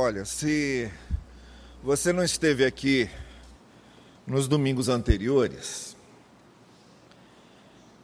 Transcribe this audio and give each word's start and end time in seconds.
Olha, 0.00 0.24
se 0.24 0.88
você 1.82 2.12
não 2.12 2.22
esteve 2.22 2.64
aqui 2.64 3.10
nos 4.24 4.46
domingos 4.46 4.88
anteriores, 4.88 5.96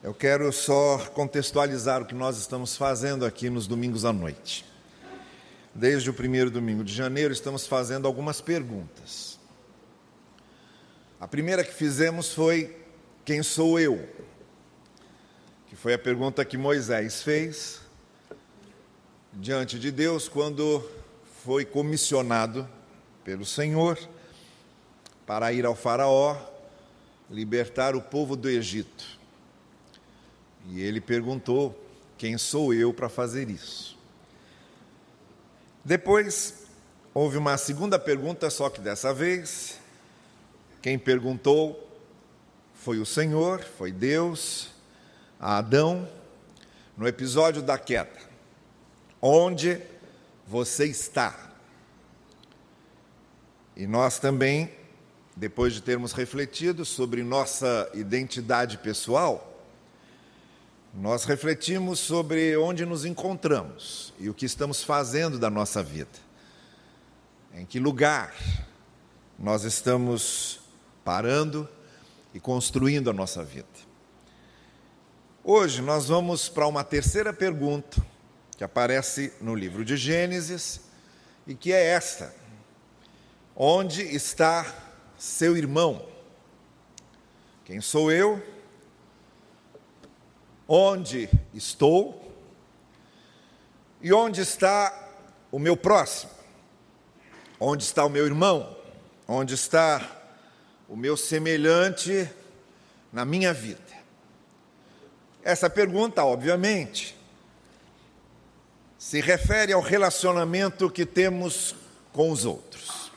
eu 0.03 0.13
quero 0.13 0.53
só 0.53 0.99
contextualizar 1.15 2.03
o 2.03 2.05
que 2.05 2.13
nós 2.13 2.37
estamos 2.37 2.77
fazendo 2.77 3.25
aqui 3.25 3.49
nos 3.49 3.69
domingos 3.69 4.05
à 4.05 4.13
noite. 4.13 4.65
Desde 5.73 6.11
o 6.11 6.13
primeiro 6.13 6.51
domingo 6.51 6.83
de 6.83 6.93
janeiro, 6.93 7.33
estamos 7.33 7.65
fazendo 7.65 8.09
algumas 8.09 8.41
perguntas. 8.41 9.39
A 11.21 11.29
primeira 11.29 11.63
que 11.63 11.73
fizemos 11.73 12.33
foi: 12.33 12.77
Quem 13.25 13.41
sou 13.41 13.79
eu? 13.79 14.05
Que 15.69 15.77
foi 15.77 15.95
a 15.95 15.99
pergunta 16.01 16.45
que 16.45 16.59
Moisés 16.59 17.23
fez 17.23 17.81
diante 19.33 19.79
de 19.79 19.93
Deus 19.93 20.29
quando 20.29 20.85
foi 21.45 21.63
comissionado 21.63 22.67
pelo 23.23 23.45
Senhor 23.45 23.99
para 25.27 25.53
ir 25.53 25.67
ao 25.67 25.75
Faraó 25.75 26.39
libertar 27.31 27.95
o 27.95 28.01
povo 28.01 28.35
do 28.35 28.49
Egito. 28.49 29.05
E 30.71 30.81
ele 30.81 31.03
perguntou: 31.03 31.79
Quem 32.17 32.39
sou 32.39 32.73
eu 32.73 32.95
para 32.95 33.11
fazer 33.11 33.51
isso? 33.51 33.99
Depois 35.85 36.67
houve 37.13 37.37
uma 37.37 37.59
segunda 37.59 37.99
pergunta, 37.99 38.49
só 38.49 38.71
que 38.71 38.81
dessa 38.81 39.13
vez, 39.13 39.79
quem 40.81 40.99
perguntou 40.99 41.79
foi 42.73 42.99
o 42.99 43.05
Senhor, 43.05 43.61
foi 43.61 43.93
Deus, 43.93 44.71
a 45.39 45.59
Adão, 45.59 46.09
no 46.97 47.07
episódio 47.07 47.61
da 47.61 47.77
queda, 47.77 48.19
onde 49.21 49.93
você 50.47 50.87
está. 50.87 51.53
E 53.77 53.87
nós 53.87 54.19
também, 54.19 54.71
depois 55.37 55.73
de 55.73 55.83
termos 55.83 56.13
refletido 56.13 56.85
sobre 56.85 57.23
nossa 57.23 57.91
identidade 57.95 58.79
pessoal, 58.79 59.51
nós 60.93 61.25
refletimos 61.25 61.99
sobre 61.99 62.57
onde 62.57 62.87
nos 62.87 63.05
encontramos 63.05 64.15
e 64.19 64.29
o 64.29 64.35
que 64.35 64.47
estamos 64.47 64.83
fazendo 64.83 65.39
da 65.39 65.51
nossa 65.51 65.83
vida. 65.83 66.25
Em 67.53 67.67
que 67.67 67.81
lugar 67.81 68.33
nós 69.37 69.65
estamos 69.65 70.61
parando 71.05 71.69
e 72.33 72.39
construindo 72.39 73.11
a 73.11 73.13
nossa 73.13 73.45
vida. 73.45 73.67
Hoje 75.43 75.83
nós 75.83 76.09
vamos 76.09 76.49
para 76.49 76.67
uma 76.67 76.85
terceira 76.85 77.33
pergunta 77.33 78.14
que 78.57 78.65
aparece 78.65 79.33
no 79.41 79.55
livro 79.55 79.85
de 79.85 79.97
Gênesis 79.97 80.81
e 81.47 81.55
que 81.55 81.73
é 81.73 81.85
esta: 81.85 82.35
Onde 83.57 84.03
está 84.03 84.67
seu 85.19 85.57
irmão? 85.57 86.07
Quem 87.65 87.81
sou 87.81 88.13
eu? 88.13 88.43
Onde 90.69 91.29
estou? 91.53 92.21
E 94.01 94.13
onde 94.13 94.41
está 94.41 94.93
o 95.51 95.59
meu 95.59 95.77
próximo? 95.77 96.31
Onde 97.59 97.85
está 97.85 98.05
o 98.05 98.11
meu 98.11 98.27
irmão? 98.27 98.77
Onde 99.27 99.55
está 99.55 100.23
o 100.89 100.97
meu 100.97 101.17
semelhante 101.17 102.29
na 103.13 103.25
minha 103.25 103.53
vida? 103.55 103.83
Essa 105.43 105.71
pergunta, 105.71 106.25
obviamente, 106.25 107.14
se 109.05 109.21
refere 109.21 109.71
ao 109.71 109.83
relacionamento 109.83 110.89
que 110.89 111.05
temos 111.05 111.75
com 112.11 112.31
os 112.31 112.47
outros. 112.47 113.13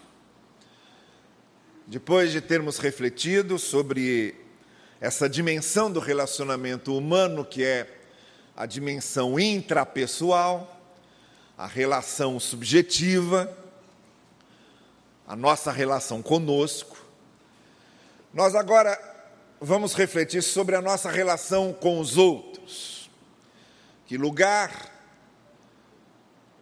Depois 1.88 2.30
de 2.34 2.42
termos 2.42 2.78
refletido 2.78 3.58
sobre 3.58 4.36
essa 5.00 5.30
dimensão 5.30 5.90
do 5.90 6.02
relacionamento 6.02 6.94
humano, 6.94 7.46
que 7.46 7.64
é 7.64 8.00
a 8.54 8.66
dimensão 8.66 9.40
intrapessoal, 9.40 10.78
a 11.58 11.66
relação 11.66 12.38
subjetiva, 12.38 13.58
a 15.26 15.38
nossa 15.38 15.72
relação 15.72 16.22
conosco, 16.22 16.98
nós 18.34 18.56
agora 18.56 19.00
vamos 19.62 19.94
refletir 19.94 20.44
sobre 20.44 20.76
a 20.76 20.82
nossa 20.82 21.10
relação 21.10 21.72
com 21.72 21.98
os 22.02 22.18
outros. 22.18 23.10
Que 24.06 24.18
lugar 24.18 24.97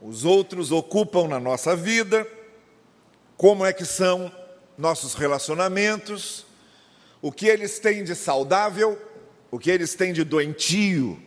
os 0.07 0.23
outros 0.23 0.71
ocupam 0.71 1.27
na 1.27 1.39
nossa 1.39 1.75
vida, 1.75 2.27
como 3.35 3.65
é 3.65 3.73
que 3.73 3.83
são 3.83 4.31
nossos 4.77 5.15
relacionamentos, 5.15 6.45
o 7.23 7.31
que 7.31 7.47
eles 7.47 7.79
têm 7.79 8.03
de 8.03 8.13
saudável, 8.13 9.01
o 9.49 9.57
que 9.57 9.71
eles 9.71 9.95
têm 9.95 10.13
de 10.13 10.23
doentio, 10.23 11.19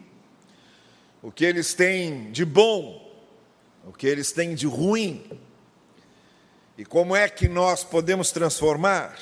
o 1.21 1.33
que 1.33 1.45
eles 1.45 1.75
têm 1.75 2.31
de 2.31 2.45
bom, 2.45 3.05
o 3.85 3.93
que 3.93 4.07
eles 4.07 4.31
têm 4.31 4.55
de 4.55 4.69
ruim, 4.69 5.29
e 6.77 6.85
como 6.85 7.17
é 7.17 7.29
que 7.29 7.49
nós 7.49 7.83
podemos 7.83 8.31
transformar 8.31 9.19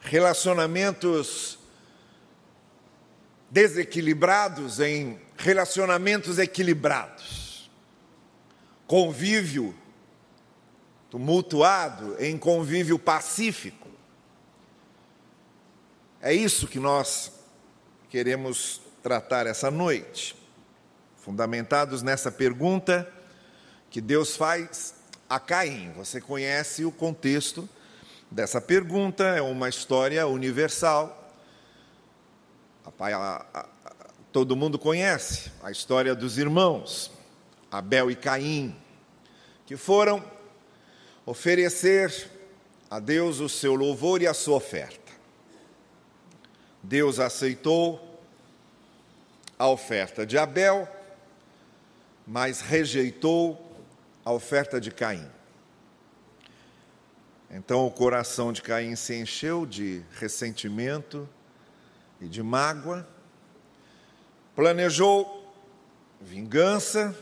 relacionamentos 0.00 1.58
desequilibrados 3.50 4.80
em 4.80 5.20
relacionamentos 5.36 6.38
equilibrados 6.38 7.45
convívio 8.86 9.74
tumultuado 11.10 12.16
em 12.18 12.36
convívio 12.36 12.98
pacífico. 12.98 13.88
É 16.20 16.32
isso 16.32 16.66
que 16.66 16.78
nós 16.78 17.32
queremos 18.10 18.80
tratar 19.02 19.46
essa 19.46 19.70
noite, 19.70 20.36
fundamentados 21.16 22.02
nessa 22.02 22.30
pergunta 22.30 23.10
que 23.90 24.00
Deus 24.00 24.36
faz 24.36 24.94
a 25.28 25.38
Caim. 25.38 25.92
Você 25.92 26.20
conhece 26.20 26.84
o 26.84 26.92
contexto 26.92 27.68
dessa 28.30 28.60
pergunta, 28.60 29.24
é 29.24 29.40
uma 29.40 29.68
história 29.68 30.26
universal. 30.26 31.32
Todo 34.32 34.56
mundo 34.56 34.78
conhece 34.78 35.50
a 35.62 35.70
história 35.70 36.14
dos 36.14 36.36
irmãos. 36.38 37.15
Abel 37.76 38.10
e 38.10 38.16
Caim, 38.16 38.74
que 39.66 39.76
foram 39.76 40.24
oferecer 41.26 42.30
a 42.90 42.98
Deus 42.98 43.38
o 43.38 43.50
seu 43.50 43.74
louvor 43.74 44.22
e 44.22 44.26
a 44.26 44.32
sua 44.32 44.56
oferta. 44.56 45.12
Deus 46.82 47.18
aceitou 47.18 48.22
a 49.58 49.68
oferta 49.68 50.24
de 50.24 50.38
Abel, 50.38 50.88
mas 52.26 52.60
rejeitou 52.60 53.60
a 54.24 54.32
oferta 54.32 54.80
de 54.80 54.90
Caim. 54.90 55.28
Então 57.50 57.86
o 57.86 57.90
coração 57.90 58.54
de 58.54 58.62
Caim 58.62 58.96
se 58.96 59.14
encheu 59.14 59.66
de 59.66 60.02
ressentimento 60.12 61.28
e 62.22 62.26
de 62.26 62.42
mágoa, 62.42 63.06
planejou 64.54 65.54
vingança 66.20 67.14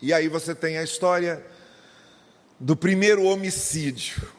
e 0.00 0.12
aí 0.12 0.28
você 0.28 0.54
tem 0.54 0.78
a 0.78 0.82
história 0.82 1.44
do 2.58 2.76
primeiro 2.76 3.24
homicídio. 3.24 4.32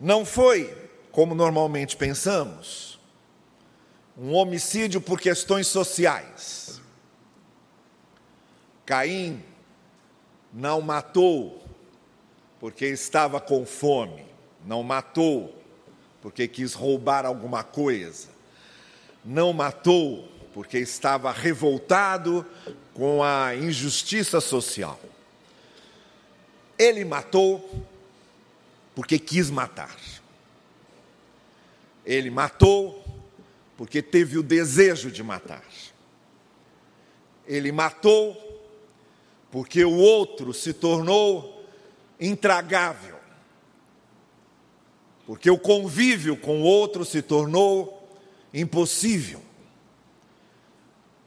Não 0.00 0.24
foi, 0.24 0.90
como 1.10 1.34
normalmente 1.34 1.96
pensamos, 1.96 3.00
um 4.16 4.32
homicídio 4.34 5.00
por 5.00 5.20
questões 5.20 5.66
sociais. 5.66 6.80
Caim 8.86 9.42
não 10.52 10.80
matou 10.80 11.62
porque 12.60 12.86
estava 12.86 13.40
com 13.40 13.66
fome, 13.66 14.24
não 14.64 14.82
matou 14.82 15.54
porque 16.20 16.48
quis 16.48 16.74
roubar 16.74 17.24
alguma 17.24 17.62
coisa, 17.62 18.28
não 19.24 19.52
matou 19.52 20.37
porque 20.52 20.78
estava 20.78 21.32
revoltado 21.32 22.44
com 22.94 23.22
a 23.22 23.54
injustiça 23.54 24.40
social. 24.40 25.00
Ele 26.78 27.04
matou 27.04 27.86
porque 28.94 29.18
quis 29.18 29.50
matar. 29.50 29.96
Ele 32.04 32.30
matou 32.30 33.04
porque 33.76 34.02
teve 34.02 34.38
o 34.38 34.42
desejo 34.42 35.10
de 35.10 35.22
matar. 35.22 35.64
Ele 37.46 37.70
matou 37.70 38.36
porque 39.50 39.84
o 39.84 39.94
outro 39.94 40.52
se 40.52 40.72
tornou 40.72 41.64
intragável. 42.20 43.16
Porque 45.26 45.50
o 45.50 45.58
convívio 45.58 46.36
com 46.36 46.62
o 46.62 46.64
outro 46.64 47.04
se 47.04 47.22
tornou 47.22 48.18
impossível. 48.52 49.42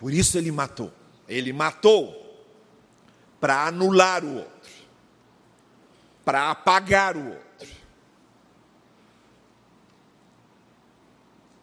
Por 0.02 0.12
isso 0.12 0.36
ele 0.36 0.52
matou. 0.52 0.92
Ele 1.30 1.54
matou 1.54 2.18
para 3.40 3.68
anular 3.68 4.26
o 4.26 4.38
outro, 4.38 4.72
para 6.26 6.50
apagar 6.50 7.16
o 7.16 7.24
outro. 7.28 7.70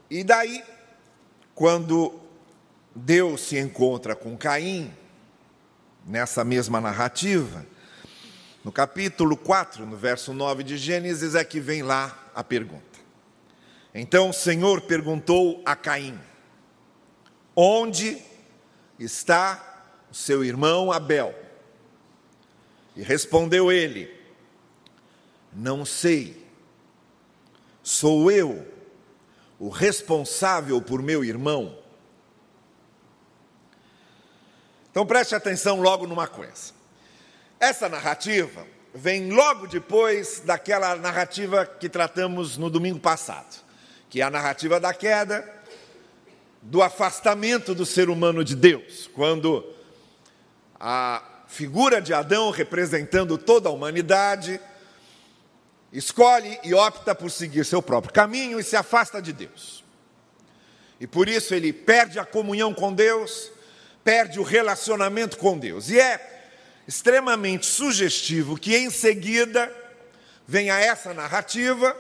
E 0.08 0.23
daí, 0.23 0.62
quando 1.52 2.14
Deus 2.94 3.40
se 3.40 3.58
encontra 3.58 4.14
com 4.14 4.38
Caim, 4.38 4.94
nessa 6.06 6.44
mesma 6.44 6.81
narrativa, 6.81 7.67
no 8.64 8.70
capítulo 8.70 9.37
4, 9.37 9.84
no 9.84 9.96
verso 9.96 10.32
9 10.32 10.62
de 10.62 10.76
Gênesis, 10.76 11.34
é 11.34 11.44
que 11.44 11.58
vem 11.58 11.82
lá 11.82 12.31
a 12.37 12.44
pergunta. 12.44 13.00
Então 13.93 14.31
o 14.31 14.32
Senhor 14.32 14.82
perguntou 14.82 15.61
a 15.67 15.75
Caim: 15.75 16.17
Onde 17.56 18.28
está 18.99 19.85
o 20.11 20.15
seu 20.15 20.45
irmão 20.45 20.91
Abel? 20.91 21.35
E 22.97 23.03
respondeu 23.03 23.71
ele: 23.71 24.12
Não 25.53 25.85
sei. 25.85 26.47
Sou 27.83 28.31
eu 28.31 28.67
o 29.59 29.69
responsável 29.69 30.81
por 30.83 31.03
meu 31.03 31.25
irmão? 31.25 31.79
Então 34.91 35.06
preste 35.06 35.35
atenção 35.35 35.81
logo 35.81 36.06
numa 36.06 36.27
coisa. 36.27 36.73
Essa 37.61 37.89
narrativa 37.89 38.67
vem 38.94 39.31
logo 39.31 39.67
depois 39.67 40.41
daquela 40.41 40.97
narrativa 40.97 41.65
que 41.65 41.89
tratamos 41.89 42.56
no 42.56 42.69
domingo 42.69 42.99
passado, 42.99 43.62
que 44.09 44.21
é 44.21 44.25
a 44.25 44.31
narrativa 44.31 44.81
da 44.81 44.93
queda, 44.93 45.43
do 46.62 46.82
afastamento 46.82 47.75
do 47.75 47.87
ser 47.87 48.10
humano 48.10 48.44
de 48.44 48.55
Deus, 48.55 49.08
quando 49.12 49.64
a 50.78 51.22
figura 51.46 52.00
de 52.00 52.12
Adão, 52.12 52.50
representando 52.50 53.38
toda 53.38 53.69
a 53.69 53.72
humanidade, 53.72 54.60
escolhe 55.93 56.58
e 56.62 56.75
opta 56.75 57.14
por 57.14 57.31
seguir 57.31 57.64
seu 57.64 57.81
próprio 57.81 58.12
caminho 58.12 58.60
e 58.60 58.64
se 58.64 58.76
afasta 58.76 59.20
de 59.20 59.32
Deus. 59.32 59.84
E 61.00 61.06
por 61.06 61.28
isso 61.28 61.55
ele 61.55 61.72
perde 61.72 62.19
a 62.19 62.25
comunhão 62.25 62.75
com 62.75 62.93
Deus, 62.93 63.50
perde 64.05 64.38
o 64.38 64.43
relacionamento 64.43 65.38
com 65.38 65.58
Deus. 65.58 65.88
E 65.90 65.99
é 65.99 66.52
extremamente 66.87 67.66
sugestivo 67.66 68.58
que 68.58 68.76
em 68.76 68.90
seguida 68.90 69.72
venha 70.46 70.78
essa 70.78 71.12
narrativa 71.14 71.96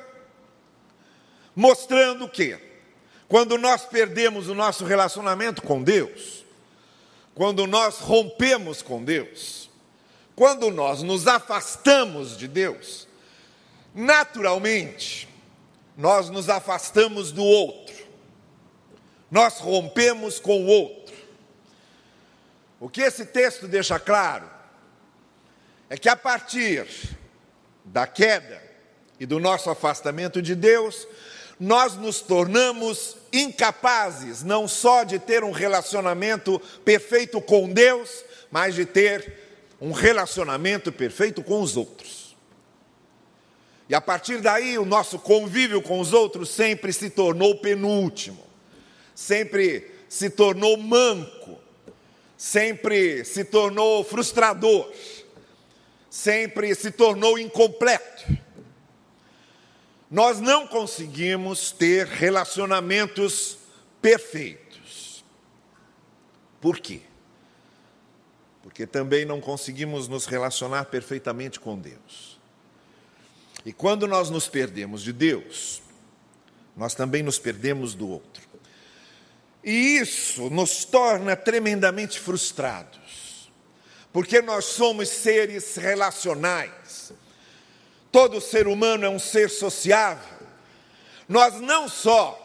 mostrando 1.54 2.28
que 2.28 2.67
quando 3.28 3.58
nós 3.58 3.84
perdemos 3.84 4.48
o 4.48 4.54
nosso 4.54 4.84
relacionamento 4.84 5.60
com 5.62 5.82
Deus, 5.82 6.44
quando 7.34 7.66
nós 7.66 7.98
rompemos 7.98 8.80
com 8.80 9.04
Deus, 9.04 9.70
quando 10.34 10.70
nós 10.70 11.02
nos 11.02 11.26
afastamos 11.26 12.36
de 12.36 12.48
Deus, 12.48 13.06
naturalmente 13.94 15.28
nós 15.96 16.30
nos 16.30 16.48
afastamos 16.48 17.30
do 17.30 17.44
outro, 17.44 17.94
nós 19.30 19.58
rompemos 19.58 20.40
com 20.40 20.64
o 20.64 20.66
outro. 20.66 21.14
O 22.80 22.88
que 22.88 23.02
esse 23.02 23.26
texto 23.26 23.68
deixa 23.68 23.98
claro 23.98 24.48
é 25.90 25.98
que 25.98 26.08
a 26.08 26.16
partir 26.16 26.86
da 27.84 28.06
queda 28.06 28.62
e 29.18 29.26
do 29.26 29.40
nosso 29.40 29.68
afastamento 29.68 30.40
de 30.40 30.54
Deus, 30.54 31.06
nós 31.58 31.94
nos 31.94 32.20
tornamos 32.20 33.16
incapazes 33.32 34.42
não 34.42 34.68
só 34.68 35.04
de 35.04 35.18
ter 35.18 35.42
um 35.44 35.50
relacionamento 35.50 36.60
perfeito 36.84 37.40
com 37.40 37.68
Deus, 37.68 38.24
mas 38.50 38.74
de 38.74 38.86
ter 38.86 39.32
um 39.80 39.92
relacionamento 39.92 40.90
perfeito 40.90 41.42
com 41.42 41.60
os 41.60 41.76
outros. 41.76 42.36
E 43.88 43.94
a 43.94 44.00
partir 44.00 44.40
daí, 44.40 44.78
o 44.78 44.84
nosso 44.84 45.18
convívio 45.18 45.80
com 45.80 45.98
os 45.98 46.12
outros 46.12 46.50
sempre 46.50 46.92
se 46.92 47.10
tornou 47.10 47.56
penúltimo, 47.56 48.44
sempre 49.14 49.90
se 50.08 50.30
tornou 50.30 50.76
manco, 50.76 51.58
sempre 52.36 53.24
se 53.24 53.44
tornou 53.44 54.04
frustrador 54.04 54.90
sempre 56.10 56.74
se 56.74 56.90
tornou 56.90 57.38
incompleto. 57.38 58.26
Nós 60.10 60.40
não 60.40 60.66
conseguimos 60.66 61.70
ter 61.70 62.06
relacionamentos 62.06 63.58
perfeitos. 64.00 65.24
Por 66.60 66.78
quê? 66.78 67.02
Porque 68.62 68.86
também 68.86 69.24
não 69.24 69.40
conseguimos 69.40 70.08
nos 70.08 70.26
relacionar 70.26 70.86
perfeitamente 70.86 71.60
com 71.60 71.78
Deus. 71.78 72.38
E 73.64 73.72
quando 73.72 74.06
nós 74.06 74.30
nos 74.30 74.48
perdemos 74.48 75.02
de 75.02 75.12
Deus, 75.12 75.82
nós 76.76 76.94
também 76.94 77.22
nos 77.22 77.38
perdemos 77.38 77.94
do 77.94 78.08
outro. 78.08 78.42
E 79.62 79.98
isso 79.98 80.48
nos 80.48 80.84
torna 80.84 81.36
tremendamente 81.36 82.18
frustrados 82.18 82.98
porque 84.12 84.40
nós 84.40 84.64
somos 84.64 85.08
seres 85.08 85.76
relacionais. 85.76 87.12
Todo 88.10 88.40
ser 88.40 88.66
humano 88.66 89.04
é 89.04 89.08
um 89.08 89.18
ser 89.18 89.50
sociável. 89.50 90.46
Nós 91.28 91.60
não 91.60 91.88
só 91.88 92.44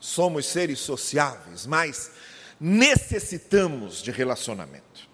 somos 0.00 0.46
seres 0.46 0.78
sociáveis, 0.78 1.66
mas 1.66 2.10
necessitamos 2.58 4.02
de 4.02 4.10
relacionamento. 4.10 5.08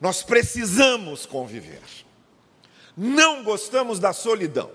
Nós 0.00 0.22
precisamos 0.22 1.26
conviver. 1.26 1.82
Não 2.96 3.44
gostamos 3.44 3.98
da 3.98 4.12
solidão. 4.12 4.70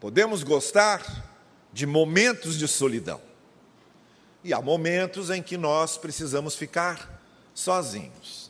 Podemos 0.00 0.42
gostar 0.42 1.30
de 1.72 1.86
momentos 1.86 2.58
de 2.58 2.66
solidão. 2.66 3.20
E 4.42 4.52
há 4.52 4.60
momentos 4.60 5.30
em 5.30 5.40
que 5.40 5.56
nós 5.56 5.96
precisamos 5.96 6.56
ficar 6.56 7.22
sozinhos, 7.54 8.41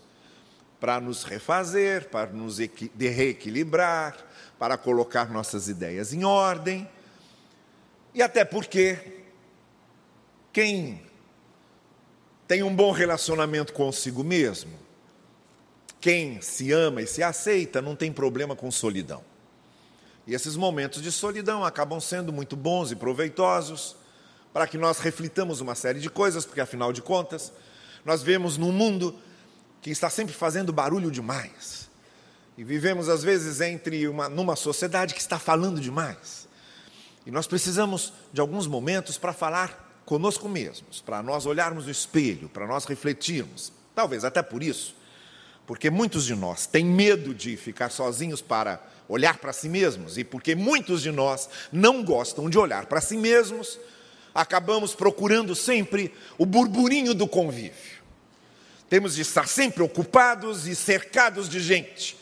para 0.82 1.00
nos 1.00 1.22
refazer, 1.22 2.08
para 2.08 2.32
nos 2.32 2.58
reequilibrar, 2.58 4.16
para 4.58 4.76
colocar 4.76 5.30
nossas 5.30 5.68
ideias 5.68 6.12
em 6.12 6.24
ordem. 6.24 6.90
E 8.12 8.20
até 8.20 8.44
porque 8.44 8.98
quem 10.52 11.00
tem 12.48 12.64
um 12.64 12.74
bom 12.74 12.90
relacionamento 12.90 13.72
consigo 13.72 14.24
mesmo, 14.24 14.72
quem 16.00 16.40
se 16.40 16.72
ama 16.72 17.00
e 17.00 17.06
se 17.06 17.22
aceita, 17.22 17.80
não 17.80 17.94
tem 17.94 18.12
problema 18.12 18.56
com 18.56 18.68
solidão. 18.68 19.22
E 20.26 20.34
esses 20.34 20.56
momentos 20.56 21.00
de 21.00 21.12
solidão 21.12 21.64
acabam 21.64 22.00
sendo 22.00 22.32
muito 22.32 22.56
bons 22.56 22.90
e 22.90 22.96
proveitosos 22.96 23.94
para 24.52 24.66
que 24.66 24.76
nós 24.76 24.98
reflitamos 24.98 25.60
uma 25.60 25.76
série 25.76 26.00
de 26.00 26.10
coisas, 26.10 26.44
porque 26.44 26.60
afinal 26.60 26.92
de 26.92 27.00
contas, 27.00 27.52
nós 28.04 28.20
vemos 28.20 28.58
num 28.58 28.72
mundo 28.72 29.16
que 29.82 29.90
está 29.90 30.08
sempre 30.08 30.32
fazendo 30.32 30.72
barulho 30.72 31.10
demais. 31.10 31.90
E 32.56 32.62
vivemos, 32.62 33.08
às 33.08 33.24
vezes, 33.24 33.60
entre 33.60 34.06
uma, 34.06 34.28
numa 34.28 34.54
sociedade 34.54 35.12
que 35.12 35.20
está 35.20 35.38
falando 35.38 35.80
demais. 35.80 36.48
E 37.26 37.30
nós 37.30 37.46
precisamos 37.48 38.12
de 38.32 38.40
alguns 38.40 38.66
momentos 38.66 39.18
para 39.18 39.32
falar 39.32 40.02
conosco 40.04 40.48
mesmos, 40.48 41.00
para 41.00 41.22
nós 41.22 41.46
olharmos 41.46 41.86
no 41.86 41.90
espelho, 41.90 42.48
para 42.48 42.66
nós 42.66 42.84
refletirmos. 42.84 43.72
Talvez 43.94 44.24
até 44.24 44.40
por 44.40 44.62
isso, 44.62 44.94
porque 45.66 45.90
muitos 45.90 46.24
de 46.24 46.34
nós 46.34 46.66
têm 46.66 46.84
medo 46.84 47.34
de 47.34 47.56
ficar 47.56 47.90
sozinhos 47.90 48.40
para 48.40 48.80
olhar 49.08 49.38
para 49.38 49.52
si 49.52 49.68
mesmos, 49.68 50.16
e 50.16 50.24
porque 50.24 50.54
muitos 50.54 51.02
de 51.02 51.10
nós 51.10 51.48
não 51.70 52.04
gostam 52.04 52.48
de 52.48 52.58
olhar 52.58 52.86
para 52.86 53.00
si 53.00 53.16
mesmos, 53.16 53.78
acabamos 54.34 54.94
procurando 54.94 55.54
sempre 55.54 56.14
o 56.38 56.46
burburinho 56.46 57.14
do 57.14 57.26
convívio. 57.26 58.01
Temos 58.92 59.14
de 59.14 59.22
estar 59.22 59.48
sempre 59.48 59.82
ocupados 59.82 60.66
e 60.66 60.76
cercados 60.76 61.48
de 61.48 61.60
gente, 61.60 62.14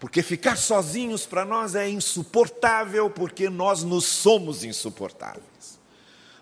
porque 0.00 0.22
ficar 0.22 0.56
sozinhos 0.56 1.26
para 1.26 1.44
nós 1.44 1.74
é 1.74 1.90
insuportável, 1.90 3.10
porque 3.10 3.50
nós 3.50 3.82
nos 3.82 4.06
somos 4.06 4.64
insuportáveis. 4.64 5.78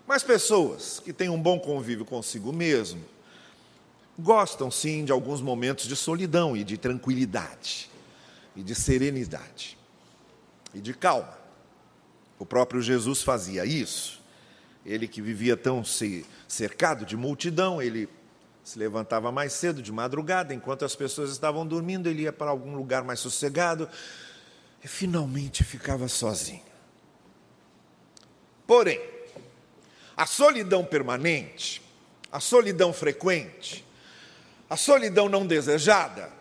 Mas 0.07 0.23
pessoas 0.23 1.01
que 1.03 1.11
têm 1.11 1.27
um 1.27 1.37
bom 1.37 1.59
convívio 1.59 2.05
consigo 2.05 2.53
mesmo, 2.53 3.03
gostam 4.17 4.71
sim 4.71 5.03
de 5.03 5.11
alguns 5.11 5.41
momentos 5.41 5.89
de 5.89 5.95
solidão 5.97 6.55
e 6.55 6.63
de 6.63 6.77
tranquilidade, 6.77 7.89
e 8.55 8.63
de 8.63 8.73
serenidade, 8.73 9.77
e 10.73 10.79
de 10.79 10.93
calma. 10.93 11.37
O 12.39 12.45
próprio 12.45 12.81
Jesus 12.81 13.21
fazia 13.21 13.65
isso. 13.65 14.21
Ele 14.85 15.05
que 15.05 15.21
vivia 15.21 15.57
tão 15.57 15.83
cercado 16.47 17.05
de 17.05 17.17
multidão, 17.17 17.81
ele 17.81 18.07
se 18.65 18.79
levantava 18.79 19.31
mais 19.31 19.53
cedo, 19.53 19.79
de 19.79 19.91
madrugada, 19.91 20.51
enquanto 20.51 20.83
as 20.83 20.95
pessoas 20.95 21.29
estavam 21.29 21.65
dormindo, 21.67 22.09
ele 22.09 22.23
ia 22.23 22.33
para 22.33 22.49
algum 22.49 22.75
lugar 22.75 23.03
mais 23.03 23.19
sossegado 23.19 23.87
e 24.83 24.87
finalmente 24.87 25.63
ficava 25.63 26.07
sozinho. 26.07 26.65
Porém, 28.65 28.99
a 30.17 30.25
solidão 30.25 30.83
permanente, 30.83 31.79
a 32.31 32.39
solidão 32.39 32.91
frequente, 32.91 33.85
A 34.67 34.75
solidão 34.75 35.29
não 35.29 35.45
desejada, 35.45 36.31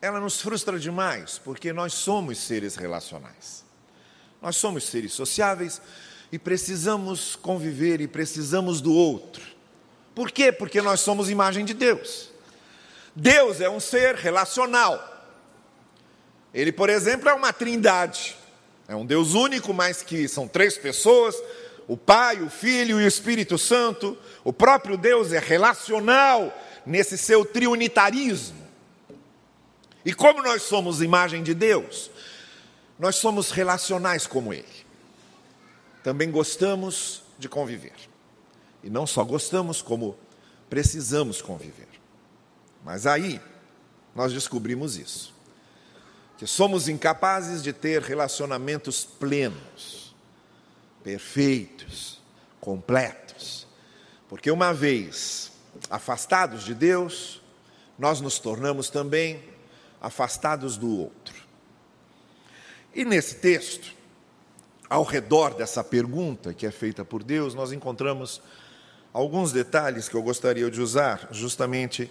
ela 0.00 0.20
nos 0.20 0.40
frustra 0.40 0.78
demais, 0.78 1.38
porque 1.38 1.72
nós 1.72 1.92
somos 1.92 2.38
seres 2.38 2.76
relacionais. 2.76 3.64
Nós 4.40 4.56
somos 4.56 4.84
seres 4.84 5.12
sociáveis 5.12 5.82
e 6.30 6.38
precisamos 6.38 7.34
conviver 7.34 8.00
e 8.00 8.06
precisamos 8.06 8.80
do 8.80 8.94
outro. 8.94 9.57
Por 10.18 10.32
quê? 10.32 10.50
Porque 10.50 10.82
nós 10.82 10.98
somos 10.98 11.30
imagem 11.30 11.64
de 11.64 11.72
Deus. 11.72 12.30
Deus 13.14 13.60
é 13.60 13.70
um 13.70 13.78
ser 13.78 14.16
relacional. 14.16 15.00
Ele, 16.52 16.72
por 16.72 16.90
exemplo, 16.90 17.28
é 17.28 17.32
uma 17.32 17.52
trindade. 17.52 18.36
É 18.88 18.96
um 18.96 19.06
Deus 19.06 19.34
único, 19.34 19.72
mas 19.72 20.02
que 20.02 20.26
são 20.26 20.48
três 20.48 20.76
pessoas: 20.76 21.40
o 21.86 21.96
Pai, 21.96 22.42
o 22.42 22.50
Filho 22.50 23.00
e 23.00 23.04
o 23.04 23.06
Espírito 23.06 23.56
Santo. 23.56 24.18
O 24.42 24.52
próprio 24.52 24.96
Deus 24.96 25.32
é 25.32 25.38
relacional 25.38 26.52
nesse 26.84 27.16
seu 27.16 27.44
triunitarismo. 27.44 28.66
E 30.04 30.12
como 30.12 30.42
nós 30.42 30.62
somos 30.62 31.00
imagem 31.00 31.44
de 31.44 31.54
Deus, 31.54 32.10
nós 32.98 33.14
somos 33.14 33.52
relacionais 33.52 34.26
como 34.26 34.52
Ele. 34.52 34.84
Também 36.02 36.28
gostamos 36.28 37.22
de 37.38 37.48
conviver. 37.48 38.08
E 38.82 38.90
não 38.90 39.06
só 39.06 39.24
gostamos, 39.24 39.82
como 39.82 40.16
precisamos 40.68 41.42
conviver. 41.42 41.88
Mas 42.84 43.06
aí 43.06 43.40
nós 44.14 44.32
descobrimos 44.32 44.96
isso. 44.96 45.34
Que 46.36 46.46
somos 46.46 46.88
incapazes 46.88 47.62
de 47.62 47.72
ter 47.72 48.02
relacionamentos 48.02 49.04
plenos, 49.04 50.14
perfeitos, 51.02 52.20
completos. 52.60 53.66
Porque 54.28 54.50
uma 54.50 54.72
vez 54.72 55.52
afastados 55.90 56.64
de 56.64 56.74
Deus, 56.74 57.40
nós 57.98 58.20
nos 58.20 58.38
tornamos 58.38 58.88
também 58.90 59.42
afastados 60.00 60.76
do 60.76 60.98
outro. 60.98 61.34
E 62.94 63.04
nesse 63.04 63.36
texto, 63.36 63.92
ao 64.88 65.02
redor 65.02 65.54
dessa 65.54 65.84
pergunta 65.84 66.54
que 66.54 66.66
é 66.66 66.70
feita 66.70 67.04
por 67.04 67.22
Deus, 67.22 67.54
nós 67.54 67.72
encontramos 67.72 68.40
alguns 69.12 69.52
detalhes 69.52 70.08
que 70.08 70.14
eu 70.14 70.22
gostaria 70.22 70.70
de 70.70 70.80
usar 70.80 71.28
justamente 71.30 72.10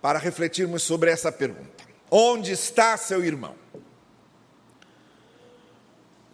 para 0.00 0.18
refletirmos 0.18 0.82
sobre 0.82 1.10
essa 1.10 1.32
pergunta: 1.32 1.84
Onde 2.10 2.52
está 2.52 2.96
seu 2.96 3.24
irmão? 3.24 3.54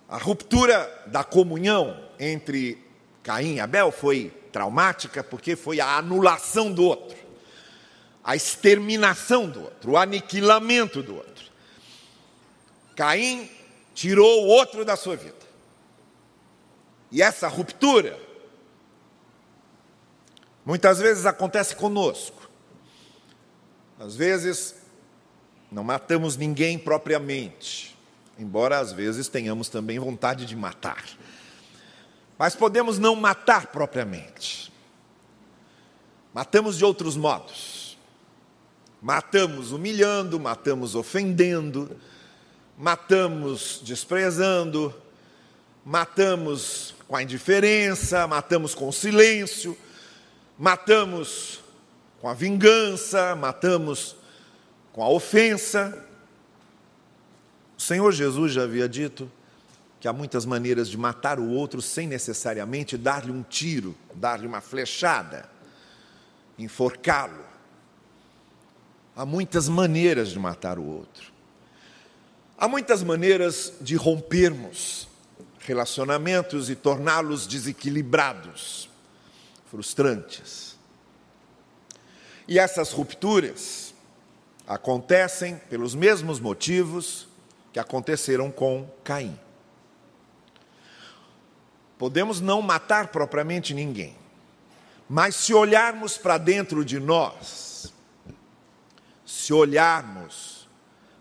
A 0.08 0.18
ruptura 0.18 1.04
da 1.06 1.22
comunhão 1.22 1.96
entre 2.18 2.84
Caim 3.22 3.54
e 3.54 3.60
Abel 3.60 3.92
foi 3.92 4.30
traumática 4.50 5.22
porque 5.22 5.54
foi 5.54 5.78
a 5.78 5.98
anulação 5.98 6.72
do 6.72 6.82
outro, 6.82 7.16
a 8.24 8.34
exterminação 8.34 9.48
do 9.48 9.62
outro, 9.62 9.92
o 9.92 9.96
aniquilamento 9.96 11.00
do 11.00 11.14
outro. 11.14 11.44
Caim 12.96 13.48
tirou 13.94 14.44
o 14.44 14.48
outro 14.48 14.84
da 14.84 14.96
sua 14.96 15.14
vida. 15.14 15.38
E 17.12 17.22
essa 17.22 17.46
ruptura 17.46 18.18
muitas 20.70 21.00
vezes 21.00 21.26
acontece 21.26 21.74
conosco. 21.74 22.48
Às 23.98 24.14
vezes 24.14 24.76
não 25.68 25.82
matamos 25.82 26.36
ninguém 26.36 26.78
propriamente, 26.78 27.98
embora 28.38 28.78
às 28.78 28.92
vezes 28.92 29.26
tenhamos 29.26 29.68
também 29.68 29.98
vontade 29.98 30.46
de 30.46 30.54
matar. 30.54 31.04
Mas 32.38 32.54
podemos 32.54 33.00
não 33.00 33.16
matar 33.16 33.66
propriamente. 33.66 34.72
Matamos 36.32 36.78
de 36.78 36.84
outros 36.84 37.16
modos. 37.16 37.98
Matamos 39.02 39.72
humilhando, 39.72 40.38
matamos 40.38 40.94
ofendendo, 40.94 41.98
matamos 42.78 43.80
desprezando, 43.82 44.94
matamos 45.84 46.94
com 47.08 47.16
a 47.16 47.24
indiferença, 47.24 48.24
matamos 48.28 48.72
com 48.72 48.88
o 48.88 48.92
silêncio, 48.92 49.76
matamos 50.60 51.62
com 52.20 52.28
a 52.28 52.34
vingança, 52.34 53.34
matamos 53.34 54.14
com 54.92 55.02
a 55.02 55.08
ofensa. 55.08 56.06
O 57.78 57.80
Senhor 57.80 58.12
Jesus 58.12 58.52
já 58.52 58.64
havia 58.64 58.86
dito 58.86 59.32
que 59.98 60.06
há 60.06 60.12
muitas 60.12 60.44
maneiras 60.44 60.90
de 60.90 60.98
matar 60.98 61.40
o 61.40 61.48
outro 61.48 61.80
sem 61.80 62.06
necessariamente 62.06 62.98
dar-lhe 62.98 63.32
um 63.32 63.42
tiro, 63.42 63.96
dar-lhe 64.14 64.46
uma 64.46 64.60
flechada, 64.60 65.48
enforcá-lo. 66.58 67.42
Há 69.16 69.24
muitas 69.24 69.66
maneiras 69.66 70.28
de 70.28 70.38
matar 70.38 70.78
o 70.78 70.84
outro. 70.84 71.32
Há 72.58 72.68
muitas 72.68 73.02
maneiras 73.02 73.72
de 73.80 73.96
rompermos 73.96 75.08
relacionamentos 75.60 76.68
e 76.68 76.74
torná-los 76.74 77.46
desequilibrados, 77.46 78.89
frustrantes. 79.70 80.76
E 82.48 82.58
essas 82.58 82.90
rupturas 82.90 83.94
acontecem 84.66 85.56
pelos 85.70 85.94
mesmos 85.94 86.40
motivos 86.40 87.28
que 87.72 87.78
aconteceram 87.78 88.50
com 88.50 88.90
Caim. 89.04 89.38
Podemos 91.96 92.40
não 92.40 92.60
matar 92.60 93.08
propriamente 93.08 93.72
ninguém, 93.72 94.16
mas 95.08 95.36
se 95.36 95.54
olharmos 95.54 96.18
para 96.18 96.38
dentro 96.38 96.84
de 96.84 96.98
nós, 96.98 97.92
se 99.24 99.52
olharmos 99.52 100.68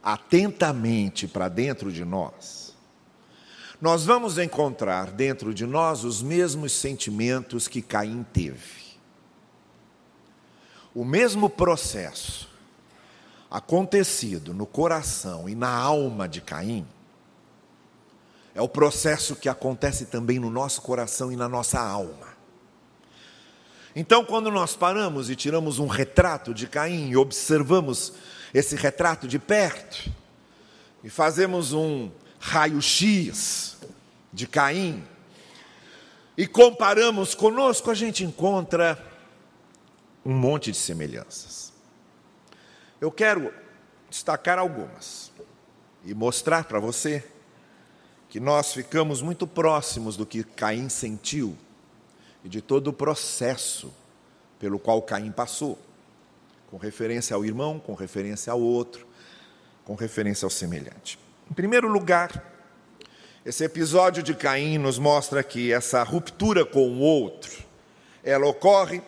atentamente 0.01 1.27
para 1.27 1.50
dentro 1.50 1.91
de 1.91 2.03
nós, 2.03 2.59
nós 3.81 4.03
vamos 4.05 4.38
encontrar 4.38 5.12
dentro 5.12 5.53
de 5.53 5.65
nós 5.65 6.03
os 6.03 6.21
mesmos 6.21 6.74
sentimentos 6.74 7.67
que 7.67 7.81
Caim 7.81 8.25
teve. 8.33 8.79
O 10.93 11.05
mesmo 11.05 11.50
processo 11.50 12.50
acontecido 13.50 14.53
no 14.53 14.65
coração 14.65 15.48
e 15.48 15.55
na 15.55 15.69
alma 15.69 16.27
de 16.27 16.41
Caim 16.41 16.86
é 18.53 18.62
o 18.62 18.67
processo 18.67 19.36
que 19.36 19.48
acontece 19.48 20.07
também 20.07 20.39
no 20.39 20.50
nosso 20.50 20.81
coração 20.81 21.31
e 21.31 21.36
na 21.38 21.48
nossa 21.48 21.79
alma. 21.79 22.27
Então, 23.95 24.25
quando 24.25 24.51
nós 24.51 24.75
paramos 24.75 25.29
e 25.29 25.36
tiramos 25.36 25.79
um 25.79 25.88
retrato 25.88 26.53
de 26.53 26.67
Caim 26.67 27.09
e 27.09 27.17
observamos 27.17 28.13
esse 28.53 28.75
retrato 28.75 29.27
de 29.27 29.39
perto, 29.39 30.12
e 31.03 31.09
fazemos 31.09 31.71
um 31.71 32.12
raio-x 32.39 33.77
de 34.31 34.48
Caim, 34.48 35.03
e 36.38 36.48
comparamos 36.48 37.36
conosco, 37.36 37.91
a 37.91 37.93
gente 37.93 38.24
encontra 38.24 38.98
um 40.25 40.34
monte 40.34 40.72
de 40.72 40.77
semelhanças. 40.77 41.74
Eu 43.01 43.12
quero 43.12 43.53
destacar 44.10 44.58
algumas 44.58 45.34
e 46.05 46.13
mostrar 46.13 46.63
para 46.63 46.79
você 46.79 47.27
que 48.29 48.39
nós 48.39 48.72
ficamos 48.74 49.22
muito 49.22 49.46
próximos 49.46 50.15
do 50.15 50.25
que 50.25 50.43
Caim 50.43 50.88
sentiu 50.88 51.58
e 52.43 52.48
de 52.48 52.62
todo 52.62 52.88
o 52.88 52.93
processo 52.93 53.93
pelo 54.60 54.79
qual 54.79 55.01
Caim 55.01 55.31
passou, 55.31 55.77
com 56.69 56.77
referência 56.77 57.36
ao 57.36 57.43
irmão, 57.43 57.79
com 57.79 57.93
referência 57.96 58.53
ao 58.53 58.62
outro, 58.62 59.05
com 59.84 59.96
referência 59.96 60.46
ao 60.46 60.50
semelhante. 60.50 61.19
Em 61.50 61.53
primeiro 61.53 61.88
lugar, 61.88 62.46
esse 63.44 63.63
episódio 63.63 64.22
de 64.22 64.36
Caim 64.36 64.77
nos 64.77 65.00
mostra 65.00 65.41
que 65.41 65.74
essa 65.74 66.03
ruptura 66.03 66.63
com 66.63 66.88
o 66.88 67.00
outro, 67.00 67.63
ela 68.24 68.46
ocorre 68.46 69.01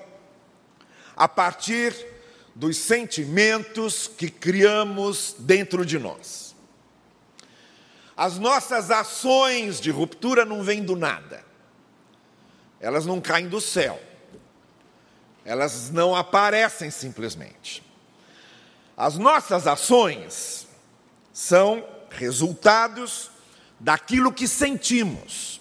a 1.16 1.28
partir 1.28 1.96
dos 2.56 2.78
sentimentos 2.78 4.08
que 4.08 4.28
criamos 4.28 5.36
dentro 5.38 5.86
de 5.86 6.00
nós. 6.00 6.56
As 8.18 8.40
nossas 8.40 8.90
ações 8.90 9.80
de 9.80 9.92
ruptura 9.92 10.44
não 10.44 10.64
vêm 10.64 10.84
do 10.84 10.96
nada. 10.96 11.46
Elas 12.80 13.06
não 13.06 13.22
caem 13.22 13.48
do 13.48 13.62
céu. 13.62 14.02
Elas 15.46 15.92
não 15.92 16.16
aparecem 16.16 16.90
simplesmente. 16.90 17.84
As 18.98 19.16
nossas 19.18 19.68
ações 19.68 20.68
são 21.32 22.01
resultados 22.12 23.32
daquilo 23.80 24.32
que 24.32 24.48
sentimos. 24.48 25.60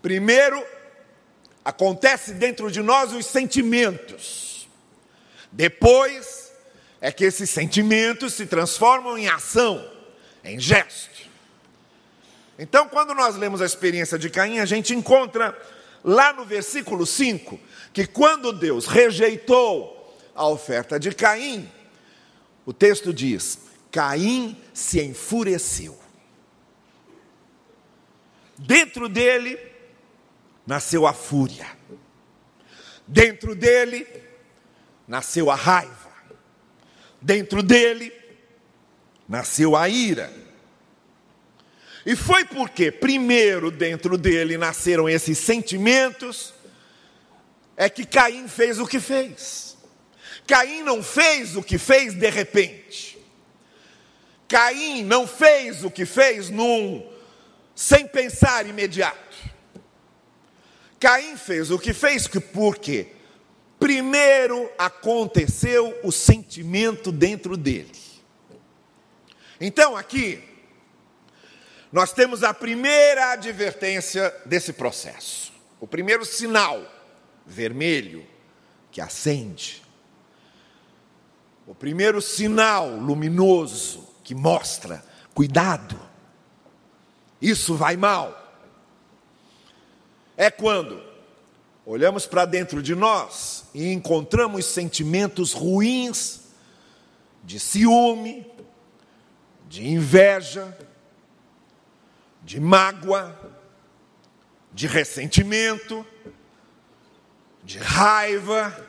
Primeiro, 0.00 0.62
acontece 1.64 2.34
dentro 2.34 2.70
de 2.70 2.82
nós 2.82 3.12
os 3.12 3.26
sentimentos. 3.26 4.68
Depois, 5.50 6.52
é 7.00 7.10
que 7.10 7.24
esses 7.24 7.50
sentimentos 7.50 8.34
se 8.34 8.46
transformam 8.46 9.16
em 9.16 9.28
ação, 9.28 9.84
em 10.44 10.58
gesto. 10.58 11.10
Então, 12.58 12.88
quando 12.88 13.14
nós 13.14 13.36
lemos 13.36 13.60
a 13.60 13.66
experiência 13.66 14.18
de 14.18 14.30
Caim, 14.30 14.58
a 14.58 14.64
gente 14.64 14.94
encontra 14.94 15.56
lá 16.04 16.32
no 16.32 16.44
versículo 16.44 17.06
5, 17.06 17.58
que 17.92 18.06
quando 18.06 18.52
Deus 18.52 18.86
rejeitou 18.86 20.16
a 20.34 20.46
oferta 20.46 20.98
de 20.98 21.12
Caim, 21.12 21.70
o 22.64 22.72
texto 22.72 23.12
diz: 23.12 23.58
Caim 23.92 24.56
se 24.72 25.02
enfureceu. 25.02 26.00
Dentro 28.56 29.06
dele 29.06 29.58
nasceu 30.66 31.06
a 31.06 31.12
fúria. 31.12 31.66
Dentro 33.06 33.54
dele 33.54 34.06
nasceu 35.06 35.50
a 35.50 35.54
raiva. 35.54 36.10
Dentro 37.20 37.62
dele 37.62 38.10
nasceu 39.28 39.76
a 39.76 39.88
ira. 39.90 40.32
E 42.06 42.16
foi 42.16 42.46
porque, 42.46 42.90
primeiro, 42.90 43.70
dentro 43.70 44.16
dele 44.16 44.56
nasceram 44.56 45.08
esses 45.08 45.36
sentimentos, 45.38 46.54
é 47.76 47.90
que 47.90 48.06
Caim 48.06 48.48
fez 48.48 48.78
o 48.78 48.86
que 48.86 48.98
fez. 48.98 49.76
Caim 50.46 50.82
não 50.82 51.02
fez 51.02 51.56
o 51.56 51.62
que 51.62 51.76
fez 51.78 52.14
de 52.14 52.30
repente. 52.30 53.11
Caim 54.52 55.02
não 55.02 55.26
fez 55.26 55.82
o 55.82 55.90
que 55.90 56.04
fez 56.04 56.50
num 56.50 57.10
sem 57.74 58.06
pensar 58.06 58.66
imediato. 58.66 59.34
Caim 61.00 61.38
fez 61.38 61.70
o 61.70 61.78
que 61.78 61.94
fez 61.94 62.28
porque 62.28 63.12
primeiro 63.80 64.70
aconteceu 64.76 65.98
o 66.04 66.12
sentimento 66.12 67.10
dentro 67.10 67.56
dele. 67.56 67.98
Então 69.58 69.96
aqui 69.96 70.44
nós 71.90 72.12
temos 72.12 72.44
a 72.44 72.52
primeira 72.52 73.32
advertência 73.32 74.34
desse 74.44 74.74
processo. 74.74 75.50
O 75.80 75.86
primeiro 75.86 76.26
sinal 76.26 76.84
vermelho 77.46 78.26
que 78.90 79.00
acende. 79.00 79.82
O 81.66 81.74
primeiro 81.74 82.20
sinal 82.20 82.90
luminoso 82.90 84.11
que 84.22 84.34
mostra 84.34 85.04
cuidado. 85.34 85.98
Isso 87.40 87.74
vai 87.74 87.96
mal. 87.96 88.38
É 90.36 90.50
quando 90.50 91.02
olhamos 91.84 92.26
para 92.26 92.44
dentro 92.44 92.82
de 92.82 92.94
nós 92.94 93.64
e 93.74 93.92
encontramos 93.92 94.64
sentimentos 94.64 95.52
ruins 95.52 96.42
de 97.44 97.58
ciúme, 97.58 98.46
de 99.68 99.86
inveja, 99.88 100.76
de 102.42 102.60
mágoa, 102.60 103.38
de 104.72 104.86
ressentimento, 104.86 106.06
de 107.64 107.78
raiva, 107.78 108.86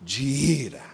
de 0.00 0.22
ira. 0.22 0.93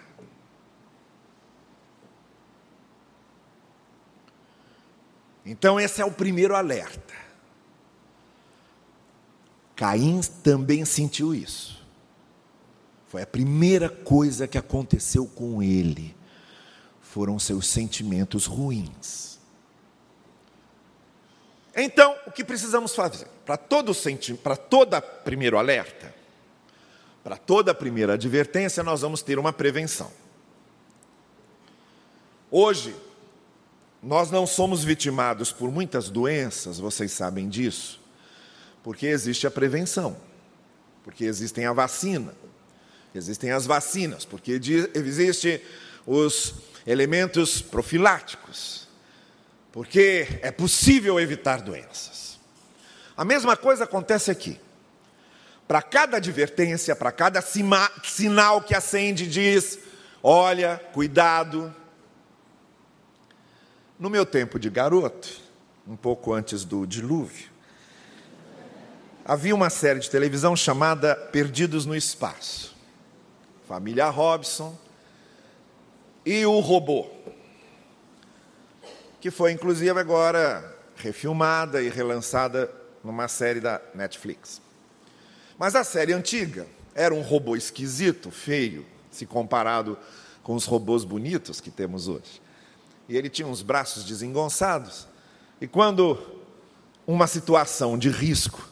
Então, 5.51 5.81
esse 5.81 6.01
é 6.01 6.05
o 6.05 6.13
primeiro 6.13 6.55
alerta. 6.55 7.13
Caim 9.75 10.21
também 10.45 10.85
sentiu 10.85 11.35
isso. 11.35 11.85
Foi 13.09 13.23
a 13.23 13.27
primeira 13.27 13.89
coisa 13.89 14.47
que 14.47 14.57
aconteceu 14.57 15.27
com 15.27 15.61
ele. 15.61 16.17
Foram 17.01 17.37
seus 17.37 17.67
sentimentos 17.67 18.47
ruins. 18.47 19.41
Então, 21.75 22.17
o 22.29 22.31
que 22.31 22.45
precisamos 22.45 22.95
fazer? 22.95 23.27
Para 23.45 23.57
todo 23.57 23.93
para 24.45 24.57
toda 24.57 25.03
primeiro 25.03 25.59
alerta, 25.59 26.15
para 27.25 27.37
toda 27.37 27.75
primeira 27.75 28.13
advertência, 28.13 28.85
nós 28.85 29.01
vamos 29.01 29.21
ter 29.21 29.37
uma 29.37 29.53
prevenção. 29.53 30.13
Hoje, 32.53 32.95
nós 34.03 34.31
não 34.31 34.47
somos 34.47 34.83
vitimados 34.83 35.53
por 35.53 35.71
muitas 35.71 36.09
doenças, 36.09 36.79
vocês 36.79 37.13
sabem 37.13 37.49
disso, 37.49 38.01
porque 38.83 39.07
existe 39.07 39.47
a 39.47 39.51
prevenção, 39.51 40.17
porque 41.05 41.25
existem 41.25 41.67
a 41.67 41.73
vacina, 41.73 42.35
existem 43.15 43.51
as 43.51 43.67
vacinas, 43.67 44.25
porque 44.25 44.53
existem 44.95 45.61
os 46.07 46.55
elementos 46.87 47.61
profiláticos, 47.61 48.89
porque 49.71 50.41
é 50.43 50.51
possível 50.51 51.21
evitar 51.21 51.61
doenças. 51.61 52.39
A 53.17 53.25
mesma 53.25 53.55
coisa 53.57 53.85
acontece 53.85 54.31
aqui. 54.31 54.59
Para 55.69 55.83
cada 55.83 56.17
advertência, 56.17 56.97
para 56.97 57.13
cada 57.13 57.41
sinal 57.43 58.63
que 58.63 58.75
acende, 58.75 59.29
diz: 59.29 59.79
olha, 60.23 60.81
cuidado, 60.93 61.73
no 64.01 64.09
meu 64.09 64.25
tempo 64.25 64.59
de 64.59 64.71
garoto, 64.71 65.29
um 65.87 65.95
pouco 65.95 66.33
antes 66.33 66.65
do 66.65 66.87
dilúvio, 66.87 67.51
havia 69.23 69.55
uma 69.55 69.69
série 69.69 70.01
de 70.01 70.09
televisão 70.09 70.57
chamada 70.57 71.15
Perdidos 71.15 71.85
no 71.85 71.95
Espaço. 71.95 72.75
Família 73.69 74.09
Robson 74.09 74.77
e 76.25 76.47
o 76.47 76.59
robô, 76.61 77.11
que 79.21 79.31
foi 79.31 79.53
inclusive 79.53 80.01
agora 80.01 80.79
refilmada 80.97 81.83
e 81.83 81.91
relançada 81.91 82.73
numa 83.05 83.29
série 83.29 83.61
da 83.61 83.83
Netflix. 83.95 84.63
Mas 85.59 85.77
a 85.77 85.85
série 85.85 86.15
antiga 86.15 86.67
era 86.95 87.15
um 87.15 87.21
robô 87.21 87.55
esquisito, 87.55 88.31
feio, 88.31 88.87
se 89.11 89.27
comparado 89.27 89.99
com 90.43 90.55
os 90.55 90.65
robôs 90.65 91.05
bonitos 91.05 91.61
que 91.61 91.71
temos 91.71 92.09
hoje 92.09 92.41
e 93.11 93.17
ele 93.17 93.29
tinha 93.29 93.49
uns 93.49 93.61
braços 93.61 94.05
desengonçados. 94.05 95.09
E 95.61 95.67
quando 95.67 96.17
uma 97.05 97.27
situação 97.27 97.99
de 97.99 98.09
risco 98.09 98.71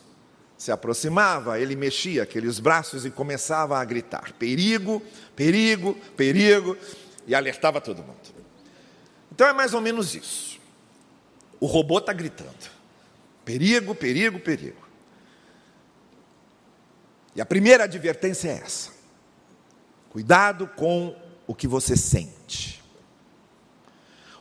se 0.56 0.70
aproximava, 0.70 1.58
ele 1.58 1.74
mexia 1.74 2.22
aqueles 2.22 2.60
braços 2.60 3.04
e 3.04 3.10
começava 3.10 3.76
a 3.76 3.84
gritar: 3.84 4.32
perigo, 4.34 5.02
perigo, 5.34 5.94
perigo, 6.16 6.78
e 7.26 7.34
alertava 7.34 7.80
todo 7.80 7.98
mundo. 7.98 8.16
Então 9.32 9.44
é 9.44 9.52
mais 9.52 9.74
ou 9.74 9.80
menos 9.80 10.14
isso. 10.14 10.60
O 11.58 11.66
robô 11.66 11.98
está 11.98 12.12
gritando: 12.12 12.70
perigo, 13.44 13.92
perigo, 13.92 14.38
perigo. 14.38 14.86
E 17.34 17.40
a 17.40 17.46
primeira 17.46 17.84
advertência 17.84 18.50
é 18.50 18.62
essa: 18.64 18.92
cuidado 20.10 20.68
com 20.76 21.16
o 21.44 21.56
que 21.56 21.66
você 21.66 21.96
sente. 21.96 22.78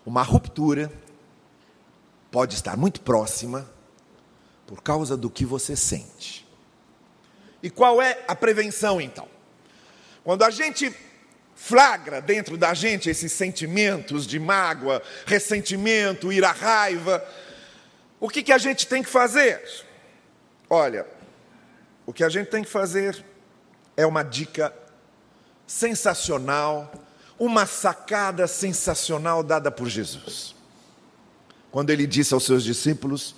Uma 0.08 0.24
ruptura 0.24 0.90
pode 2.32 2.56
estar 2.56 2.78
muito 2.78 3.02
próxima 3.02 3.70
por 4.66 4.82
causa 4.82 5.18
do 5.18 5.30
que 5.30 5.46
você 5.46 5.76
sente. 5.76 6.48
E 7.62 7.70
qual 7.70 8.02
é 8.02 8.24
a 8.26 8.34
prevenção 8.34 9.02
então? 9.02 9.28
Quando 10.24 10.44
a 10.44 10.50
gente 10.50 10.96
flagra 11.56 12.22
dentro 12.22 12.56
da 12.56 12.74
gente 12.74 13.10
esses 13.10 13.34
sentimentos 13.34 14.26
de 14.26 14.40
mágoa, 14.40 15.04
ressentimento, 15.26 16.32
ira, 16.32 16.54
raiva, 16.54 17.22
o 18.18 18.30
que, 18.30 18.42
que 18.42 18.54
a 18.54 18.58
gente 18.58 18.88
tem 18.88 19.04
que 19.04 19.10
fazer? 19.10 19.62
Olha, 20.70 21.06
o 22.06 22.14
que 22.14 22.24
a 22.24 22.30
gente 22.30 22.50
tem 22.50 22.64
que 22.64 22.70
fazer 22.70 23.26
é 23.98 24.06
uma 24.06 24.24
dica 24.24 24.74
sensacional 25.68 26.90
uma 27.40 27.66
sacada 27.66 28.48
sensacional 28.48 29.44
dada 29.44 29.72
por 29.72 29.88
Jesus. 29.88 30.56
Quando 31.72 31.90
ele 31.90 32.08
disse 32.08 32.34
aos 32.34 32.44
seus 32.44 32.64
discípulos, 32.64 33.36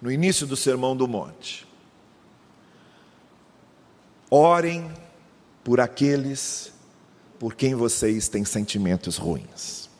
no 0.00 0.10
início 0.10 0.46
do 0.46 0.56
Sermão 0.56 0.96
do 0.96 1.06
Monte: 1.06 1.66
Orem 4.30 4.92
por 5.62 5.80
aqueles 5.80 6.72
por 7.38 7.54
quem 7.54 7.74
vocês 7.74 8.28
têm 8.28 8.44
sentimentos 8.44 9.16
ruins. 9.16 9.90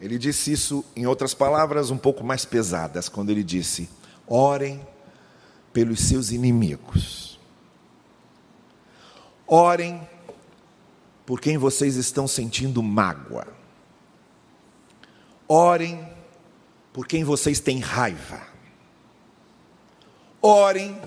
Ele 0.00 0.18
disse 0.18 0.52
isso, 0.52 0.84
em 0.94 1.06
outras 1.06 1.32
palavras, 1.32 1.90
um 1.90 1.96
pouco 1.96 2.22
mais 2.22 2.44
pesadas, 2.44 3.08
quando 3.08 3.30
ele 3.30 3.42
disse: 3.42 3.88
Orem 4.26 4.86
pelos 5.72 6.00
seus 6.00 6.30
inimigos. 6.30 7.38
Orem 9.46 10.06
por 11.26 11.40
quem 11.40 11.56
vocês 11.56 11.96
estão 11.96 12.28
sentindo 12.28 12.82
mágoa. 12.82 13.46
Orem 15.48 16.06
por 16.92 17.06
quem 17.06 17.24
vocês 17.24 17.60
têm 17.60 17.80
raiva. 17.80 18.40
Orem 20.40 21.00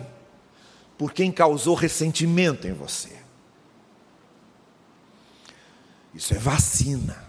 por 0.97 1.13
quem 1.13 1.31
causou 1.31 1.75
ressentimento 1.75 2.67
em 2.67 2.73
você. 2.73 3.15
Isso 6.13 6.33
é 6.33 6.37
vacina. 6.37 7.27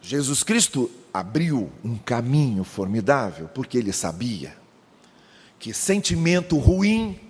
Jesus 0.00 0.42
Cristo 0.42 0.90
abriu 1.14 1.70
um 1.84 1.96
caminho 1.96 2.64
formidável 2.64 3.48
porque 3.48 3.78
ele 3.78 3.92
sabia 3.92 4.56
que 5.60 5.72
sentimento 5.72 6.58
ruim 6.58 7.20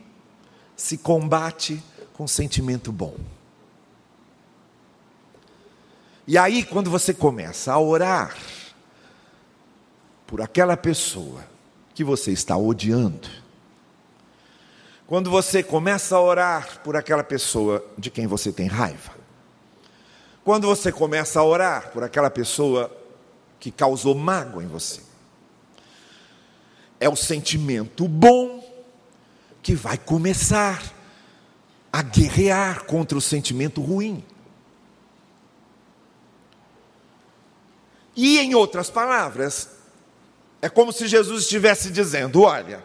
se 0.74 0.96
combate 0.96 1.82
com 2.14 2.26
sentimento 2.26 2.92
bom. 2.92 3.16
E 6.26 6.38
aí, 6.38 6.64
quando 6.64 6.90
você 6.90 7.12
começa 7.12 7.72
a 7.72 7.78
orar 7.80 8.36
por 10.26 10.40
aquela 10.40 10.76
pessoa 10.76 11.44
que 11.94 12.04
você 12.04 12.30
está 12.30 12.56
odiando, 12.56 13.28
quando 15.06 15.30
você 15.30 15.62
começa 15.62 16.16
a 16.16 16.20
orar 16.20 16.80
por 16.80 16.96
aquela 16.96 17.24
pessoa 17.24 17.84
de 17.98 18.10
quem 18.10 18.26
você 18.26 18.52
tem 18.52 18.66
raiva, 18.66 19.12
quando 20.44 20.66
você 20.66 20.90
começa 20.90 21.38
a 21.40 21.44
orar 21.44 21.90
por 21.90 22.02
aquela 22.02 22.30
pessoa 22.30 22.90
que 23.60 23.70
causou 23.70 24.14
mágoa 24.14 24.62
em 24.62 24.66
você, 24.66 25.00
é 26.98 27.08
o 27.08 27.16
sentimento 27.16 28.06
bom 28.06 28.62
que 29.60 29.74
vai 29.74 29.98
começar 29.98 30.82
a 31.92 32.00
guerrear 32.00 32.84
contra 32.84 33.18
o 33.18 33.20
sentimento 33.20 33.82
ruim. 33.82 34.24
E 38.16 38.38
em 38.38 38.54
outras 38.54 38.88
palavras, 38.88 39.68
é 40.60 40.68
como 40.68 40.92
se 40.92 41.06
Jesus 41.06 41.42
estivesse 41.42 41.90
dizendo: 41.90 42.42
olha, 42.42 42.82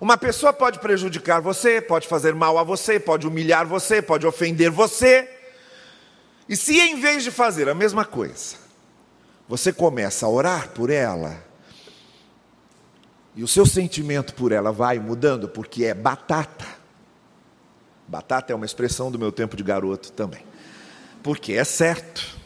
uma 0.00 0.18
pessoa 0.18 0.52
pode 0.52 0.78
prejudicar 0.78 1.40
você, 1.40 1.80
pode 1.80 2.06
fazer 2.06 2.34
mal 2.34 2.58
a 2.58 2.62
você, 2.62 3.00
pode 3.00 3.26
humilhar 3.26 3.66
você, 3.66 4.02
pode 4.02 4.26
ofender 4.26 4.70
você, 4.70 5.28
e 6.48 6.56
se 6.56 6.78
em 6.78 7.00
vez 7.00 7.24
de 7.24 7.30
fazer 7.30 7.68
a 7.68 7.74
mesma 7.74 8.04
coisa, 8.04 8.56
você 9.48 9.72
começa 9.72 10.26
a 10.26 10.28
orar 10.28 10.70
por 10.70 10.90
ela, 10.90 11.42
e 13.34 13.42
o 13.42 13.48
seu 13.48 13.64
sentimento 13.64 14.34
por 14.34 14.52
ela 14.52 14.72
vai 14.72 14.98
mudando, 14.98 15.48
porque 15.48 15.84
é 15.84 15.94
batata. 15.94 16.75
Batata 18.08 18.52
é 18.52 18.56
uma 18.56 18.66
expressão 18.66 19.10
do 19.10 19.18
meu 19.18 19.32
tempo 19.32 19.56
de 19.56 19.62
garoto 19.62 20.12
também. 20.12 20.44
Porque 21.22 21.52
é 21.52 21.64
certo. 21.64 22.36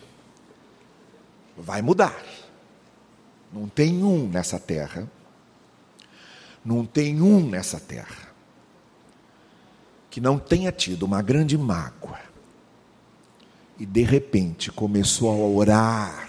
Vai 1.56 1.82
mudar. 1.82 2.16
Não 3.52 3.68
tem 3.68 4.02
um 4.02 4.28
nessa 4.28 4.58
terra. 4.58 5.10
Não 6.64 6.84
tem 6.84 7.20
um 7.20 7.48
nessa 7.48 7.80
terra 7.80 8.30
que 10.10 10.20
não 10.20 10.38
tenha 10.38 10.72
tido 10.72 11.04
uma 11.04 11.22
grande 11.22 11.56
mágoa 11.56 12.18
e 13.78 13.86
de 13.86 14.02
repente 14.02 14.70
começou 14.70 15.30
a 15.30 15.46
orar 15.46 16.28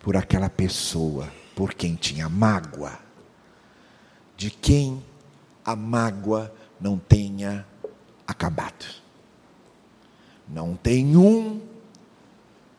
por 0.00 0.16
aquela 0.16 0.50
pessoa 0.50 1.28
por 1.54 1.72
quem 1.72 1.94
tinha 1.94 2.28
mágoa, 2.28 2.98
de 4.36 4.50
quem 4.50 5.02
a 5.64 5.76
mágoa 5.76 6.52
não 6.80 6.98
tenha 6.98 7.66
acabado. 8.30 8.86
Não 10.48 10.74
tem 10.74 11.16
um 11.16 11.60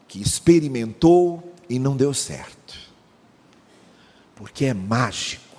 que 0.08 0.22
experimentou 0.22 1.54
e 1.70 1.80
não 1.80 1.96
deu 1.96 2.14
certo, 2.14 2.78
porque 4.36 4.66
é 4.66 4.74
mágico. 4.74 5.58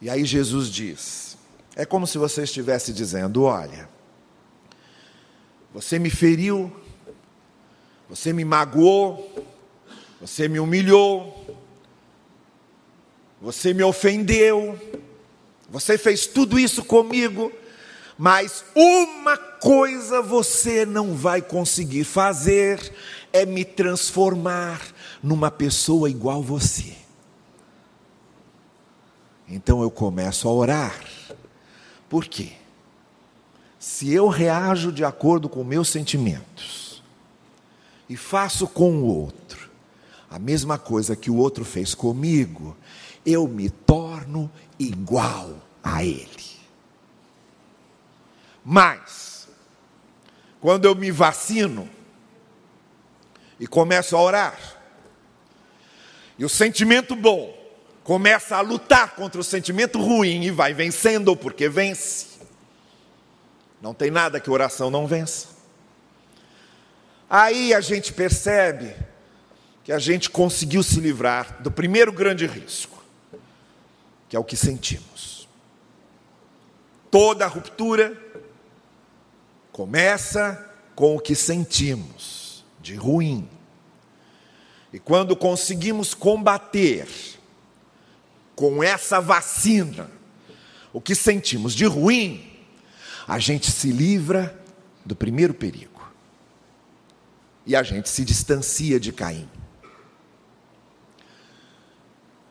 E 0.00 0.08
aí 0.08 0.24
Jesus 0.24 0.70
diz: 0.70 1.36
é 1.76 1.84
como 1.84 2.06
se 2.06 2.16
você 2.16 2.42
estivesse 2.42 2.92
dizendo: 2.92 3.42
olha, 3.42 3.88
você 5.72 5.98
me 5.98 6.10
feriu, 6.10 6.74
você 8.08 8.32
me 8.32 8.44
magoou, 8.44 9.46
você 10.20 10.48
me 10.48 10.58
humilhou, 10.58 11.58
você 13.40 13.72
me 13.72 13.82
ofendeu, 13.82 14.78
você 15.70 15.96
fez 15.96 16.26
tudo 16.26 16.58
isso 16.58 16.84
comigo, 16.84 17.52
mas 18.18 18.64
uma 18.74 19.36
coisa 19.36 20.20
você 20.20 20.84
não 20.84 21.14
vai 21.14 21.40
conseguir 21.40 22.04
fazer 22.04 22.92
é 23.32 23.46
me 23.46 23.64
transformar 23.64 24.82
numa 25.22 25.50
pessoa 25.50 26.10
igual 26.10 26.42
você. 26.42 26.94
Então 29.48 29.82
eu 29.82 29.90
começo 29.90 30.48
a 30.48 30.52
orar. 30.52 31.04
Por 32.08 32.26
quê? 32.26 32.52
se 33.80 34.12
eu 34.12 34.28
reajo 34.28 34.92
de 34.92 35.02
acordo 35.02 35.48
com 35.48 35.64
meus 35.64 35.88
sentimentos 35.88 37.02
e 38.06 38.14
faço 38.14 38.68
com 38.68 38.92
o 38.98 39.06
outro 39.06 39.70
a 40.28 40.38
mesma 40.38 40.78
coisa 40.78 41.16
que 41.16 41.30
o 41.30 41.36
outro 41.36 41.64
fez 41.64 41.92
comigo, 41.92 42.76
eu 43.26 43.48
me 43.48 43.68
torno 43.68 44.48
igual 44.80 45.62
a 45.84 46.02
ele. 46.02 46.28
Mas, 48.64 49.48
quando 50.60 50.86
eu 50.86 50.94
me 50.94 51.10
vacino 51.10 51.88
e 53.58 53.66
começo 53.66 54.16
a 54.16 54.22
orar, 54.22 54.58
e 56.38 56.44
o 56.44 56.48
sentimento 56.48 57.14
bom 57.14 57.54
começa 58.02 58.56
a 58.56 58.60
lutar 58.62 59.14
contra 59.14 59.40
o 59.40 59.44
sentimento 59.44 60.00
ruim 60.00 60.44
e 60.44 60.50
vai 60.50 60.72
vencendo, 60.72 61.36
porque 61.36 61.68
vence, 61.68 62.40
não 63.80 63.92
tem 63.92 64.10
nada 64.10 64.40
que 64.40 64.50
oração 64.50 64.90
não 64.90 65.06
vença. 65.06 65.48
Aí 67.28 67.74
a 67.74 67.80
gente 67.80 68.12
percebe 68.12 68.96
que 69.84 69.92
a 69.92 69.98
gente 69.98 70.30
conseguiu 70.30 70.82
se 70.82 70.98
livrar 71.00 71.62
do 71.62 71.70
primeiro 71.70 72.12
grande 72.12 72.46
risco, 72.46 72.99
que 74.30 74.36
é 74.36 74.38
o 74.38 74.44
que 74.44 74.56
sentimos. 74.56 75.48
Toda 77.10 77.48
ruptura 77.48 78.16
começa 79.72 80.72
com 80.94 81.16
o 81.16 81.20
que 81.20 81.34
sentimos 81.34 82.64
de 82.80 82.94
ruim. 82.94 83.48
E 84.92 85.00
quando 85.00 85.34
conseguimos 85.34 86.14
combater 86.14 87.08
com 88.54 88.84
essa 88.84 89.20
vacina 89.20 90.08
o 90.92 91.00
que 91.00 91.16
sentimos 91.16 91.74
de 91.74 91.86
ruim, 91.86 92.64
a 93.26 93.40
gente 93.40 93.68
se 93.68 93.90
livra 93.90 94.56
do 95.04 95.16
primeiro 95.16 95.54
perigo. 95.54 96.08
E 97.66 97.74
a 97.74 97.82
gente 97.82 98.08
se 98.08 98.24
distancia 98.24 99.00
de 99.00 99.12
Caim. 99.12 99.48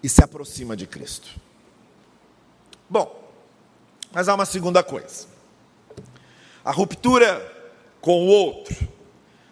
E 0.04 0.10
se 0.10 0.22
aproxima 0.22 0.76
de 0.76 0.86
Cristo. 0.86 1.48
Bom, 2.90 3.32
mas 4.12 4.28
há 4.28 4.36
uma 4.36 4.46
segunda 4.46 4.84
coisa. 4.84 5.28
A 6.66 6.72
ruptura 6.72 7.56
com 8.02 8.26
o 8.26 8.28
outro 8.28 8.76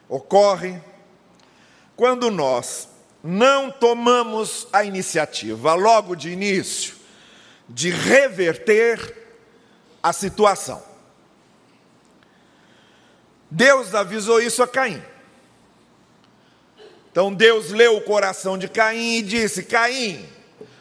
ocorre 0.09 0.81
quando 1.95 2.31
nós 2.31 2.89
não 3.23 3.69
tomamos 3.69 4.67
a 4.71 4.83
iniciativa 4.83 5.73
logo 5.73 6.15
de 6.15 6.29
início 6.29 6.95
de 7.67 7.89
reverter 7.89 9.27
a 10.01 10.13
situação. 10.13 10.81
Deus 13.49 13.93
avisou 13.93 14.41
isso 14.41 14.63
a 14.63 14.67
Caim. 14.67 15.01
Então 17.11 17.33
Deus 17.33 17.71
leu 17.71 17.97
o 17.97 18.01
coração 18.01 18.57
de 18.57 18.67
Caim 18.67 19.17
e 19.17 19.21
disse: 19.21 19.63
Caim, 19.63 20.27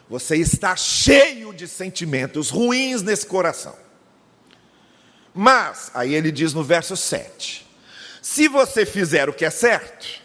você 0.09 0.37
está 0.37 0.75
cheio 0.75 1.53
de 1.53 1.67
sentimentos 1.67 2.49
ruins 2.49 3.01
nesse 3.01 3.25
coração. 3.25 3.75
Mas, 5.33 5.91
aí 5.93 6.13
ele 6.13 6.31
diz 6.31 6.53
no 6.53 6.63
verso 6.63 6.95
7: 6.95 7.67
se 8.21 8.47
você 8.47 8.85
fizer 8.85 9.29
o 9.29 9.33
que 9.33 9.45
é 9.45 9.49
certo, 9.49 10.21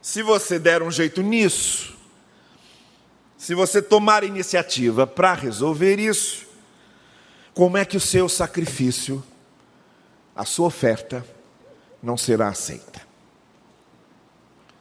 se 0.00 0.22
você 0.22 0.58
der 0.58 0.82
um 0.82 0.90
jeito 0.90 1.22
nisso, 1.22 1.96
se 3.36 3.54
você 3.54 3.82
tomar 3.82 4.24
iniciativa 4.24 5.06
para 5.06 5.34
resolver 5.34 5.98
isso, 5.98 6.46
como 7.52 7.76
é 7.76 7.84
que 7.84 7.96
o 7.96 8.00
seu 8.00 8.28
sacrifício 8.28 9.22
a 10.34 10.44
sua 10.44 10.68
oferta 10.68 11.24
não 12.02 12.16
será 12.16 12.48
aceita. 12.48 13.02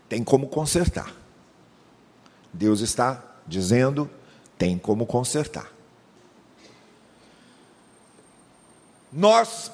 Tem 0.08 0.23
como 0.23 0.47
consertar. 0.47 1.13
Deus 2.54 2.80
está 2.80 3.21
dizendo: 3.50 4.10
tem 4.58 4.78
como 4.78 5.06
consertar. 5.06 5.70
Nós 9.12 9.72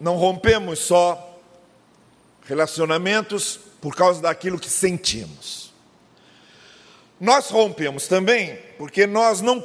não 0.00 0.16
rompemos 0.16 0.78
só 0.78 1.38
relacionamentos 2.46 3.60
por 3.80 3.94
causa 3.94 4.22
daquilo 4.22 4.58
que 4.58 4.70
sentimos. 4.70 5.72
Nós 7.20 7.50
rompemos 7.50 8.08
também 8.08 8.56
porque 8.78 9.06
nós 9.06 9.40
não 9.40 9.60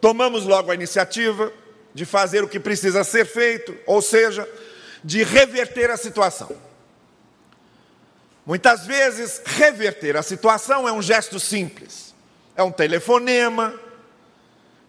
tomamos 0.00 0.44
logo 0.44 0.70
a 0.70 0.74
iniciativa 0.74 1.52
de 1.92 2.04
fazer 2.04 2.44
o 2.44 2.48
que 2.48 2.60
precisa 2.60 3.02
ser 3.02 3.26
feito, 3.26 3.76
ou 3.86 4.00
seja, 4.00 4.48
de 5.02 5.24
reverter 5.24 5.90
a 5.90 5.96
situação. 5.96 6.50
Muitas 8.46 8.86
vezes, 8.86 9.42
reverter 9.44 10.16
a 10.16 10.22
situação 10.22 10.88
é 10.88 10.92
um 10.92 11.02
gesto 11.02 11.40
simples. 11.40 12.07
É 12.58 12.62
um 12.62 12.72
telefonema, 12.72 13.72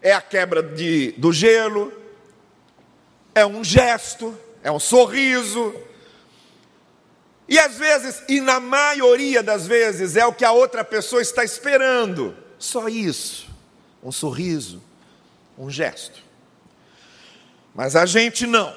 é 0.01 0.11
a 0.11 0.19
quebra 0.19 0.63
de, 0.63 1.11
do 1.13 1.31
gelo, 1.31 1.93
é 3.35 3.45
um 3.45 3.63
gesto, 3.63 4.35
é 4.63 4.71
um 4.71 4.79
sorriso. 4.79 5.73
E 7.47 7.59
às 7.59 7.77
vezes, 7.77 8.23
e 8.27 8.41
na 8.41 8.59
maioria 8.59 9.43
das 9.43 9.67
vezes, 9.67 10.17
é 10.17 10.25
o 10.25 10.33
que 10.33 10.43
a 10.43 10.51
outra 10.51 10.83
pessoa 10.83 11.21
está 11.21 11.43
esperando. 11.43 12.35
Só 12.57 12.89
isso. 12.89 13.47
Um 14.03 14.11
sorriso, 14.11 14.81
um 15.55 15.69
gesto. 15.69 16.23
Mas 17.75 17.95
a 17.95 18.07
gente 18.07 18.47
não. 18.47 18.75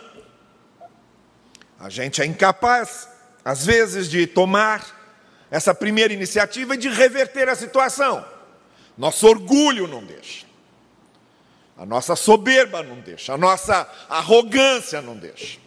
A 1.81 1.89
gente 1.89 2.21
é 2.21 2.27
incapaz 2.27 3.09
às 3.45 3.67
vezes, 3.67 4.09
de 4.09 4.27
tomar 4.27 5.01
essa 5.51 5.75
primeira 5.75 6.13
iniciativa 6.13 6.75
e 6.75 6.79
de 6.79 6.89
reverter 6.89 7.49
a 7.49 7.55
situação. 7.55 8.25
Nosso 8.97 9.27
orgulho 9.27 9.89
não 9.89 10.05
deixa, 10.05 10.47
a 11.77 11.87
nossa 11.87 12.15
soberba 12.15 12.83
não 12.83 13.01
deixa, 13.01 13.33
a 13.33 13.39
nossa 13.39 13.91
arrogância 14.09 15.01
não 15.01 15.17
deixa. 15.17 15.59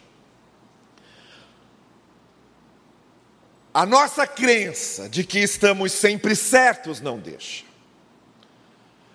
A 3.74 3.84
nossa 3.84 4.26
crença 4.26 5.06
de 5.06 5.22
que 5.22 5.38
estamos 5.38 5.92
sempre 5.92 6.34
certos 6.34 7.00
não 7.02 7.18
deixa. 7.18 7.64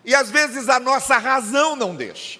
E 0.06 0.14
às 0.14 0.30
vezes 0.30 0.70
a 0.70 0.80
nossa 0.80 1.18
razão 1.18 1.76
não 1.76 1.96
deixa. 1.96 2.40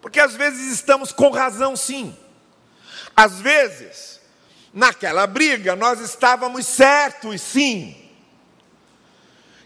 Porque 0.00 0.20
às 0.20 0.36
vezes 0.36 0.72
estamos 0.72 1.10
com 1.10 1.30
razão 1.30 1.74
sim. 1.74 2.16
Às 3.16 3.40
vezes 3.40 4.20
naquela 4.72 5.26
briga 5.26 5.74
nós 5.74 5.98
estávamos 5.98 6.66
certos, 6.66 7.40
sim. 7.40 8.05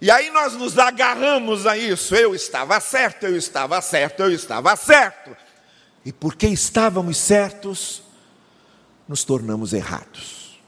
E 0.01 0.11
aí 0.11 0.31
nós 0.31 0.55
nos 0.55 0.79
agarramos 0.79 1.67
a 1.67 1.77
isso. 1.77 2.15
Eu 2.15 2.35
estava 2.35 2.81
certo, 2.81 3.27
eu 3.27 3.37
estava 3.37 3.81
certo, 3.83 4.21
eu 4.21 4.33
estava 4.33 4.75
certo. 4.77 5.37
E 6.05 6.13
porque 6.13 6.47
estávamos 6.47 7.19
certos, 7.19 8.03
nos 9.07 9.25
tornamos 9.25 9.73
errados. 9.73 10.59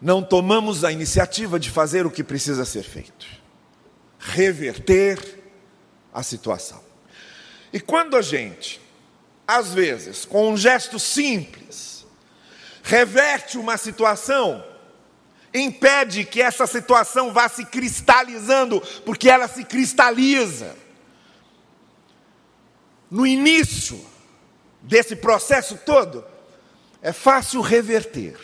Não 0.00 0.22
tomamos 0.22 0.84
a 0.84 0.92
iniciativa 0.92 1.58
de 1.58 1.70
fazer 1.70 2.06
o 2.06 2.10
que 2.10 2.24
precisa 2.24 2.64
ser 2.64 2.82
feito 2.82 3.40
reverter 4.22 5.18
a 6.12 6.22
situação. 6.22 6.82
E 7.72 7.80
quando 7.80 8.16
a 8.16 8.22
gente 8.22 8.80
às 9.50 9.74
vezes, 9.74 10.24
com 10.24 10.52
um 10.52 10.56
gesto 10.56 10.96
simples, 11.00 12.06
reverte 12.84 13.58
uma 13.58 13.76
situação, 13.76 14.64
impede 15.52 16.24
que 16.24 16.40
essa 16.40 16.66
situação 16.66 17.32
vá 17.32 17.48
se 17.48 17.64
cristalizando, 17.64 18.80
porque 19.04 19.28
ela 19.28 19.48
se 19.48 19.64
cristaliza. 19.64 20.76
No 23.10 23.26
início 23.26 24.00
desse 24.82 25.16
processo 25.16 25.76
todo, 25.84 26.24
é 27.02 27.12
fácil 27.12 27.60
reverter. 27.60 28.38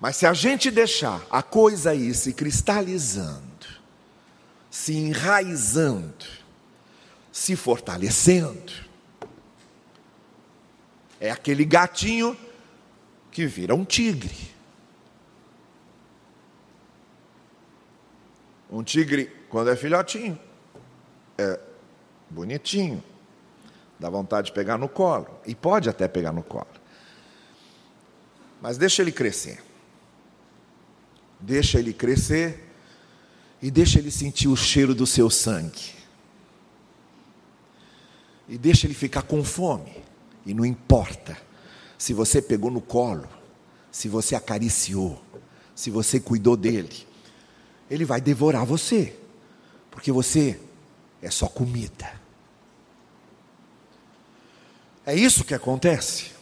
Mas 0.00 0.16
se 0.16 0.26
a 0.26 0.32
gente 0.32 0.70
deixar 0.70 1.22
a 1.30 1.42
coisa 1.42 1.90
aí 1.90 2.14
se 2.14 2.32
cristalizando, 2.32 3.42
se 4.70 4.94
enraizando, 4.94 6.26
se 7.32 7.56
fortalecendo, 7.56 8.72
é 11.20 11.30
aquele 11.30 11.64
gatinho 11.64 12.36
que 13.30 13.46
vira 13.46 13.74
um 13.74 13.84
tigre. 13.84 14.55
Um 18.76 18.82
tigre, 18.82 19.32
quando 19.48 19.70
é 19.70 19.74
filhotinho, 19.74 20.38
é 21.38 21.58
bonitinho, 22.28 23.02
dá 23.98 24.10
vontade 24.10 24.48
de 24.48 24.52
pegar 24.52 24.76
no 24.76 24.86
colo, 24.86 25.26
e 25.46 25.54
pode 25.54 25.88
até 25.88 26.06
pegar 26.06 26.30
no 26.30 26.42
colo. 26.42 26.66
Mas 28.60 28.76
deixa 28.76 29.00
ele 29.00 29.12
crescer. 29.12 29.62
Deixa 31.40 31.78
ele 31.78 31.94
crescer 31.94 32.70
e 33.62 33.70
deixa 33.70 33.98
ele 33.98 34.10
sentir 34.10 34.48
o 34.48 34.56
cheiro 34.56 34.94
do 34.94 35.06
seu 35.06 35.30
sangue. 35.30 35.94
E 38.46 38.58
deixa 38.58 38.86
ele 38.86 38.92
ficar 38.92 39.22
com 39.22 39.42
fome. 39.42 40.04
E 40.44 40.52
não 40.52 40.66
importa 40.66 41.34
se 41.96 42.12
você 42.12 42.42
pegou 42.42 42.70
no 42.70 42.82
colo, 42.82 43.26
se 43.90 44.06
você 44.06 44.34
acariciou, 44.34 45.18
se 45.74 45.88
você 45.88 46.20
cuidou 46.20 46.58
dele, 46.58 47.06
ele 47.90 48.04
vai 48.04 48.20
devorar 48.20 48.64
você, 48.64 49.14
porque 49.90 50.10
você 50.10 50.58
é 51.22 51.30
só 51.30 51.46
comida. 51.46 52.12
É 55.04 55.14
isso 55.14 55.44
que 55.44 55.54
acontece. 55.54 56.32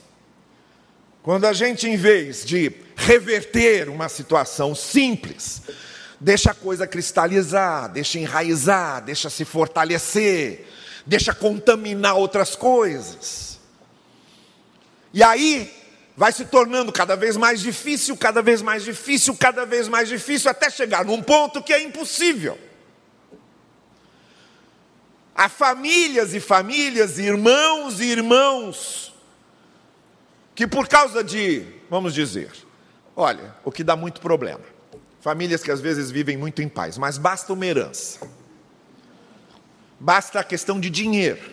Quando 1.23 1.45
a 1.47 1.53
gente, 1.53 1.89
em 1.89 1.97
vez 1.97 2.45
de 2.45 2.73
reverter 2.97 3.89
uma 3.89 4.09
situação 4.09 4.75
simples, 4.75 5.63
deixa 6.21 6.51
a 6.51 6.55
coisa 6.55 6.87
cristalizar, 6.87 7.91
deixa 7.91 8.19
enraizar, 8.19 9.03
deixa 9.03 9.29
se 9.29 9.45
fortalecer, 9.45 10.67
deixa 11.07 11.35
contaminar 11.35 12.17
outras 12.17 12.57
coisas. 12.57 13.59
E 15.13 15.23
aí 15.23 15.84
vai 16.17 16.33
se 16.33 16.45
tornando 16.45 16.93
cada 16.93 17.17
vez 17.17 17.37
mais 17.37 17.61
difícil, 17.61 18.17
cada 18.17 18.41
vez 18.41 18.63
mais 18.63 18.85
difícil, 18.85 19.37
cada 19.37 19.67
vez 19.67 19.89
mais 19.89 20.09
difícil, 20.09 20.51
até 20.51 20.71
chegar 20.71 21.05
num 21.05 21.23
ponto 21.23 21.63
que 21.63 21.73
é 21.73 21.83
impossível. 21.83 22.59
Há 25.35 25.49
famílias 25.49 26.33
e 26.33 26.39
famílias, 26.39 27.19
irmãos 27.19 28.01
e 28.01 28.05
irmãos, 28.05 29.13
que 30.55 30.67
por 30.67 30.87
causa 30.87 31.25
de, 31.25 31.67
vamos 31.91 32.15
dizer, 32.15 32.53
olha, 33.17 33.53
o 33.65 33.73
que 33.73 33.83
dá 33.83 33.97
muito 33.97 34.21
problema. 34.21 34.63
Famílias 35.21 35.63
que 35.63 35.73
às 35.73 35.81
vezes 35.81 36.11
vivem 36.11 36.37
muito 36.37 36.63
em 36.63 36.69
paz, 36.69 36.97
mas 36.97 37.19
basta 37.19 37.53
uma 37.53 37.67
herança, 37.67 38.21
basta 39.99 40.39
a 40.39 40.45
questão 40.45 40.79
de 40.79 40.89
dinheiro, 40.89 41.53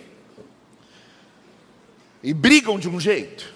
e 2.22 2.34
brigam 2.36 2.78
de 2.78 2.88
um 2.88 3.00
jeito, 3.00 3.52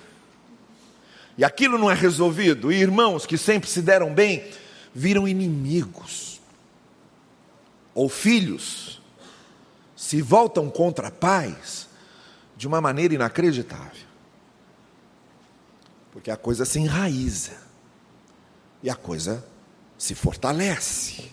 e 1.38 1.44
aquilo 1.44 1.78
não 1.78 1.92
é 1.92 1.94
resolvido, 1.94 2.72
e 2.72 2.76
irmãos 2.76 3.26
que 3.26 3.38
sempre 3.38 3.70
se 3.70 3.82
deram 3.82 4.14
bem 4.14 4.50
viram 4.94 5.28
inimigos, 5.28 6.40
ou 7.94 8.08
filhos 8.08 9.02
se 9.96 10.22
voltam 10.22 10.70
contra 10.70 11.12
pais 11.12 11.88
de 12.56 12.68
uma 12.68 12.80
maneira 12.80 13.14
inacreditável, 13.14 14.06
porque 16.12 16.32
a 16.32 16.38
coisa 16.38 16.64
se 16.64 16.80
enraiza 16.80 17.58
e 18.82 18.90
a 18.90 18.96
coisa 18.96 19.46
se 19.98 20.16
fortalece. 20.16 21.32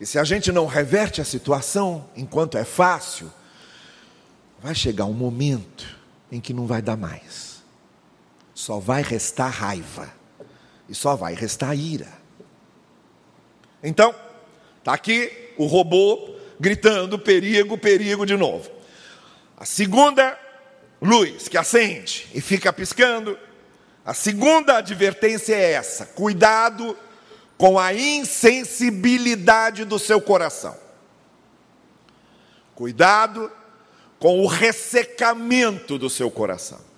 E 0.00 0.06
se 0.06 0.18
a 0.18 0.24
gente 0.24 0.50
não 0.50 0.66
reverte 0.66 1.20
a 1.20 1.24
situação 1.24 2.08
enquanto 2.16 2.56
é 2.56 2.64
fácil, 2.64 3.30
vai 4.62 4.74
chegar 4.74 5.04
um 5.04 5.12
momento 5.12 5.98
em 6.32 6.40
que 6.40 6.54
não 6.54 6.66
vai 6.66 6.80
dar 6.80 6.96
mais. 6.96 7.49
Só 8.60 8.78
vai 8.78 9.00
restar 9.00 9.50
raiva 9.50 10.12
e 10.86 10.94
só 10.94 11.16
vai 11.16 11.32
restar 11.32 11.74
ira. 11.74 12.12
Então, 13.82 14.14
está 14.76 14.92
aqui 14.92 15.54
o 15.56 15.64
robô 15.64 16.36
gritando 16.60 17.18
perigo, 17.18 17.78
perigo 17.78 18.26
de 18.26 18.36
novo. 18.36 18.70
A 19.56 19.64
segunda 19.64 20.38
luz 21.00 21.48
que 21.48 21.56
acende 21.56 22.28
e 22.34 22.42
fica 22.42 22.70
piscando, 22.70 23.38
a 24.04 24.12
segunda 24.12 24.76
advertência 24.76 25.54
é 25.54 25.72
essa: 25.72 26.04
cuidado 26.04 26.94
com 27.56 27.78
a 27.78 27.94
insensibilidade 27.94 29.86
do 29.86 29.98
seu 29.98 30.20
coração. 30.20 30.76
Cuidado 32.74 33.50
com 34.18 34.38
o 34.42 34.46
ressecamento 34.46 35.96
do 35.96 36.10
seu 36.10 36.30
coração. 36.30 36.89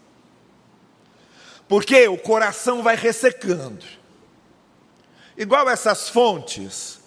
Porque 1.72 2.06
o 2.06 2.18
coração 2.18 2.82
vai 2.82 2.94
ressecando. 2.96 3.82
Igual 5.38 5.70
essas 5.70 6.10
fontes, 6.10 7.00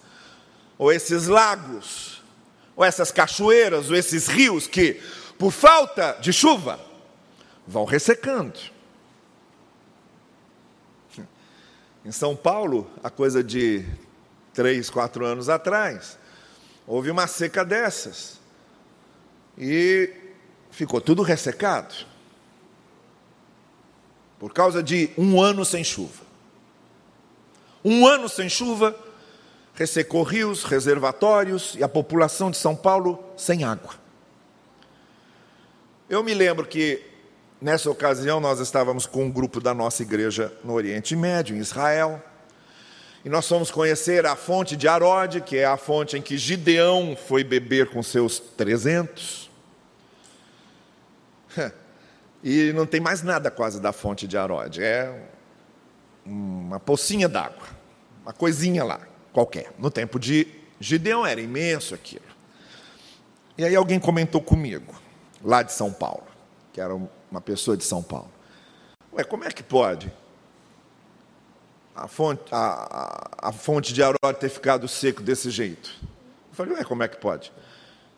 ou 0.76 0.92
esses 0.92 1.28
lagos, 1.28 2.20
ou 2.74 2.84
essas 2.84 3.12
cachoeiras, 3.12 3.90
ou 3.90 3.94
esses 3.94 4.26
rios 4.26 4.66
que, 4.66 5.00
por 5.38 5.52
falta 5.52 6.18
de 6.20 6.32
chuva, 6.32 6.80
vão 7.64 7.84
ressecando. 7.84 8.58
Em 12.04 12.10
São 12.10 12.34
Paulo, 12.34 12.90
a 13.04 13.08
coisa 13.08 13.44
de 13.44 13.86
três, 14.52 14.90
quatro 14.90 15.24
anos 15.24 15.48
atrás, 15.48 16.18
houve 16.84 17.08
uma 17.08 17.28
seca 17.28 17.64
dessas 17.64 18.40
e 19.56 20.12
ficou 20.72 21.00
tudo 21.00 21.22
ressecado. 21.22 22.15
Por 24.38 24.52
causa 24.52 24.82
de 24.82 25.10
um 25.16 25.40
ano 25.40 25.64
sem 25.64 25.82
chuva. 25.82 26.24
Um 27.84 28.06
ano 28.06 28.28
sem 28.28 28.48
chuva, 28.48 28.96
ressecou 29.74 30.22
rios, 30.22 30.64
reservatórios 30.64 31.74
e 31.78 31.84
a 31.84 31.88
população 31.88 32.50
de 32.50 32.56
São 32.56 32.74
Paulo 32.74 33.22
sem 33.36 33.62
água. 33.62 33.94
Eu 36.08 36.22
me 36.22 36.34
lembro 36.34 36.66
que 36.66 37.02
nessa 37.60 37.90
ocasião 37.90 38.40
nós 38.40 38.60
estávamos 38.60 39.06
com 39.06 39.24
um 39.24 39.30
grupo 39.30 39.60
da 39.60 39.74
nossa 39.74 40.02
igreja 40.02 40.52
no 40.64 40.72
Oriente 40.72 41.16
Médio, 41.16 41.56
em 41.56 41.58
Israel, 41.58 42.22
e 43.24 43.28
nós 43.28 43.48
fomos 43.48 43.72
conhecer 43.72 44.24
a 44.24 44.36
fonte 44.36 44.76
de 44.76 44.86
Arode, 44.86 45.40
que 45.40 45.56
é 45.56 45.64
a 45.64 45.76
fonte 45.76 46.16
em 46.16 46.22
que 46.22 46.38
Gideão 46.38 47.16
foi 47.16 47.42
beber 47.42 47.90
com 47.90 48.00
seus 48.02 48.38
300. 48.38 49.45
E 52.42 52.72
não 52.72 52.86
tem 52.86 53.00
mais 53.00 53.22
nada 53.22 53.50
quase 53.50 53.80
da 53.80 53.92
fonte 53.92 54.26
de 54.26 54.36
Arode, 54.36 54.82
é 54.82 55.28
uma 56.24 56.78
pocinha 56.78 57.28
d'água, 57.28 57.66
uma 58.22 58.32
coisinha 58.32 58.84
lá 58.84 59.00
qualquer. 59.32 59.72
No 59.78 59.90
tempo 59.90 60.18
de 60.18 60.46
Gideão 60.80 61.26
era 61.26 61.40
imenso 61.40 61.94
aquilo. 61.94 62.24
E 63.58 63.64
aí 63.64 63.74
alguém 63.74 63.98
comentou 63.98 64.40
comigo, 64.40 64.94
lá 65.42 65.62
de 65.62 65.72
São 65.72 65.92
Paulo, 65.92 66.26
que 66.72 66.80
era 66.80 66.94
uma 67.30 67.40
pessoa 67.40 67.76
de 67.76 67.84
São 67.84 68.02
Paulo. 68.02 68.30
Ué, 69.12 69.24
como 69.24 69.44
é 69.44 69.50
que 69.50 69.62
pode 69.62 70.12
a 71.94 72.06
fonte, 72.06 72.42
a, 72.52 72.58
a, 72.58 73.48
a 73.48 73.52
fonte 73.52 73.94
de 73.94 74.02
Arora 74.02 74.34
ter 74.38 74.50
ficado 74.50 74.86
seco 74.86 75.22
desse 75.22 75.50
jeito? 75.50 75.90
Eu 76.02 76.54
falei, 76.54 76.74
ué, 76.74 76.84
como 76.84 77.02
é 77.02 77.08
que 77.08 77.16
pode? 77.16 77.52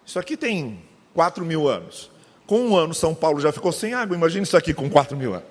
Isso 0.05 0.19
aqui 0.19 0.37
tem 0.37 0.83
4 1.15 1.45
mil 1.45 1.69
anos. 1.69 2.11
Com 2.49 2.61
um 2.61 2.77
ano, 2.77 2.95
São 2.95 3.15
Paulo 3.15 3.39
já 3.41 3.53
ficou 3.53 3.71
sem 3.71 3.93
água. 3.93 4.17
Imagina 4.17 4.43
isso 4.43 4.57
aqui 4.57 4.73
com 4.73 4.89
4 4.89 5.15
mil 5.15 5.35
anos. 5.35 5.47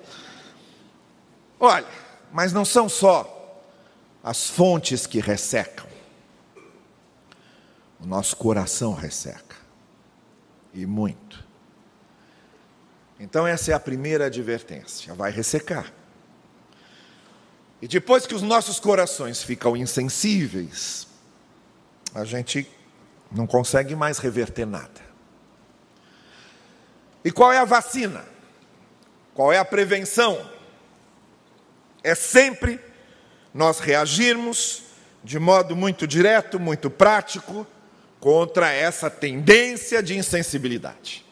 Olha, 1.60 1.86
mas 2.32 2.52
não 2.52 2.64
são 2.64 2.88
só 2.88 3.62
as 4.20 4.50
fontes 4.50 5.06
que 5.06 5.20
ressecam. 5.20 5.86
O 8.00 8.06
nosso 8.06 8.36
coração 8.36 8.94
resseca. 8.94 9.54
E 10.74 10.84
muito. 10.84 11.46
Então, 13.20 13.46
essa 13.46 13.70
é 13.70 13.74
a 13.74 13.80
primeira 13.80 14.26
advertência: 14.26 15.14
vai 15.14 15.30
ressecar. 15.30 15.92
E 17.80 17.86
depois 17.86 18.26
que 18.26 18.34
os 18.34 18.42
nossos 18.42 18.80
corações 18.80 19.40
ficam 19.40 19.76
insensíveis, 19.76 21.06
a 22.12 22.24
gente 22.24 22.68
não 23.30 23.46
consegue 23.46 23.94
mais 23.94 24.18
reverter 24.18 24.66
nada. 24.66 25.07
E 27.24 27.30
qual 27.30 27.52
é 27.52 27.58
a 27.58 27.64
vacina? 27.64 28.24
Qual 29.34 29.52
é 29.52 29.58
a 29.58 29.64
prevenção? 29.64 30.50
É 32.02 32.14
sempre 32.14 32.80
nós 33.52 33.80
reagirmos 33.80 34.82
de 35.22 35.38
modo 35.38 35.74
muito 35.74 36.06
direto, 36.06 36.58
muito 36.60 36.88
prático, 36.88 37.66
contra 38.20 38.72
essa 38.72 39.10
tendência 39.10 40.02
de 40.02 40.16
insensibilidade. 40.16 41.24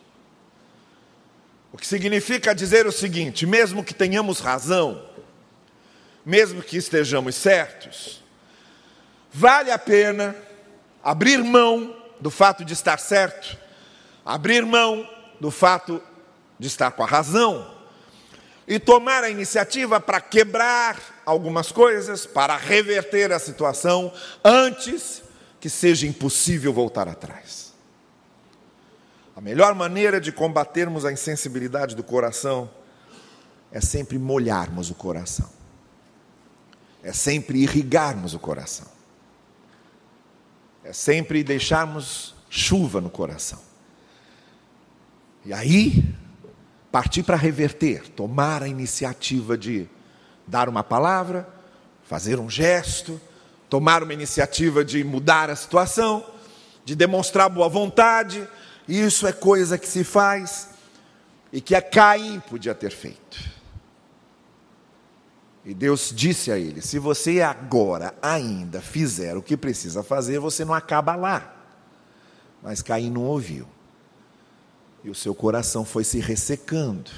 O 1.73 1.77
que 1.77 1.87
significa 1.87 2.55
dizer 2.55 2.87
o 2.87 2.93
seguinte: 2.93 3.47
mesmo 3.47 3.85
que 3.85 3.95
tenhamos 3.95 4.41
razão, 4.41 5.05
mesmo 6.25 6.63
que 6.63 6.77
estejamos 6.77 7.35
certos, 7.35 8.23
vale 9.33 9.71
a 9.71 9.79
pena 9.79 10.35
abrir 11.03 11.43
mão 11.43 11.95
do 12.21 12.31
fato 12.31 12.65
de 12.65 12.73
estar 12.73 12.99
certo, 12.99 13.57
abrir 14.25 14.65
mão 14.65 15.09
do 15.41 15.51
fato 15.51 16.03
de 16.59 16.67
estar 16.67 16.91
com 16.93 17.03
a 17.03 17.07
razão, 17.07 17.77
e 18.67 18.81
tomar 18.81 19.23
a 19.23 19.31
iniciativa 19.31 20.01
para 20.01 20.21
quebrar 20.21 21.23
algumas 21.25 21.71
coisas, 21.71 22.27
para 22.27 22.57
reverter 22.57 23.33
a 23.33 23.39
situação 23.39 24.13
antes 24.45 25.23
que 25.61 25.71
seja 25.71 26.07
impossível 26.07 26.73
voltar 26.73 27.09
atrás. 27.09 27.73
A 29.37 29.41
melhor 29.41 29.75
maneira 29.75 30.21
de 30.21 30.33
combatermos 30.33 31.05
a 31.05 31.13
insensibilidade 31.13 31.95
do 31.95 32.03
coração 32.03 32.69
é 33.71 33.81
sempre 33.81 34.19
molharmos 34.19 34.91
o 34.91 34.95
coração, 34.95 35.51
é 37.03 37.13
sempre 37.13 37.63
irrigarmos 37.63 38.35
o 38.35 38.39
coração, 38.39 38.89
é 40.83 40.93
sempre 40.93 41.45
deixarmos 41.45 42.35
chuva 42.49 43.01
no 43.01 43.11
coração. 43.11 43.61
E 45.47 45.53
aí 45.53 46.05
partir 46.91 47.23
para 47.23 47.37
reverter, 47.37 48.09
tomar 48.09 48.65
a 48.65 48.69
iniciativa 48.69 49.57
de 49.57 49.89
dar 50.45 50.69
uma 50.69 50.83
palavra, 50.83 51.49
fazer 52.03 52.41
um 52.41 52.51
gesto, 52.51 53.21
tomar 53.71 54.03
uma 54.03 54.13
iniciativa 54.13 54.85
de 54.85 55.05
mudar 55.05 55.49
a 55.49 55.55
situação, 55.55 56.27
de 56.85 56.97
demonstrar 56.97 57.49
boa 57.49 57.69
vontade. 57.69 58.49
Isso 58.89 59.25
é 59.25 59.33
coisa 59.33 59.79
que 59.79 59.87
se 59.87 60.03
faz 60.03 60.71
e 61.53 61.61
que 61.61 61.77
a 61.77 61.83
Caim 61.83 62.41
podia 62.41 62.75
ter 62.75 62.91
feito. 62.91 63.39
E 65.65 65.73
Deus 65.73 66.13
disse 66.13 66.51
a 66.51 66.59
ele: 66.59 66.83
se 66.83 66.99
você 66.99 67.41
agora 67.41 68.13
ainda 68.21 68.81
fizer 68.81 69.37
o 69.37 69.43
que 69.43 69.57
precisa 69.57 70.03
fazer, 70.03 70.41
você 70.41 70.65
não 70.65 70.75
acaba 70.75 71.15
lá. 71.15 71.55
Mas 72.61 72.83
Caim 72.83 73.11
não 73.11 73.23
ouviu. 73.23 73.76
E 75.07 75.11
o 75.11 75.15
seu 75.15 75.37
coração 75.37 75.85
foi 75.85 76.03
se 76.03 76.19
ressecando. 76.19 77.13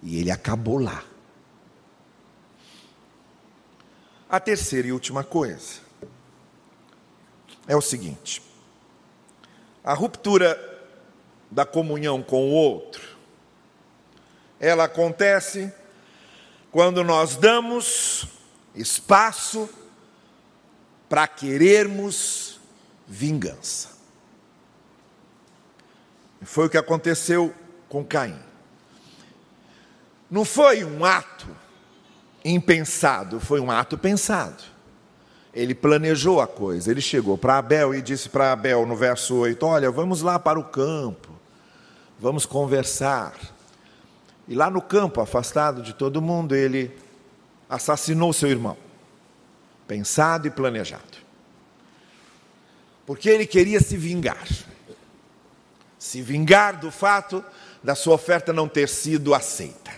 E 0.00 0.20
ele 0.20 0.30
acabou 0.30 0.78
lá. 0.78 1.02
A 4.30 4.38
terceira 4.38 4.86
e 4.86 4.92
última 4.92 5.24
coisa 5.24 5.80
é 7.66 7.74
o 7.74 7.80
seguinte: 7.80 8.40
a 9.82 9.94
ruptura 9.94 10.56
da 11.50 11.66
comunhão 11.66 12.22
com 12.22 12.50
o 12.50 12.52
outro, 12.52 13.16
ela 14.60 14.84
acontece 14.84 15.74
quando 16.70 17.02
nós 17.02 17.34
damos 17.34 18.28
espaço 18.76 19.68
para 21.08 21.26
querermos 21.26 22.60
vingança. 23.08 23.95
Foi 26.46 26.66
o 26.66 26.70
que 26.70 26.78
aconteceu 26.78 27.52
com 27.88 28.04
Caim. 28.04 28.38
Não 30.30 30.44
foi 30.44 30.84
um 30.84 31.04
ato 31.04 31.48
impensado, 32.44 33.40
foi 33.40 33.58
um 33.58 33.68
ato 33.68 33.98
pensado. 33.98 34.62
Ele 35.52 35.74
planejou 35.74 36.40
a 36.40 36.46
coisa, 36.46 36.88
ele 36.88 37.00
chegou 37.00 37.36
para 37.36 37.58
Abel 37.58 37.92
e 37.94 38.00
disse 38.00 38.28
para 38.28 38.52
Abel 38.52 38.86
no 38.86 38.94
verso 38.94 39.34
8: 39.34 39.66
Olha, 39.66 39.90
vamos 39.90 40.22
lá 40.22 40.38
para 40.38 40.58
o 40.58 40.62
campo, 40.62 41.30
vamos 42.16 42.46
conversar. 42.46 43.34
E 44.46 44.54
lá 44.54 44.70
no 44.70 44.80
campo, 44.80 45.20
afastado 45.20 45.82
de 45.82 45.94
todo 45.94 46.22
mundo, 46.22 46.54
ele 46.54 46.96
assassinou 47.68 48.32
seu 48.32 48.48
irmão, 48.48 48.76
pensado 49.88 50.46
e 50.46 50.50
planejado, 50.50 51.18
porque 53.04 53.28
ele 53.28 53.46
queria 53.46 53.80
se 53.80 53.96
vingar 53.96 54.46
se 56.06 56.22
vingar 56.22 56.78
do 56.78 56.88
fato 56.88 57.44
da 57.82 57.96
sua 57.96 58.14
oferta 58.14 58.52
não 58.52 58.68
ter 58.68 58.88
sido 58.88 59.34
aceita, 59.34 59.90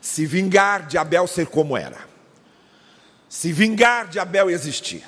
se 0.00 0.24
vingar 0.24 0.86
de 0.86 0.96
Abel 0.96 1.26
ser 1.26 1.48
como 1.48 1.76
era, 1.76 1.98
se 3.28 3.52
vingar 3.52 4.08
de 4.08 4.18
Abel 4.18 4.48
existir, 4.48 5.04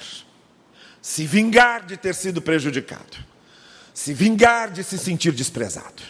se 1.01 1.27
vingar 1.27 1.87
de 1.87 1.97
ter 1.97 2.15
sido 2.15 2.43
prejudicado, 2.43 3.17
se 3.95 4.13
vingar 4.13 4.71
de 4.71 4.85
se 4.85 4.99
sentir 4.99 5.33
desprezado. 5.33 6.03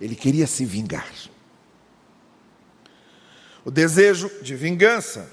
Ele 0.00 0.14
queria 0.14 0.46
se 0.46 0.64
vingar. 0.64 1.12
O 3.64 3.70
desejo 3.70 4.30
de 4.42 4.54
vingança 4.54 5.28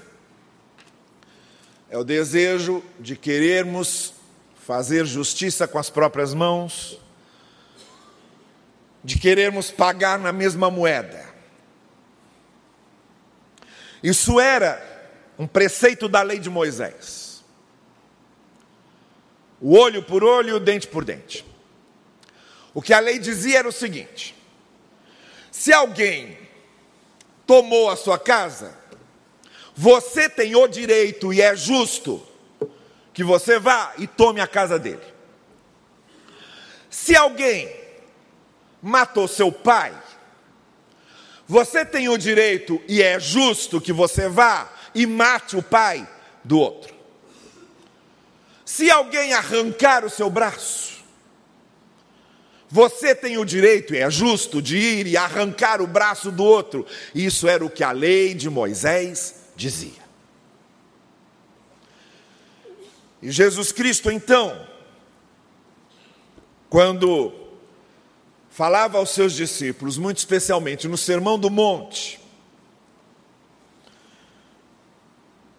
é 1.88 1.96
o 1.96 2.02
desejo 2.02 2.82
de 2.98 3.14
querermos 3.14 4.12
fazer 4.56 5.06
justiça 5.06 5.68
com 5.68 5.78
as 5.78 5.88
próprias 5.88 6.34
mãos, 6.34 7.00
de 9.04 9.18
querermos 9.18 9.70
pagar 9.70 10.18
na 10.18 10.32
mesma 10.32 10.70
moeda. 10.70 11.32
Isso 14.02 14.40
era 14.40 14.80
um 15.38 15.46
preceito 15.46 16.08
da 16.08 16.22
lei 16.22 16.38
de 16.38 16.50
Moisés. 16.50 17.44
O 19.60 19.76
olho 19.76 20.02
por 20.02 20.24
olho, 20.24 20.56
o 20.56 20.60
dente 20.60 20.86
por 20.88 21.04
dente. 21.04 21.44
O 22.74 22.82
que 22.82 22.92
a 22.92 23.00
lei 23.00 23.18
dizia 23.18 23.60
era 23.60 23.68
o 23.68 23.72
seguinte: 23.72 24.34
se 25.50 25.72
alguém 25.72 26.38
tomou 27.46 27.90
a 27.90 27.96
sua 27.96 28.18
casa, 28.18 28.76
você 29.74 30.28
tem 30.28 30.56
o 30.56 30.66
direito 30.66 31.32
e 31.32 31.40
é 31.40 31.54
justo 31.54 32.26
que 33.12 33.22
você 33.22 33.58
vá 33.58 33.92
e 33.98 34.06
tome 34.06 34.40
a 34.40 34.46
casa 34.46 34.78
dele. 34.78 35.02
Se 36.90 37.14
alguém 37.14 37.81
matou 38.82 39.28
seu 39.28 39.52
pai, 39.52 39.94
você 41.46 41.84
tem 41.84 42.08
o 42.08 42.18
direito 42.18 42.82
e 42.88 43.02
é 43.02 43.20
justo 43.20 43.80
que 43.80 43.92
você 43.92 44.28
vá 44.28 44.72
e 44.94 45.06
mate 45.06 45.56
o 45.56 45.62
pai 45.62 46.08
do 46.42 46.58
outro. 46.58 46.92
Se 48.64 48.90
alguém 48.90 49.34
arrancar 49.34 50.04
o 50.04 50.10
seu 50.10 50.30
braço, 50.30 50.92
você 52.70 53.14
tem 53.14 53.36
o 53.36 53.44
direito, 53.44 53.94
e 53.94 53.98
é 53.98 54.10
justo, 54.10 54.62
de 54.62 54.78
ir 54.78 55.06
e 55.06 55.14
arrancar 55.14 55.82
o 55.82 55.86
braço 55.86 56.32
do 56.32 56.42
outro. 56.42 56.86
Isso 57.14 57.46
era 57.46 57.62
o 57.62 57.68
que 57.68 57.84
a 57.84 57.92
lei 57.92 58.32
de 58.32 58.48
Moisés 58.48 59.50
dizia. 59.54 60.00
E 63.20 63.30
Jesus 63.30 63.72
Cristo, 63.72 64.10
então, 64.10 64.66
quando 66.70 67.41
falava 68.52 68.98
aos 68.98 69.10
seus 69.10 69.32
discípulos, 69.32 69.96
muito 69.96 70.18
especialmente 70.18 70.86
no 70.86 70.98
Sermão 70.98 71.38
do 71.38 71.50
Monte, 71.50 72.20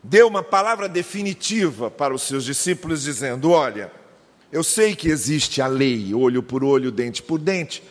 deu 0.04 0.28
uma 0.28 0.44
palavra 0.44 0.88
definitiva 0.88 1.90
para 1.90 2.14
os 2.14 2.22
seus 2.22 2.46
discípulos, 2.46 3.02
dizendo: 3.02 3.50
Olha, 3.52 3.92
eu 4.52 4.64
sei 4.64 4.96
que 4.96 5.10
existe 5.10 5.62
a 5.62 5.68
lei, 5.68 6.14
olho 6.14 6.44
por 6.44 6.64
olho, 6.64 6.92
dente 6.92 7.24
por 7.24 7.40
dente, 7.40 7.84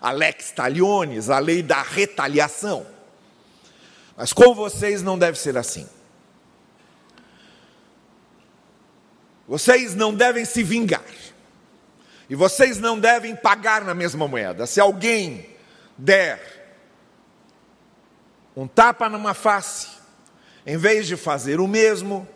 a 0.00 0.10
lex 0.10 0.50
talionis, 0.50 1.30
a 1.30 1.38
lei 1.38 1.62
da 1.62 1.80
retaliação. 1.80 2.84
Mas 4.16 4.32
com 4.32 4.52
vocês 4.52 5.00
não 5.02 5.16
deve 5.16 5.38
ser 5.38 5.56
assim. 5.56 5.88
Vocês 9.46 9.94
não 9.94 10.12
devem 10.12 10.44
se 10.44 10.64
vingar. 10.64 11.04
E 12.28 12.34
vocês 12.34 12.78
não 12.78 12.98
devem 12.98 13.34
pagar 13.34 13.84
na 13.84 13.94
mesma 13.94 14.28
moeda. 14.28 14.66
Se 14.66 14.80
alguém 14.80 15.48
der 15.96 16.40
um 18.54 18.66
tapa 18.66 19.08
numa 19.08 19.34
face, 19.34 19.88
em 20.66 20.76
vez 20.76 21.06
de 21.06 21.16
fazer 21.16 21.60
o 21.60 21.66
mesmo, 21.66 22.28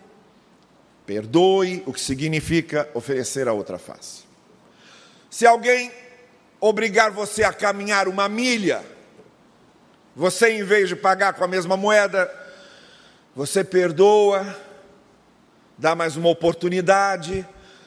perdoe, 1.05 1.82
o 1.84 1.93
que 1.93 2.01
significa 2.01 2.88
oferecer 2.95 3.49
a 3.49 3.53
outra 3.53 3.78
face. 3.78 4.22
Se 5.28 5.47
alguém 5.47 5.93
obrigar 6.61 7.11
você 7.11 7.43
a 7.43 7.53
caminhar 7.53 8.09
uma 8.09 8.28
milha, 8.28 8.82
você, 10.14 10.51
em 10.51 10.62
vez 10.62 10.88
de 10.88 10.97
pagar 10.97 11.32
com 11.32 11.43
a 11.43 11.49
mesma 11.49 11.76
moeda, 11.76 12.32
você 13.34 13.64
perdoa, 13.64 14.57
dá 15.76 15.95
mais 15.95 16.16
uma 16.16 16.28
oportunidade, 16.28 17.47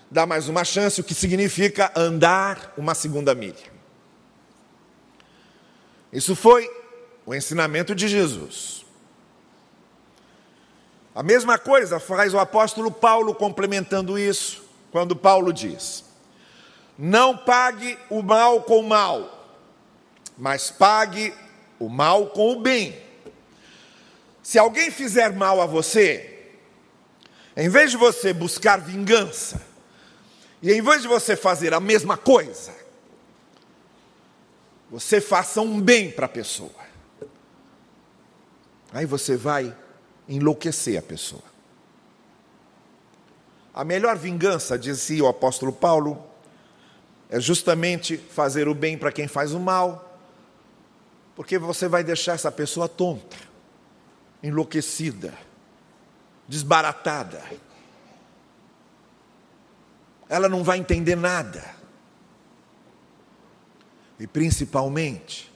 dá 0.10 0.26
mais 0.26 0.47
uma 0.47 0.64
chance, 0.64 1.01
o 1.01 1.03
que 1.03 1.14
significa 1.14 1.91
andar 1.95 2.74
uma 2.78 2.95
segunda 2.95 3.34
milha. 3.34 3.76
Isso 6.12 6.36
foi 6.36 6.70
o 7.26 7.34
ensinamento 7.34 7.93
de 7.93 8.08
Jesus. 8.08 8.86
A 11.14 11.24
mesma 11.24 11.58
coisa 11.58 11.99
faz 11.99 12.34
o 12.34 12.39
apóstolo 12.39 12.91
Paulo 12.91 13.34
complementando 13.34 14.20
isso, 14.20 14.64
quando 14.91 15.16
Paulo 15.16 15.51
diz: 15.51 16.03
Não 16.97 17.38
pague 17.38 17.97
o 18.10 18.22
mal 18.22 18.62
com 18.64 18.80
o 18.80 18.88
mal, 18.88 19.56
mas 20.38 20.70
pague 20.72 21.34
o 21.80 21.89
mal 21.89 22.28
com 22.28 22.53
o 22.53 22.62
bem. 22.62 23.01
Se 24.43 24.60
alguém 24.60 24.91
fizer 24.91 25.34
mal 25.34 25.60
a 25.60 25.66
você, 25.66 26.51
em 27.58 27.68
vez 27.70 27.91
de 27.91 27.97
você 27.97 28.32
buscar 28.32 28.80
vingança, 28.80 29.62
e 30.66 30.74
em 30.74 30.82
vez 30.82 31.03
de 31.03 31.07
você 31.07 31.36
fazer 31.36 31.76
a 31.76 31.80
mesma 31.80 32.18
coisa, 32.18 32.74
você 34.89 35.22
faça 35.22 35.61
um 35.61 35.80
bem 35.80 36.09
para 36.09 36.26
a 36.26 36.30
pessoa. 36.30 36.74
Aí 38.91 39.05
você 39.05 39.38
vai 39.38 39.78
enlouquecer 40.28 40.97
a 40.97 41.03
pessoa. 41.03 41.43
A 43.76 43.84
melhor 43.84 44.18
vingança, 44.18 44.76
dizia 44.76 45.24
o 45.24 45.28
apóstolo 45.28 45.72
Paulo, 45.72 46.26
é 47.30 47.39
justamente 47.39 48.18
fazer 48.18 48.68
o 48.68 48.74
bem 48.74 48.97
para 48.97 49.11
quem 49.11 49.28
faz 49.28 49.53
o 49.53 49.59
mal, 49.59 50.20
porque 51.36 51.59
você 51.59 51.88
vai 51.88 52.03
deixar 52.03 52.34
essa 52.34 52.51
pessoa 52.51 52.89
tonta, 52.89 53.38
enlouquecida, 54.41 55.32
desbaratada. 56.47 57.43
Ela 60.28 60.49
não 60.49 60.63
vai 60.63 60.78
entender 60.80 61.15
nada. 61.15 61.63
E 64.19 64.26
principalmente, 64.26 65.51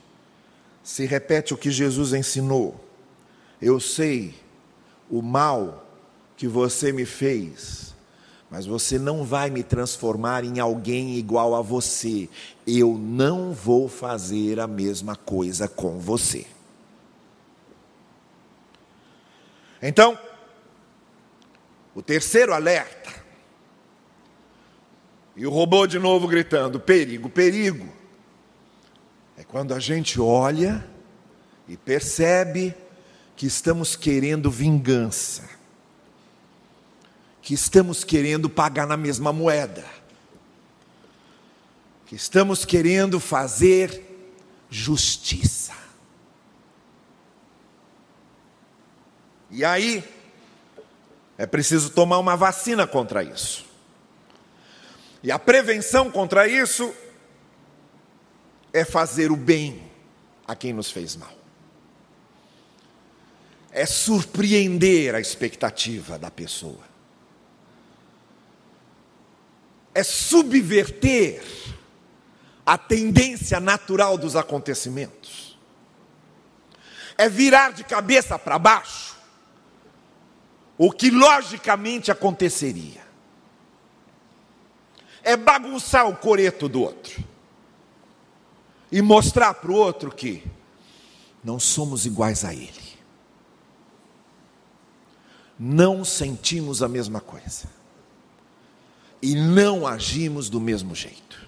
se 0.82 1.06
repete 1.06 1.54
o 1.54 1.56
que 1.56 1.70
Jesus 1.70 2.12
ensinou. 2.12 2.84
Eu 3.60 3.80
sei 3.80 4.34
o 5.10 5.22
mal 5.22 5.86
que 6.36 6.48
você 6.48 6.92
me 6.92 7.04
fez, 7.04 7.94
mas 8.50 8.66
você 8.66 8.98
não 8.98 9.24
vai 9.24 9.50
me 9.50 9.62
transformar 9.62 10.44
em 10.44 10.58
alguém 10.58 11.16
igual 11.16 11.54
a 11.54 11.62
você. 11.62 12.28
Eu 12.66 12.96
não 12.98 13.52
vou 13.52 13.88
fazer 13.88 14.58
a 14.58 14.66
mesma 14.66 15.14
coisa 15.16 15.68
com 15.68 15.98
você. 15.98 16.46
Então, 19.82 20.18
o 21.94 22.02
terceiro 22.02 22.52
alerta, 22.52 23.19
e 25.36 25.46
o 25.46 25.50
robô 25.50 25.86
de 25.86 25.98
novo 25.98 26.26
gritando: 26.28 26.78
perigo, 26.78 27.28
perigo. 27.28 27.88
É 29.36 29.44
quando 29.44 29.72
a 29.72 29.80
gente 29.80 30.20
olha 30.20 30.84
e 31.66 31.76
percebe 31.76 32.74
que 33.36 33.46
estamos 33.46 33.96
querendo 33.96 34.50
vingança, 34.50 35.48
que 37.40 37.54
estamos 37.54 38.04
querendo 38.04 38.50
pagar 38.50 38.86
na 38.86 38.98
mesma 38.98 39.32
moeda, 39.32 39.84
que 42.04 42.14
estamos 42.14 42.66
querendo 42.66 43.18
fazer 43.18 44.04
justiça. 44.68 45.72
E 49.50 49.64
aí, 49.64 50.04
é 51.38 51.46
preciso 51.46 51.90
tomar 51.90 52.18
uma 52.18 52.36
vacina 52.36 52.86
contra 52.86 53.22
isso. 53.24 53.69
E 55.22 55.30
a 55.30 55.38
prevenção 55.38 56.10
contra 56.10 56.48
isso 56.48 56.94
é 58.72 58.84
fazer 58.84 59.30
o 59.30 59.36
bem 59.36 59.90
a 60.46 60.54
quem 60.54 60.72
nos 60.72 60.90
fez 60.90 61.16
mal. 61.16 61.32
É 63.70 63.86
surpreender 63.86 65.14
a 65.14 65.20
expectativa 65.20 66.18
da 66.18 66.30
pessoa, 66.30 66.82
é 69.94 70.02
subverter 70.02 71.42
a 72.66 72.76
tendência 72.76 73.60
natural 73.60 74.18
dos 74.18 74.34
acontecimentos, 74.34 75.56
é 77.16 77.28
virar 77.28 77.72
de 77.72 77.84
cabeça 77.84 78.38
para 78.38 78.58
baixo 78.58 79.16
o 80.76 80.90
que 80.90 81.10
logicamente 81.10 82.10
aconteceria, 82.10 83.02
é 85.30 85.36
bagunçar 85.36 86.08
o 86.08 86.16
coreto 86.16 86.68
do 86.68 86.82
outro 86.82 87.24
e 88.90 89.00
mostrar 89.00 89.54
para 89.54 89.70
o 89.70 89.74
outro 89.74 90.10
que 90.10 90.44
não 91.42 91.58
somos 91.58 92.06
iguais 92.06 92.44
a 92.44 92.52
ele 92.52 92.90
não 95.62 96.06
sentimos 96.06 96.82
a 96.82 96.88
mesma 96.88 97.20
coisa 97.20 97.68
e 99.20 99.34
não 99.34 99.86
agimos 99.86 100.48
do 100.48 100.58
mesmo 100.58 100.94
jeito. 100.94 101.46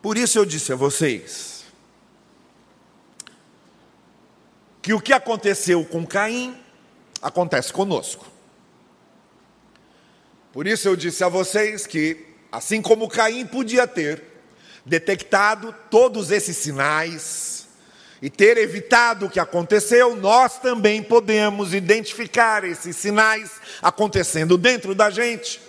Por 0.00 0.16
isso 0.16 0.38
eu 0.38 0.46
disse 0.46 0.72
a 0.72 0.76
vocês 0.76 1.66
que 4.80 4.94
o 4.94 5.00
que 5.02 5.12
aconteceu 5.12 5.84
com 5.84 6.06
Caim 6.06 6.58
acontece 7.20 7.70
conosco. 7.70 8.24
Por 10.52 10.66
isso 10.66 10.88
eu 10.88 10.96
disse 10.96 11.22
a 11.22 11.28
vocês 11.28 11.86
que, 11.86 12.26
assim 12.50 12.82
como 12.82 13.08
Caim 13.08 13.46
podia 13.46 13.86
ter 13.86 14.22
detectado 14.84 15.74
todos 15.90 16.30
esses 16.30 16.56
sinais, 16.56 17.60
e 18.22 18.28
ter 18.28 18.58
evitado 18.58 19.26
o 19.26 19.30
que 19.30 19.40
aconteceu, 19.40 20.14
nós 20.14 20.58
também 20.58 21.02
podemos 21.02 21.72
identificar 21.72 22.64
esses 22.64 22.94
sinais 22.96 23.52
acontecendo 23.80 24.58
dentro 24.58 24.94
da 24.94 25.08
gente. 25.08 25.60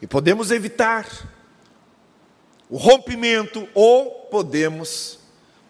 E 0.00 0.06
podemos 0.06 0.50
evitar 0.50 1.06
o 2.70 2.76
rompimento 2.76 3.68
ou 3.74 4.10
podemos 4.30 5.18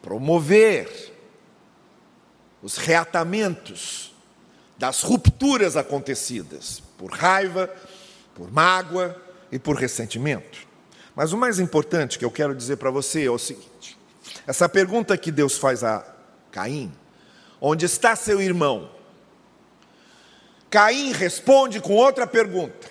promover 0.03 1.13
os 2.63 2.77
reatamentos 2.77 4.15
das 4.77 5.03
rupturas 5.03 5.77
acontecidas 5.77 6.83
por 6.99 7.11
raiva, 7.11 7.71
por 8.43 8.51
mágoa 8.51 9.17
e 9.53 9.59
por 9.59 9.77
ressentimento. 9.77 10.67
Mas 11.15 11.33
o 11.33 11.37
mais 11.37 11.61
importante 11.61 12.19
que 12.19 12.25
eu 12.25 12.31
quero 12.31 12.55
dizer 12.57 12.77
para 12.77 12.91
você 12.91 13.25
é 13.25 13.31
o 13.31 13.39
seguinte: 13.39 13.97
essa 14.47 14.69
pergunta 14.69 15.17
que 15.17 15.31
Deus 15.31 15.57
faz 15.57 15.85
a 15.85 16.05
Caim, 16.51 16.93
onde 17.61 17.87
está 17.87 18.17
seu 18.17 18.41
irmão? 18.41 18.91
Caim 20.69 21.13
responde 21.13 21.81
com 21.81 21.95
outra 21.95 22.27
pergunta: 22.27 22.91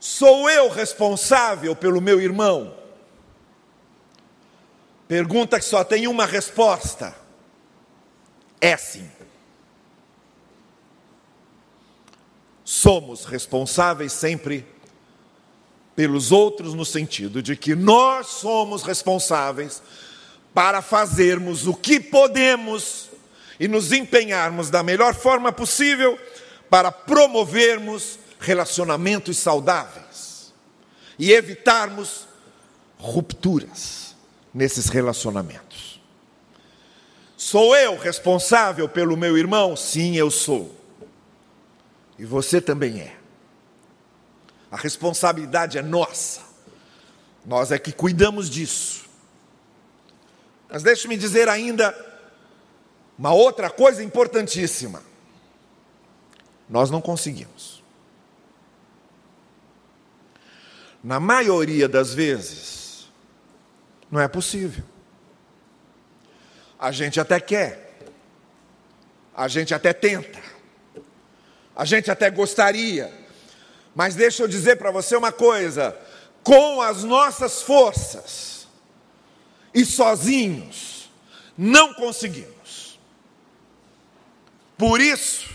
Sou 0.00 0.48
eu 0.48 0.70
responsável 0.70 1.76
pelo 1.76 2.00
meu 2.00 2.18
irmão? 2.18 2.74
Pergunta 5.06 5.58
que 5.58 5.66
só 5.66 5.84
tem 5.84 6.06
uma 6.06 6.24
resposta: 6.24 7.14
é 8.58 8.74
sim. 8.78 9.10
Somos 12.74 13.26
responsáveis 13.26 14.14
sempre 14.14 14.66
pelos 15.94 16.32
outros, 16.32 16.72
no 16.72 16.86
sentido 16.86 17.42
de 17.42 17.54
que 17.54 17.74
nós 17.74 18.28
somos 18.28 18.82
responsáveis 18.82 19.82
para 20.54 20.80
fazermos 20.80 21.66
o 21.66 21.74
que 21.74 22.00
podemos 22.00 23.10
e 23.60 23.68
nos 23.68 23.92
empenharmos 23.92 24.70
da 24.70 24.82
melhor 24.82 25.14
forma 25.14 25.52
possível 25.52 26.18
para 26.70 26.90
promovermos 26.90 28.18
relacionamentos 28.40 29.36
saudáveis 29.36 30.50
e 31.18 31.30
evitarmos 31.30 32.26
rupturas 32.96 34.16
nesses 34.52 34.88
relacionamentos. 34.88 36.00
Sou 37.36 37.76
eu 37.76 37.98
responsável 37.98 38.88
pelo 38.88 39.14
meu 39.14 39.36
irmão? 39.36 39.76
Sim, 39.76 40.16
eu 40.16 40.30
sou. 40.30 40.81
E 42.22 42.24
você 42.24 42.60
também 42.60 43.00
é. 43.00 43.16
A 44.70 44.76
responsabilidade 44.76 45.76
é 45.76 45.82
nossa. 45.82 46.40
Nós 47.44 47.72
é 47.72 47.80
que 47.80 47.90
cuidamos 47.90 48.48
disso. 48.48 49.06
Mas 50.70 50.84
deixe-me 50.84 51.16
dizer 51.16 51.48
ainda 51.48 51.92
uma 53.18 53.32
outra 53.32 53.68
coisa 53.68 54.04
importantíssima. 54.04 55.02
Nós 56.70 56.90
não 56.90 57.00
conseguimos. 57.00 57.82
Na 61.02 61.18
maioria 61.18 61.88
das 61.88 62.14
vezes, 62.14 63.10
não 64.08 64.20
é 64.20 64.28
possível. 64.28 64.84
A 66.78 66.92
gente 66.92 67.18
até 67.18 67.40
quer, 67.40 67.98
a 69.34 69.48
gente 69.48 69.74
até 69.74 69.92
tenta, 69.92 70.51
a 71.74 71.84
gente 71.84 72.10
até 72.10 72.30
gostaria, 72.30 73.12
mas 73.94 74.14
deixa 74.14 74.42
eu 74.42 74.48
dizer 74.48 74.76
para 74.76 74.90
você 74.90 75.16
uma 75.16 75.32
coisa: 75.32 75.96
com 76.42 76.80
as 76.80 77.02
nossas 77.02 77.62
forças 77.62 78.66
e 79.74 79.84
sozinhos, 79.84 81.10
não 81.56 81.94
conseguimos. 81.94 82.98
Por 84.76 85.00
isso, 85.00 85.48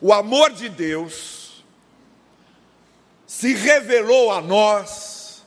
o 0.00 0.12
amor 0.12 0.50
de 0.52 0.68
Deus 0.68 1.64
se 3.26 3.54
revelou 3.54 4.32
a 4.32 4.40
nós 4.40 5.44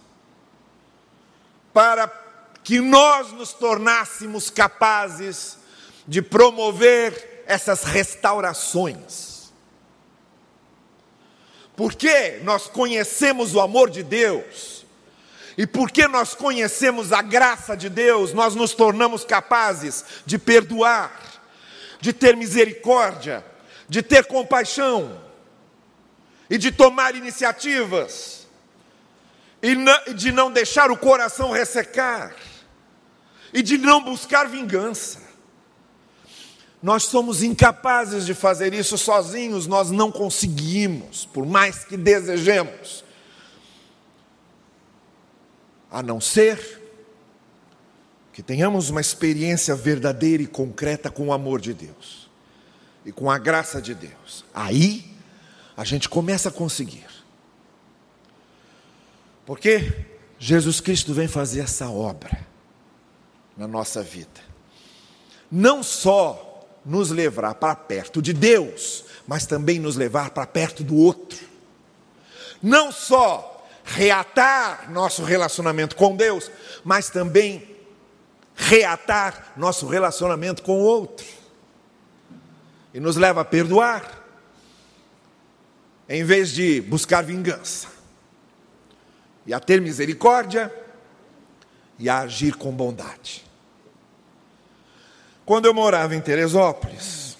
para 1.73 2.07
que 2.63 2.79
nós 2.79 3.31
nos 3.33 3.51
tornássemos 3.51 4.49
capazes 4.49 5.57
de 6.07 6.21
promover 6.21 7.43
essas 7.45 7.83
restaurações 7.83 9.32
porque 11.75 12.39
nós 12.43 12.67
conhecemos 12.67 13.55
o 13.55 13.59
amor 13.59 13.89
de 13.89 14.03
Deus, 14.03 14.85
e 15.57 15.65
porque 15.67 16.07
nós 16.07 16.33
conhecemos 16.33 17.11
a 17.11 17.21
graça 17.21 17.75
de 17.75 17.89
Deus, 17.89 18.33
nós 18.33 18.55
nos 18.55 18.73
tornamos 18.73 19.23
capazes 19.23 20.03
de 20.25 20.37
perdoar, 20.37 21.19
de 21.99 22.11
ter 22.11 22.35
misericórdia, 22.35 23.43
de 23.87 24.01
ter 24.01 24.25
compaixão, 24.25 25.21
e 26.49 26.57
de 26.57 26.71
tomar 26.71 27.15
iniciativas, 27.15 28.47
e 29.61 29.75
de 30.13 30.31
não 30.31 30.51
deixar 30.51 30.91
o 30.91 30.97
coração 30.97 31.51
ressecar, 31.51 32.35
e 33.53 33.61
de 33.61 33.77
não 33.77 34.03
buscar 34.03 34.47
vingança. 34.47 35.22
Nós 36.83 37.03
somos 37.03 37.41
incapazes 37.41 38.25
de 38.25 38.33
fazer 38.33 38.73
isso 38.73 38.97
sozinhos, 38.97 39.65
nós 39.65 39.89
não 39.89 40.11
conseguimos, 40.11 41.25
por 41.25 41.45
mais 41.45 41.85
que 41.85 41.95
desejemos. 41.95 43.05
A 45.89 46.03
não 46.03 46.19
ser 46.19 46.81
que 48.33 48.43
tenhamos 48.43 48.89
uma 48.89 48.99
experiência 48.99 49.73
verdadeira 49.75 50.43
e 50.43 50.47
concreta 50.47 51.09
com 51.09 51.27
o 51.27 51.31
amor 51.31 51.61
de 51.61 51.73
Deus 51.73 52.29
e 53.05 53.13
com 53.13 53.31
a 53.31 53.37
graça 53.37 53.81
de 53.81 53.95
Deus. 53.95 54.43
Aí 54.53 55.09
a 55.77 55.85
gente 55.85 56.09
começa 56.09 56.49
a 56.49 56.51
conseguir. 56.51 57.07
Porque 59.45 60.05
Jesus 60.37 60.81
Cristo 60.81 61.13
vem 61.13 61.29
fazer 61.29 61.61
essa 61.61 61.89
obra 61.89 62.45
na 63.55 63.69
nossa 63.69 64.03
vida. 64.03 64.41
Não 65.49 65.81
só 65.81 66.49
nos 66.85 67.09
levar 67.09 67.55
para 67.55 67.75
perto 67.75 68.21
de 68.21 68.33
Deus, 68.33 69.05
mas 69.27 69.45
também 69.45 69.79
nos 69.79 69.95
levar 69.95 70.31
para 70.31 70.45
perto 70.45 70.83
do 70.83 70.95
outro. 70.95 71.39
Não 72.61 72.91
só 72.91 73.65
reatar 73.83 74.91
nosso 74.91 75.23
relacionamento 75.23 75.95
com 75.95 76.15
Deus, 76.15 76.49
mas 76.83 77.09
também 77.09 77.67
reatar 78.55 79.53
nosso 79.57 79.87
relacionamento 79.87 80.63
com 80.63 80.81
o 80.81 80.83
outro. 80.83 81.25
E 82.93 82.99
nos 82.99 83.17
leva 83.17 83.41
a 83.41 83.45
perdoar, 83.45 84.23
em 86.07 86.23
vez 86.23 86.51
de 86.51 86.79
buscar 86.81 87.23
vingança, 87.23 87.87
e 89.45 89.53
a 89.53 89.59
ter 89.59 89.81
misericórdia 89.81 90.73
e 91.97 92.09
a 92.09 92.19
agir 92.19 92.55
com 92.55 92.71
bondade. 92.71 93.43
Quando 95.45 95.65
eu 95.65 95.73
morava 95.73 96.15
em 96.15 96.21
Teresópolis, 96.21 97.37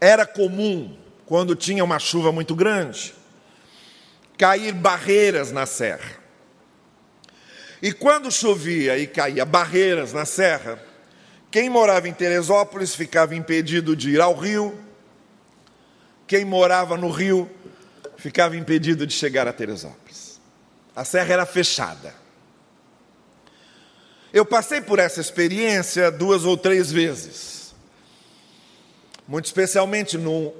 era 0.00 0.26
comum, 0.26 0.96
quando 1.24 1.56
tinha 1.56 1.82
uma 1.82 1.98
chuva 1.98 2.30
muito 2.30 2.54
grande, 2.54 3.14
cair 4.36 4.72
barreiras 4.72 5.50
na 5.50 5.64
serra. 5.64 6.18
E 7.82 7.92
quando 7.92 8.30
chovia 8.30 8.98
e 8.98 9.06
caía 9.06 9.44
barreiras 9.44 10.12
na 10.12 10.26
serra, 10.26 10.82
quem 11.50 11.70
morava 11.70 12.08
em 12.08 12.12
Teresópolis 12.12 12.94
ficava 12.94 13.34
impedido 13.34 13.96
de 13.96 14.10
ir 14.10 14.20
ao 14.20 14.34
rio, 14.34 14.78
quem 16.26 16.44
morava 16.44 16.96
no 16.96 17.10
rio 17.10 17.50
ficava 18.16 18.56
impedido 18.56 19.06
de 19.06 19.14
chegar 19.14 19.48
a 19.48 19.52
Teresópolis. 19.52 20.40
A 20.94 21.04
serra 21.04 21.32
era 21.32 21.46
fechada. 21.46 22.19
Eu 24.32 24.44
passei 24.44 24.80
por 24.80 24.98
essa 25.00 25.20
experiência 25.20 26.10
duas 26.10 26.44
ou 26.44 26.56
três 26.56 26.92
vezes. 26.92 27.74
Muito 29.26 29.46
especialmente 29.46 30.16
no, 30.16 30.52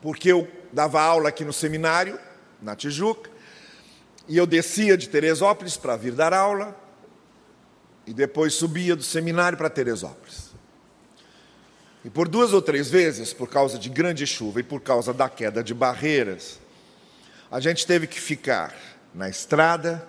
porque 0.00 0.32
eu 0.32 0.48
dava 0.72 1.02
aula 1.02 1.28
aqui 1.28 1.44
no 1.44 1.52
seminário, 1.52 2.18
na 2.62 2.74
Tijuca, 2.74 3.30
e 4.26 4.38
eu 4.38 4.46
descia 4.46 4.96
de 4.96 5.08
Teresópolis 5.08 5.76
para 5.76 5.96
vir 5.96 6.12
dar 6.12 6.32
aula, 6.32 6.74
e 8.06 8.12
depois 8.12 8.54
subia 8.54 8.96
do 8.96 9.02
seminário 9.02 9.56
para 9.56 9.68
Teresópolis. 9.68 10.52
E 12.04 12.10
por 12.10 12.28
duas 12.28 12.52
ou 12.52 12.60
três 12.60 12.90
vezes, 12.90 13.32
por 13.32 13.48
causa 13.48 13.78
de 13.78 13.88
grande 13.88 14.26
chuva 14.26 14.60
e 14.60 14.62
por 14.62 14.80
causa 14.80 15.12
da 15.12 15.28
queda 15.28 15.62
de 15.62 15.72
barreiras, 15.72 16.58
a 17.50 17.60
gente 17.60 17.86
teve 17.86 18.06
que 18.06 18.20
ficar 18.20 18.74
na 19.14 19.28
estrada 19.28 20.06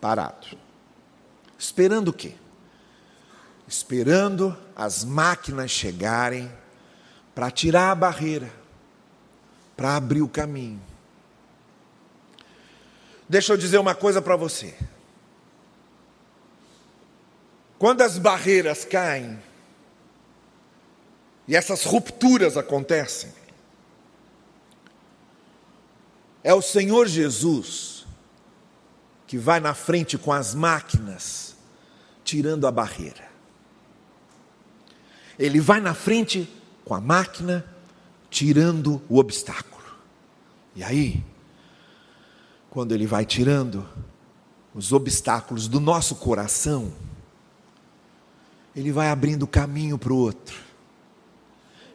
parado. 0.00 0.65
Esperando 1.58 2.08
o 2.08 2.12
quê? 2.12 2.34
Esperando 3.66 4.56
as 4.74 5.04
máquinas 5.04 5.70
chegarem 5.70 6.52
para 7.34 7.50
tirar 7.50 7.90
a 7.90 7.94
barreira, 7.94 8.50
para 9.76 9.96
abrir 9.96 10.22
o 10.22 10.28
caminho. 10.28 10.80
Deixa 13.28 13.52
eu 13.52 13.56
dizer 13.56 13.78
uma 13.78 13.94
coisa 13.94 14.22
para 14.22 14.36
você. 14.36 14.74
Quando 17.78 18.02
as 18.02 18.18
barreiras 18.18 18.84
caem 18.84 19.38
e 21.46 21.54
essas 21.54 21.84
rupturas 21.84 22.56
acontecem, 22.56 23.32
é 26.42 26.54
o 26.54 26.62
Senhor 26.62 27.06
Jesus 27.06 27.95
que 29.26 29.36
vai 29.36 29.60
na 29.60 29.74
frente 29.74 30.16
com 30.16 30.32
as 30.32 30.54
máquinas 30.54 31.56
tirando 32.24 32.66
a 32.66 32.72
barreira. 32.72 33.26
Ele 35.38 35.60
vai 35.60 35.80
na 35.80 35.94
frente 35.94 36.48
com 36.84 36.94
a 36.94 37.00
máquina, 37.00 37.64
tirando 38.30 39.02
o 39.08 39.18
obstáculo. 39.18 39.84
E 40.74 40.82
aí, 40.82 41.24
quando 42.70 42.92
ele 42.92 43.06
vai 43.06 43.24
tirando 43.24 43.86
os 44.74 44.92
obstáculos 44.92 45.68
do 45.68 45.80
nosso 45.80 46.16
coração, 46.16 46.92
Ele 48.74 48.92
vai 48.92 49.08
abrindo 49.08 49.46
caminho 49.46 49.96
para 49.96 50.12
o 50.12 50.16
outro, 50.16 50.60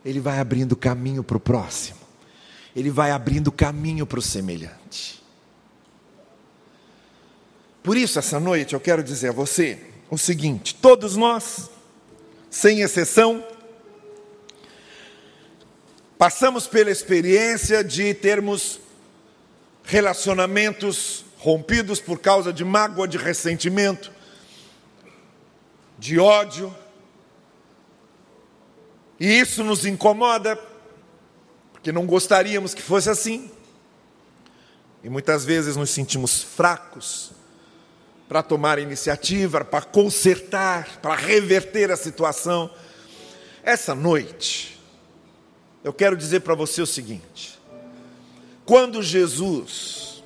ele 0.04 0.20
vai 0.20 0.40
abrindo 0.40 0.76
caminho 0.76 1.24
para 1.24 1.38
o 1.38 1.40
próximo, 1.40 2.00
ele 2.76 2.90
vai 2.90 3.12
abrindo 3.12 3.52
caminho 3.52 4.04
para 4.08 4.18
o 4.18 4.22
semelhante. 4.22 5.21
Por 7.84 7.98
isso, 7.98 8.20
essa 8.20 8.40
noite 8.40 8.74
eu 8.74 8.80
quero 8.80 9.04
dizer 9.04 9.30
a 9.30 9.34
você 9.34 9.80
o 10.10 10.18
seguinte: 10.18 10.76
todos 10.76 11.16
nós, 11.16 11.70
sem 12.50 12.82
exceção, 12.82 13.44
passamos 16.18 16.68
pela 16.68 16.92
experiência 16.92 17.84
de 17.84 18.14
termos 18.14 18.80
relacionamentos 19.84 21.26
rompidos 21.38 22.00
por 22.00 22.20
causa 22.20 22.54
de 22.54 22.64
mágoa, 22.64 23.08
de 23.08 23.18
ressentimento, 23.18 24.12
de 25.98 26.20
ódio. 26.20 26.76
E 29.20 29.40
isso 29.40 29.64
nos 29.64 29.86
incomoda, 29.86 30.56
porque 31.72 31.92
não 31.92 32.06
gostaríamos 32.06 32.76
que 32.76 32.82
fosse 32.82 33.10
assim. 33.10 33.50
E 35.04 35.10
muitas 35.10 35.44
vezes 35.44 35.76
nos 35.76 35.90
sentimos 35.90 36.44
fracos 36.44 37.41
para 38.32 38.42
tomar 38.42 38.80
iniciativa, 38.80 39.66
para 39.66 39.82
consertar, 39.82 41.02
para 41.02 41.16
reverter 41.16 41.92
a 41.92 41.98
situação. 41.98 42.72
Essa 43.62 43.94
noite, 43.94 44.82
eu 45.84 45.92
quero 45.92 46.16
dizer 46.16 46.40
para 46.40 46.56
você 46.56 46.82
o 46.82 46.86
seguinte: 46.86 47.60
quando 48.66 49.04
Jesus 49.04 50.24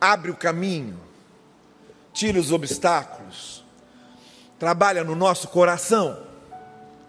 abre 0.00 0.30
o 0.30 0.36
caminho, 0.36 1.00
tira 2.12 2.38
os 2.38 2.52
obstáculos, 2.52 3.64
trabalha 4.56 5.02
no 5.02 5.16
nosso 5.16 5.48
coração, 5.48 6.16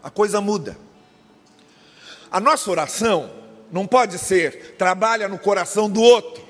a 0.02 0.10
coisa 0.10 0.41
muda. 0.41 0.76
A 2.32 2.39
nossa 2.39 2.72
oração 2.72 3.30
não 3.72 3.86
pode 3.86 4.18
ser 4.18 4.78
trabalha 4.80 5.30
no 5.30 5.38
coração 5.38 5.88
do 5.88 6.02
outro, 6.02 6.43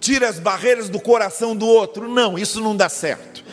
tira 0.00 0.28
as 0.28 0.38
barreiras 0.38 0.88
do 0.88 0.98
coração 0.98 1.54
do 1.54 1.66
outro. 1.66 2.08
Não, 2.08 2.38
isso 2.38 2.60
não 2.60 2.74
dá 2.74 2.88
certo. 2.88 3.44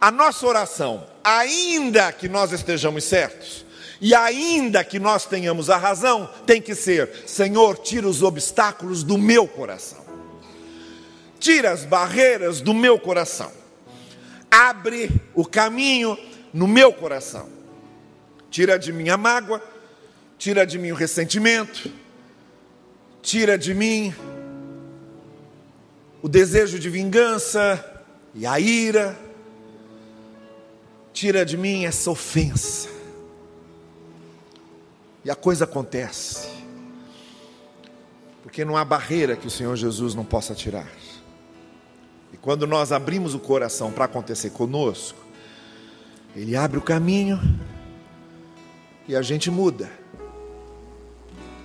A 0.00 0.10
nossa 0.10 0.46
oração, 0.46 1.06
ainda 1.22 2.12
que 2.12 2.28
nós 2.28 2.52
estejamos 2.52 3.04
certos, 3.04 3.64
e 4.00 4.14
ainda 4.14 4.84
que 4.84 4.98
nós 4.98 5.24
tenhamos 5.24 5.70
a 5.70 5.78
razão, 5.78 6.28
tem 6.44 6.60
que 6.60 6.74
ser: 6.74 7.08
Senhor, 7.26 7.78
tira 7.78 8.06
os 8.06 8.22
obstáculos 8.22 9.02
do 9.02 9.16
meu 9.16 9.46
coração, 9.46 10.04
tira 11.38 11.70
as 11.70 11.84
barreiras 11.84 12.60
do 12.60 12.74
meu 12.74 12.98
coração, 12.98 13.50
abre 14.50 15.10
o 15.34 15.46
caminho 15.46 16.18
no 16.52 16.68
meu 16.68 16.92
coração, 16.92 17.48
tira 18.50 18.78
de 18.78 18.92
mim 18.92 19.08
a 19.08 19.16
mágoa, 19.16 19.62
tira 20.36 20.66
de 20.66 20.78
mim 20.78 20.90
o 20.90 20.94
ressentimento, 20.94 21.90
tira 23.22 23.56
de 23.56 23.72
mim 23.72 24.14
o 26.24 26.28
desejo 26.28 26.78
de 26.78 26.88
vingança 26.88 28.02
e 28.34 28.46
a 28.46 28.58
ira, 28.58 29.14
tira 31.12 31.44
de 31.44 31.54
mim 31.54 31.84
essa 31.84 32.10
ofensa 32.10 32.88
e 35.22 35.30
a 35.30 35.34
coisa 35.34 35.64
acontece. 35.64 36.48
Porque 38.42 38.64
não 38.64 38.74
há 38.74 38.82
barreira 38.86 39.36
que 39.36 39.46
o 39.46 39.50
Senhor 39.50 39.76
Jesus 39.76 40.14
não 40.14 40.24
possa 40.24 40.54
tirar. 40.54 40.88
E 42.32 42.38
quando 42.38 42.66
nós 42.66 42.90
abrimos 42.90 43.34
o 43.34 43.38
coração 43.38 43.92
para 43.92 44.06
acontecer 44.06 44.48
conosco, 44.48 45.18
Ele 46.34 46.56
abre 46.56 46.78
o 46.78 46.82
caminho 46.82 47.38
e 49.06 49.14
a 49.14 49.20
gente 49.20 49.50
muda. 49.50 49.92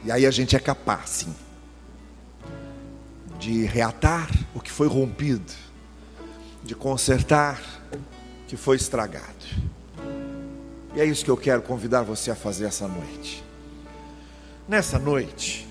E 0.03 0.11
aí 0.11 0.25
a 0.25 0.31
gente 0.31 0.53
é 0.53 0.59
capaz, 0.59 1.09
sim, 1.11 1.35
de 3.39 3.63
reatar 3.63 4.29
o 4.53 4.59
que 4.59 4.69
foi 4.69 4.87
rompido, 4.87 5.51
de 6.61 6.75
consertar 6.75 7.61
o 7.93 8.47
que 8.47 8.57
foi 8.57 8.75
estragado. 8.75 9.25
E 10.93 10.99
é 10.99 11.05
isso 11.05 11.23
que 11.23 11.31
eu 11.31 11.37
quero 11.37 11.61
convidar 11.61 12.03
você 12.03 12.29
a 12.29 12.35
fazer 12.35 12.65
essa 12.65 12.87
noite. 12.87 13.43
Nessa 14.67 14.99
noite, 14.99 15.67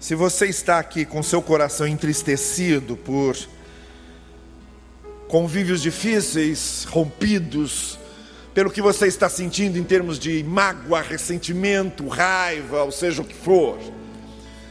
se 0.00 0.14
você 0.14 0.46
está 0.46 0.78
aqui 0.78 1.04
com 1.04 1.22
seu 1.22 1.40
coração 1.40 1.86
entristecido 1.86 2.96
por 2.96 3.36
convívios 5.28 5.80
difíceis, 5.80 6.84
rompidos, 6.90 7.98
pelo 8.52 8.70
que 8.70 8.82
você 8.82 9.06
está 9.06 9.28
sentindo 9.28 9.78
em 9.78 9.84
termos 9.84 10.18
de 10.18 10.42
mágoa, 10.42 11.00
ressentimento, 11.00 12.08
raiva, 12.08 12.82
ou 12.82 12.90
seja 12.90 13.22
o 13.22 13.24
que 13.24 13.34
for. 13.34 13.78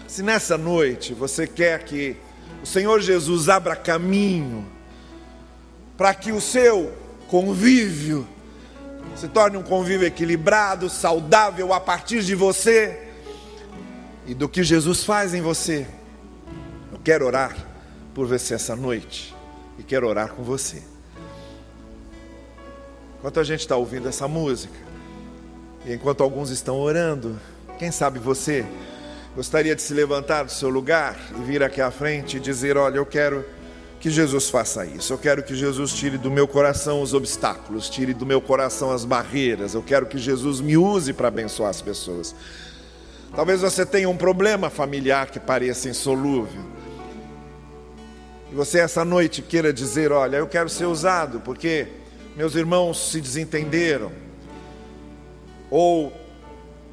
Se 0.08 0.24
nessa 0.24 0.58
noite 0.58 1.14
você 1.14 1.46
quer 1.46 1.84
que 1.84 2.16
o 2.64 2.66
Senhor 2.66 3.02
Jesus 3.02 3.50
abra 3.50 3.76
caminho 3.76 4.66
para 5.98 6.14
que 6.14 6.32
o 6.32 6.40
seu 6.40 6.94
convívio 7.28 8.26
se 9.16 9.28
torne 9.28 9.58
um 9.58 9.64
convívio 9.64 10.08
equilibrado, 10.08 10.90
saudável 10.90 11.74
a 11.74 11.80
partir 11.80 12.22
de 12.24 12.36
você, 12.36 13.08
e 14.28 14.34
do 14.34 14.48
que 14.48 14.64
Jesus 14.64 15.04
faz 15.04 15.34
em 15.34 15.42
você. 15.42 15.88
Eu 16.92 17.00
quero 17.04 17.26
orar 17.26 17.56
por 18.14 18.28
você 18.28 18.54
essa 18.54 18.76
noite 18.76 19.36
e 19.80 19.84
quero 19.84 20.08
orar 20.08 20.34
com 20.34 20.44
você. 20.44 20.84
Enquanto 23.18 23.40
a 23.40 23.44
gente 23.44 23.62
está 23.62 23.76
ouvindo 23.76 24.08
essa 24.08 24.28
música, 24.28 24.78
e 25.86 25.94
enquanto 25.94 26.22
alguns 26.22 26.50
estão 26.50 26.80
orando, 26.80 27.40
quem 27.80 27.92
sabe 27.92 28.20
você 28.20 28.66
gostaria 29.38 29.76
de 29.76 29.84
se 29.84 29.94
levantar 29.94 30.46
do 30.46 30.52
seu 30.52 30.68
lugar 30.68 31.16
e 31.38 31.44
vir 31.44 31.62
aqui 31.62 31.80
à 31.80 31.92
frente 31.92 32.38
e 32.38 32.40
dizer: 32.40 32.76
Olha, 32.76 32.98
eu 32.98 33.06
quero 33.06 33.46
que 34.00 34.10
Jesus 34.10 34.50
faça 34.50 34.84
isso. 34.84 35.14
Eu 35.14 35.18
quero 35.20 35.44
que 35.44 35.54
Jesus 35.54 35.94
tire 35.94 36.18
do 36.18 36.32
meu 36.32 36.48
coração 36.48 37.04
os 37.04 37.14
obstáculos, 37.14 37.88
tire 37.88 38.16
do 38.16 38.26
meu 38.26 38.42
coração 38.42 38.92
as 38.92 39.06
barreiras. 39.06 39.76
Eu 39.76 39.84
quero 39.84 40.08
que 40.08 40.18
Jesus 40.18 40.60
me 40.60 40.76
use 40.76 41.14
para 41.14 41.28
abençoar 41.28 41.70
as 41.70 41.84
pessoas. 41.84 42.34
Talvez 43.36 43.62
você 43.62 43.86
tenha 43.86 44.10
um 44.10 44.18
problema 44.18 44.72
familiar 44.72 45.30
que 45.30 45.40
pareça 45.40 45.88
insolúvel. 45.88 46.64
E 48.52 48.56
você 48.56 48.80
essa 48.80 49.06
noite 49.06 49.44
queira 49.44 49.72
dizer: 49.72 50.12
Olha, 50.12 50.38
eu 50.38 50.48
quero 50.48 50.68
ser 50.68 50.86
usado 50.86 51.42
porque 51.42 51.86
meus 52.36 52.56
irmãos 52.56 53.12
se 53.12 53.22
desentenderam. 53.22 54.12
Ou 55.70 56.12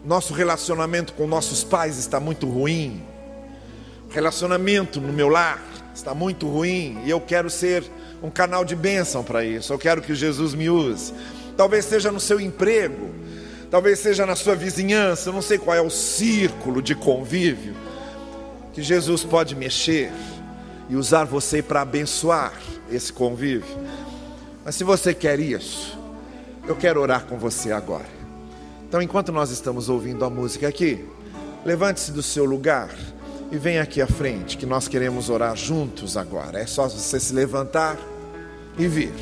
nosso 0.04 0.34
relacionamento 0.34 1.12
com 1.14 1.26
nossos 1.26 1.64
pais 1.64 1.98
está 1.98 2.20
muito 2.20 2.46
ruim. 2.48 3.02
O 4.08 4.12
relacionamento 4.12 5.00
no 5.00 5.12
meu 5.12 5.28
lar 5.28 5.62
está 5.94 6.14
muito 6.14 6.48
ruim 6.48 7.00
e 7.04 7.10
eu 7.10 7.20
quero 7.20 7.48
ser 7.48 7.84
um 8.22 8.30
canal 8.30 8.64
de 8.64 8.76
bênção 8.76 9.24
para 9.24 9.44
isso. 9.44 9.72
Eu 9.72 9.78
quero 9.78 10.02
que 10.02 10.14
Jesus 10.14 10.54
me 10.54 10.68
use. 10.68 11.12
Talvez 11.56 11.84
seja 11.84 12.10
no 12.12 12.20
seu 12.20 12.40
emprego 12.40 13.24
talvez 13.74 13.98
seja 13.98 14.24
na 14.24 14.36
sua 14.36 14.54
vizinhança, 14.54 15.28
eu 15.28 15.32
não 15.32 15.42
sei 15.42 15.58
qual 15.58 15.76
é 15.76 15.80
o 15.80 15.90
círculo 15.90 16.80
de 16.80 16.94
convívio, 16.94 17.74
que 18.72 18.80
Jesus 18.80 19.24
pode 19.24 19.56
mexer 19.56 20.12
e 20.88 20.94
usar 20.94 21.24
você 21.24 21.60
para 21.60 21.80
abençoar 21.80 22.52
esse 22.88 23.12
convívio. 23.12 23.76
Mas 24.64 24.76
se 24.76 24.84
você 24.84 25.12
quer 25.12 25.40
isso, 25.40 25.98
eu 26.68 26.76
quero 26.76 27.00
orar 27.00 27.24
com 27.24 27.36
você 27.36 27.72
agora. 27.72 28.13
Então, 28.88 29.02
enquanto 29.02 29.32
nós 29.32 29.50
estamos 29.50 29.88
ouvindo 29.88 30.24
a 30.24 30.30
música 30.30 30.68
aqui, 30.68 31.04
levante-se 31.64 32.12
do 32.12 32.22
seu 32.22 32.44
lugar 32.44 32.90
e 33.50 33.58
venha 33.58 33.82
aqui 33.82 34.00
à 34.00 34.06
frente, 34.06 34.56
que 34.56 34.66
nós 34.66 34.88
queremos 34.88 35.30
orar 35.30 35.56
juntos 35.56 36.16
agora. 36.16 36.60
É 36.60 36.66
só 36.66 36.88
você 36.88 37.18
se 37.18 37.32
levantar 37.32 37.98
e 38.78 38.86
vir. 38.86 39.12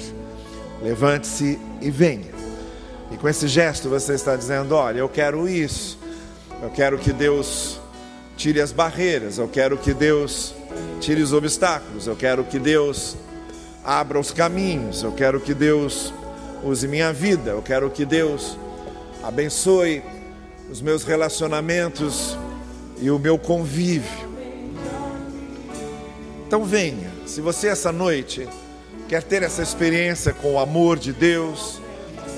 Levante-se 0.83 1.59
e 1.81 1.91
venha. 1.91 2.33
E 3.11 3.17
com 3.17 3.29
esse 3.29 3.47
gesto 3.47 3.89
você 3.89 4.15
está 4.15 4.35
dizendo: 4.37 4.75
olha, 4.75 4.99
eu 4.99 5.09
quero 5.09 5.49
isso. 5.49 5.99
Eu 6.63 6.71
quero 6.71 6.99
que 6.99 7.13
Deus 7.13 7.81
tire 8.37 8.61
as 8.61 8.73
barreiras. 8.73 9.39
Eu 9.39 9.49
quero 9.49 9.77
que 9.77 9.93
Deus 9.93 10.55
tire 11.01 11.21
os 11.21 11.33
obstáculos. 11.33 12.07
Eu 12.07 12.17
quero 12.17 12.45
que 12.45 12.59
Deus 12.59 13.17
abra 13.85 14.19
os 14.19 14.31
caminhos. 14.31 15.03
Eu 15.03 15.13
quero 15.13 15.41
que 15.41 15.53
Deus 15.53 16.13
use 16.65 16.89
minha 16.89 17.13
vida. 17.13 17.51
Eu 17.51 17.63
quero 17.63 17.91
que 17.91 18.05
Deus 18.05 18.57
abençoe 19.23 20.03
os 20.71 20.81
meus 20.81 21.05
relacionamentos 21.05 22.37
e 23.01 23.11
o 23.11 23.19
meu 23.19 23.39
convívio. 23.39 24.33
Então 26.47 26.65
venha, 26.65 27.11
se 27.27 27.41
você 27.41 27.69
essa 27.69 27.91
noite 27.91 28.49
quer 29.09 29.23
ter 29.23 29.43
essa 29.43 29.63
experiência 29.63 30.33
com 30.33 30.55
o 30.55 30.59
amor 30.59 30.99
de 30.99 31.13
Deus, 31.13 31.81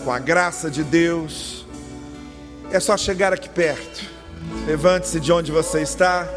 com 0.05 0.13
a 0.13 0.19
graça 0.19 0.71
de 0.71 0.85
Deus. 0.85 1.65
É 2.71 2.79
só 2.79 2.97
chegar 2.97 3.33
aqui 3.33 3.49
perto. 3.49 4.05
Levante-se 4.67 5.19
de 5.19 5.33
onde 5.33 5.51
você 5.51 5.81
está. 5.81 6.29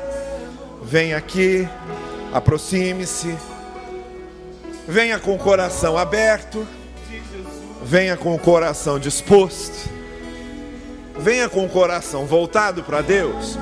Venha 0.84 1.18
aqui. 1.18 1.68
Aproxime-se. 2.34 3.36
Venha 4.88 5.20
com 5.20 5.36
o 5.36 5.38
coração 5.38 5.98
aberto. 5.98 6.66
venha 7.84 8.18
com 8.18 8.34
o 8.34 8.40
coração 8.40 9.00
disposto, 9.00 9.90
venha 11.20 11.50
com 11.50 11.66
o 11.66 11.70
coração 11.70 12.26
voltado 12.26 12.84
para 12.84 13.02
Deus, 13.02 13.58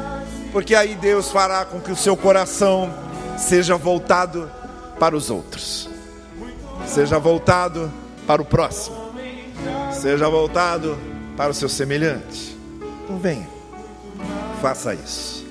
porque 0.52 0.76
aí 0.76 0.96
Deus 0.96 1.32
fará 1.32 1.66
com 1.66 1.80
que 1.80 1.92
o 1.92 1.96
seu 1.96 2.16
coração 2.16 2.94
seja 3.38 3.76
voltado 3.76 4.50
para 5.00 5.16
os 5.16 5.30
outros, 5.30 5.90
seja 6.86 7.20
voltado 7.20 7.92
para 8.26 8.42
o 8.42 8.46
próximo, 8.46 9.14
seja 9.92 10.30
voltado 10.30 10.98
para 11.36 11.52
o 11.52 11.54
seu 11.54 11.70
semelhante. 11.70 12.58
Então 13.04 13.18
venha, 13.20 13.48
faça 14.62 14.94
isso. 14.94 15.45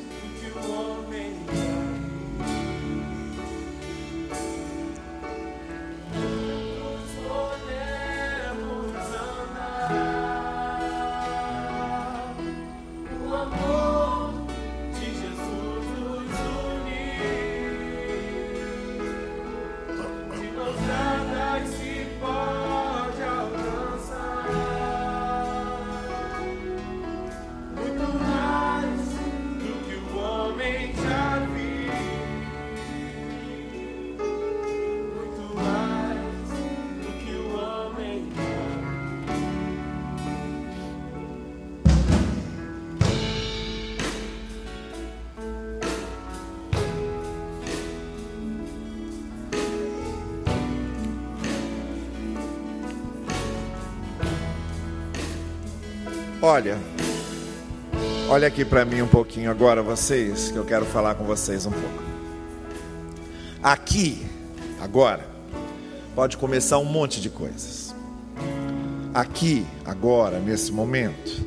Olha 58.35 58.49
aqui 58.49 58.64
para 58.64 58.85
mim 58.85 59.01
um 59.01 59.07
pouquinho 59.07 59.49
agora, 59.49 59.80
vocês, 59.80 60.51
que 60.51 60.57
eu 60.57 60.64
quero 60.64 60.85
falar 60.85 61.14
com 61.14 61.22
vocês 61.22 61.66
um 61.66 61.70
pouco. 61.70 62.03
Aqui, 63.62 64.26
agora, 64.80 65.24
pode 66.16 66.37
começar 66.37 66.78
um 66.78 66.85
monte 66.85 67.20
de 67.20 67.30
coisas. 67.30 67.95
Aqui, 69.14 69.64
agora, 69.85 70.41
nesse 70.41 70.72
momento, 70.72 71.47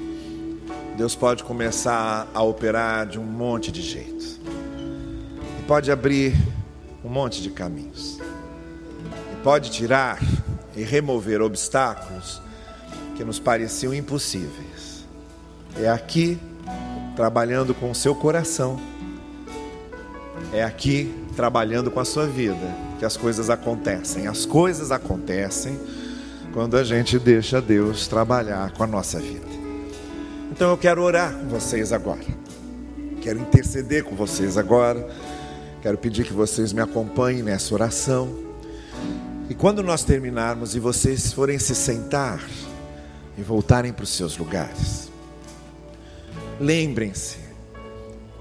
Deus 0.95 1.13
pode 1.13 1.43
começar 1.43 2.25
a 2.33 2.41
operar 2.41 3.05
de 3.05 3.19
um 3.19 3.25
monte 3.25 3.69
de 3.69 3.81
jeitos. 3.81 4.39
E 5.59 5.63
pode 5.67 5.91
abrir 5.91 6.37
um 7.03 7.09
monte 7.09 7.41
de 7.41 7.49
caminhos. 7.49 8.17
E 9.33 9.43
pode 9.43 9.71
tirar 9.71 10.19
e 10.73 10.83
remover 10.83 11.41
obstáculos 11.41 12.41
que 13.17 13.25
nos 13.25 13.39
pareciam 13.39 13.93
impossíveis 13.93 14.77
é 15.79 15.89
aqui 15.89 16.39
trabalhando 17.17 17.73
com 17.73 17.89
o 17.89 17.95
seu 17.95 18.13
coração. 18.13 18.79
É 20.53 20.63
aqui 20.63 21.11
trabalhando 21.35 21.89
com 21.89 21.99
a 21.99 22.05
sua 22.05 22.27
vida 22.27 22.73
que 22.99 23.05
as 23.05 23.17
coisas 23.17 23.49
acontecem. 23.49 24.27
As 24.27 24.45
coisas 24.45 24.91
acontecem 24.91 25.77
quando 26.53 26.77
a 26.77 26.83
gente 26.83 27.17
deixa 27.17 27.59
Deus 27.59 28.07
trabalhar 28.07 28.71
com 28.71 28.83
a 28.83 28.87
nossa 28.87 29.19
vida. 29.19 29.47
Então 30.51 30.69
eu 30.69 30.77
quero 30.77 31.01
orar 31.01 31.33
com 31.33 31.47
vocês 31.47 31.91
agora. 31.91 32.21
Quero 33.19 33.39
interceder 33.39 34.03
com 34.03 34.15
vocês 34.15 34.55
agora. 34.55 35.09
Quero 35.81 35.97
pedir 35.97 36.23
que 36.23 36.33
vocês 36.33 36.71
me 36.71 36.81
acompanhem 36.81 37.41
nessa 37.41 37.73
oração. 37.73 38.29
E 39.49 39.55
quando 39.55 39.81
nós 39.81 40.03
terminarmos 40.03 40.75
e 40.75 40.79
vocês 40.79 41.33
forem 41.33 41.57
se 41.57 41.73
sentar 41.73 42.39
e 43.35 43.41
voltarem 43.41 43.91
para 43.91 44.03
os 44.03 44.09
seus 44.09 44.37
lugares, 44.37 45.06
Lembrem-se 46.59 47.37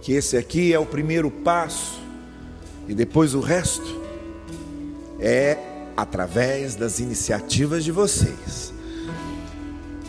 que 0.01 0.13
esse 0.13 0.37
aqui 0.37 0.73
é 0.73 0.79
o 0.79 0.87
primeiro 0.87 1.31
passo 1.31 2.01
e 2.89 2.95
depois 2.95 3.35
o 3.35 3.41
resto 3.41 4.01
é 5.21 5.59
através 5.97 6.75
das 6.75 6.99
iniciativas 6.99 7.85
de 7.85 7.93
vocês. 7.93 8.73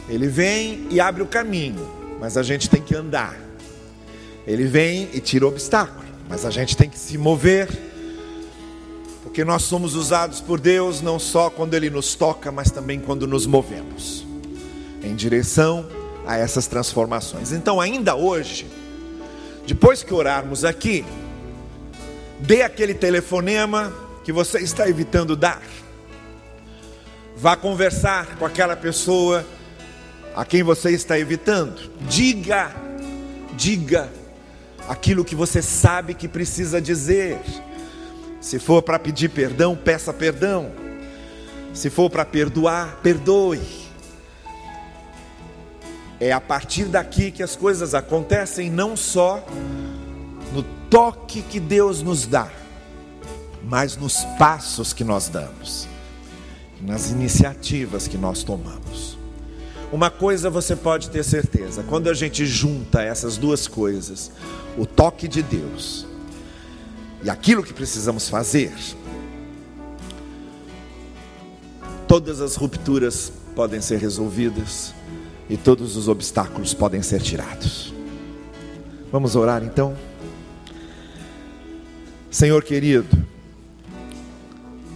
Ele 0.07 0.27
vem 0.27 0.87
e 0.89 0.99
abre 1.01 1.21
o 1.21 1.25
caminho, 1.25 1.85
mas 2.19 2.37
a 2.37 2.43
gente 2.43 2.69
tem 2.69 2.81
que 2.81 2.95
andar. 2.95 3.37
Ele 4.45 4.65
vem 4.65 5.09
e 5.13 5.19
tira 5.19 5.45
o 5.45 5.49
obstáculo, 5.49 6.07
mas 6.29 6.45
a 6.45 6.49
gente 6.49 6.77
tem 6.77 6.89
que 6.89 6.97
se 6.97 7.17
mover. 7.17 7.67
Porque 9.23 9.43
nós 9.43 9.63
somos 9.63 9.95
usados 9.95 10.39
por 10.39 10.59
Deus 10.59 11.01
não 11.01 11.19
só 11.19 11.49
quando 11.49 11.73
Ele 11.73 11.89
nos 11.89 12.15
toca, 12.15 12.51
mas 12.51 12.71
também 12.71 12.99
quando 12.99 13.27
nos 13.27 13.45
movemos 13.45 14.25
em 15.03 15.13
direção 15.13 15.96
a 16.27 16.37
essas 16.37 16.67
transformações. 16.67 17.53
Então, 17.53 17.79
ainda 17.79 18.13
hoje, 18.13 18.67
depois 19.65 20.03
que 20.03 20.13
orarmos 20.13 20.65
aqui, 20.65 21.05
dê 22.39 22.61
aquele 22.61 22.93
telefonema 22.93 23.93
que 24.25 24.33
você 24.33 24.59
está 24.59 24.89
evitando 24.89 25.37
dar. 25.37 25.61
Vá 27.37 27.55
conversar 27.55 28.35
com 28.35 28.45
aquela 28.45 28.75
pessoa 28.75 29.45
a 30.35 30.43
quem 30.43 30.63
você 30.63 30.91
está 30.91 31.17
evitando. 31.17 31.89
Diga, 32.01 32.75
diga 33.53 34.09
aquilo 34.87 35.23
que 35.23 35.35
você 35.35 35.61
sabe 35.61 36.13
que 36.13 36.27
precisa 36.27 36.81
dizer. 36.81 37.39
Se 38.41 38.59
for 38.59 38.81
para 38.81 38.99
pedir 38.99 39.29
perdão, 39.29 39.75
peça 39.75 40.11
perdão. 40.11 40.71
Se 41.73 41.89
for 41.89 42.09
para 42.09 42.25
perdoar, 42.25 42.99
perdoe. 43.01 43.86
É 46.19 46.31
a 46.31 46.41
partir 46.41 46.85
daqui 46.85 47.31
que 47.31 47.43
as 47.43 47.55
coisas 47.55 47.93
acontecem, 47.93 48.69
não 48.69 48.97
só 48.97 49.45
no 50.53 50.63
toque 50.89 51.41
que 51.41 51.59
Deus 51.59 52.01
nos 52.01 52.25
dá, 52.25 52.49
mas 53.63 53.95
nos 53.97 54.23
passos 54.39 54.93
que 54.93 55.03
nós 55.03 55.29
damos, 55.29 55.87
nas 56.81 57.11
iniciativas 57.11 58.07
que 58.07 58.17
nós 58.17 58.43
tomamos. 58.43 59.17
Uma 59.91 60.09
coisa 60.09 60.49
você 60.49 60.75
pode 60.75 61.09
ter 61.09 61.23
certeza: 61.23 61.83
quando 61.83 62.09
a 62.09 62.13
gente 62.13 62.45
junta 62.45 63.01
essas 63.01 63.37
duas 63.37 63.67
coisas, 63.67 64.31
o 64.77 64.85
toque 64.85 65.27
de 65.27 65.41
Deus 65.41 66.05
e 67.23 67.29
aquilo 67.29 67.63
que 67.63 67.73
precisamos 67.73 68.29
fazer, 68.29 68.73
todas 72.07 72.41
as 72.41 72.55
rupturas 72.55 73.31
podem 73.55 73.81
ser 73.81 73.99
resolvidas 73.99 74.93
e 75.49 75.55
todos 75.55 75.95
os 75.95 76.07
obstáculos 76.07 76.73
podem 76.73 77.01
ser 77.01 77.21
tirados. 77.21 77.93
Vamos 79.11 79.35
orar 79.35 79.63
então? 79.63 79.95
Senhor 82.29 82.63
querido, 82.63 83.25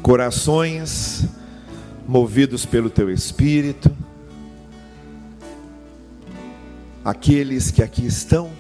corações 0.01 1.25
movidos 2.07 2.65
pelo 2.65 2.89
teu 2.89 3.09
espírito, 3.09 3.89
aqueles 7.03 7.71
que 7.71 7.81
aqui 7.81 8.05
estão 8.05 8.51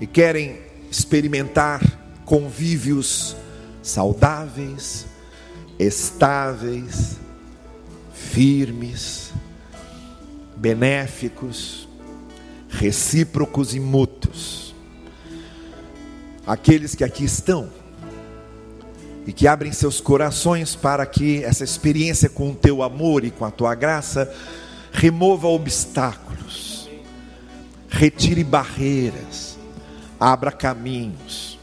e 0.00 0.06
querem 0.06 0.60
experimentar 0.90 1.80
convívios 2.24 3.34
saudáveis, 3.82 5.06
estáveis, 5.78 7.16
firmes, 8.12 9.25
benéficos, 10.56 11.86
recíprocos 12.68 13.74
e 13.74 13.80
mútuos. 13.80 14.74
Aqueles 16.46 16.94
que 16.94 17.04
aqui 17.04 17.24
estão 17.24 17.68
e 19.26 19.32
que 19.32 19.48
abrem 19.48 19.72
seus 19.72 20.00
corações 20.00 20.76
para 20.76 21.04
que 21.04 21.42
essa 21.42 21.64
experiência 21.64 22.28
com 22.28 22.50
o 22.50 22.54
teu 22.54 22.82
amor 22.82 23.24
e 23.24 23.30
com 23.30 23.44
a 23.44 23.50
tua 23.50 23.74
graça 23.74 24.32
remova 24.92 25.48
obstáculos, 25.48 26.88
retire 27.88 28.44
barreiras, 28.44 29.58
abra 30.18 30.52
caminhos. 30.52 31.58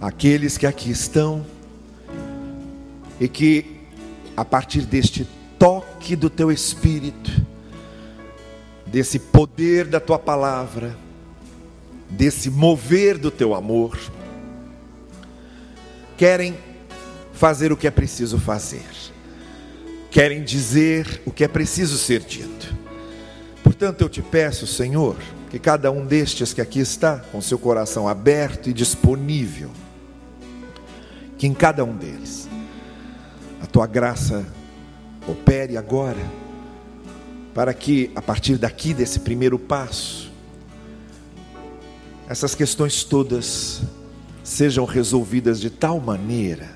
Aqueles 0.00 0.56
que 0.56 0.66
aqui 0.66 0.90
estão 0.90 1.44
e 3.18 3.26
que 3.26 3.78
a 4.36 4.44
partir 4.44 4.82
deste 4.82 5.26
toque 5.58 6.14
do 6.14 6.30
teu 6.30 6.52
espírito, 6.52 7.30
desse 8.86 9.18
poder 9.18 9.86
da 9.86 10.00
tua 10.00 10.18
palavra, 10.18 10.96
desse 12.08 12.48
mover 12.48 13.18
do 13.18 13.30
teu 13.30 13.54
amor, 13.54 13.98
querem 16.16 16.56
fazer 17.32 17.70
o 17.72 17.76
que 17.76 17.86
é 17.86 17.90
preciso 17.90 18.38
fazer. 18.38 18.86
querem 20.10 20.42
dizer 20.42 21.20
o 21.26 21.30
que 21.30 21.44
é 21.44 21.48
preciso 21.48 21.98
ser 21.98 22.20
dito. 22.20 22.74
Portanto, 23.62 24.00
eu 24.00 24.08
te 24.08 24.22
peço, 24.22 24.66
Senhor, 24.66 25.16
que 25.50 25.58
cada 25.58 25.90
um 25.92 26.06
destes 26.06 26.54
que 26.54 26.60
aqui 26.62 26.80
está, 26.80 27.18
com 27.30 27.40
seu 27.40 27.58
coração 27.58 28.08
aberto 28.08 28.70
e 28.70 28.72
disponível, 28.72 29.70
que 31.36 31.46
em 31.46 31.52
cada 31.54 31.84
um 31.84 31.94
deles 31.94 32.48
a 33.62 33.66
tua 33.66 33.86
graça 33.86 34.44
opere 35.30 35.76
agora, 35.76 36.24
para 37.54 37.74
que 37.74 38.10
a 38.14 38.22
partir 38.22 38.56
daqui, 38.56 38.94
desse 38.94 39.20
primeiro 39.20 39.58
passo, 39.58 40.32
essas 42.28 42.54
questões 42.54 43.04
todas 43.04 43.82
sejam 44.42 44.84
resolvidas 44.84 45.60
de 45.60 45.70
tal 45.70 46.00
maneira, 46.00 46.70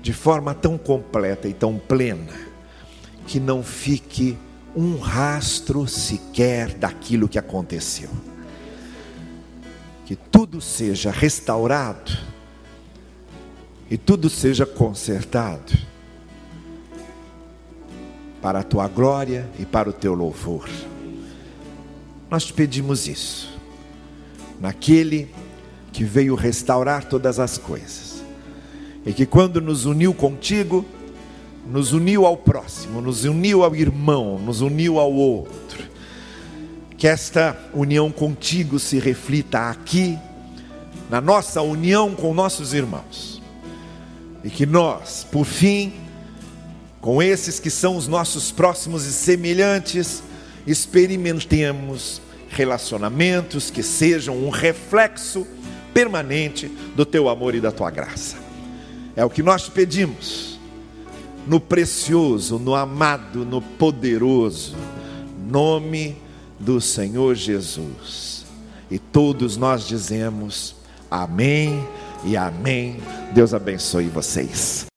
de 0.00 0.12
forma 0.12 0.54
tão 0.54 0.78
completa 0.78 1.48
e 1.48 1.52
tão 1.52 1.78
plena, 1.78 2.32
que 3.26 3.38
não 3.38 3.62
fique 3.62 4.36
um 4.74 4.98
rastro 4.98 5.86
sequer 5.86 6.74
daquilo 6.74 7.28
que 7.28 7.38
aconteceu. 7.38 8.10
Que 10.06 10.16
tudo 10.16 10.60
seja 10.60 11.10
restaurado 11.10 12.16
e 13.90 13.98
tudo 13.98 14.30
seja 14.30 14.64
consertado 14.64 15.76
para 18.40 18.60
a 18.60 18.62
tua 18.62 18.88
glória 18.88 19.48
e 19.58 19.64
para 19.64 19.90
o 19.90 19.92
teu 19.92 20.14
louvor. 20.14 20.68
Nós 22.30 22.44
te 22.44 22.52
pedimos 22.52 23.08
isso, 23.08 23.48
naquele 24.60 25.28
que 25.92 26.04
veio 26.04 26.34
restaurar 26.34 27.04
todas 27.04 27.38
as 27.38 27.56
coisas, 27.56 28.22
e 29.04 29.12
que 29.12 29.24
quando 29.24 29.60
nos 29.60 29.86
uniu 29.86 30.12
contigo, 30.12 30.84
nos 31.66 31.92
uniu 31.92 32.26
ao 32.26 32.36
próximo, 32.36 33.00
nos 33.00 33.24
uniu 33.24 33.64
ao 33.64 33.74
irmão, 33.74 34.38
nos 34.38 34.60
uniu 34.60 34.98
ao 34.98 35.12
outro. 35.12 35.86
Que 36.96 37.06
esta 37.06 37.56
união 37.72 38.10
contigo 38.10 38.78
se 38.78 38.98
reflita 38.98 39.70
aqui, 39.70 40.18
na 41.08 41.20
nossa 41.20 41.62
união 41.62 42.14
com 42.14 42.34
nossos 42.34 42.74
irmãos, 42.74 43.40
e 44.44 44.50
que 44.50 44.66
nós, 44.66 45.26
por 45.30 45.44
fim, 45.44 45.92
com 47.00 47.22
esses 47.22 47.60
que 47.60 47.70
são 47.70 47.96
os 47.96 48.08
nossos 48.08 48.50
próximos 48.50 49.04
e 49.04 49.12
semelhantes, 49.12 50.22
experimentemos 50.66 52.20
relacionamentos 52.48 53.70
que 53.70 53.82
sejam 53.82 54.36
um 54.36 54.48
reflexo 54.48 55.46
permanente 55.94 56.68
do 56.96 57.04
teu 57.04 57.28
amor 57.28 57.54
e 57.54 57.60
da 57.60 57.70
tua 57.70 57.90
graça. 57.90 58.36
É 59.14 59.24
o 59.24 59.30
que 59.30 59.42
nós 59.42 59.64
te 59.64 59.70
pedimos, 59.70 60.58
no 61.46 61.58
precioso, 61.58 62.58
no 62.58 62.74
amado, 62.74 63.44
no 63.44 63.60
poderoso 63.62 64.76
nome 65.48 66.16
do 66.58 66.80
Senhor 66.80 67.34
Jesus. 67.34 68.44
E 68.90 68.98
todos 68.98 69.56
nós 69.56 69.86
dizemos 69.86 70.74
amém 71.10 71.86
e 72.24 72.36
amém. 72.36 72.98
Deus 73.32 73.54
abençoe 73.54 74.08
vocês. 74.08 74.86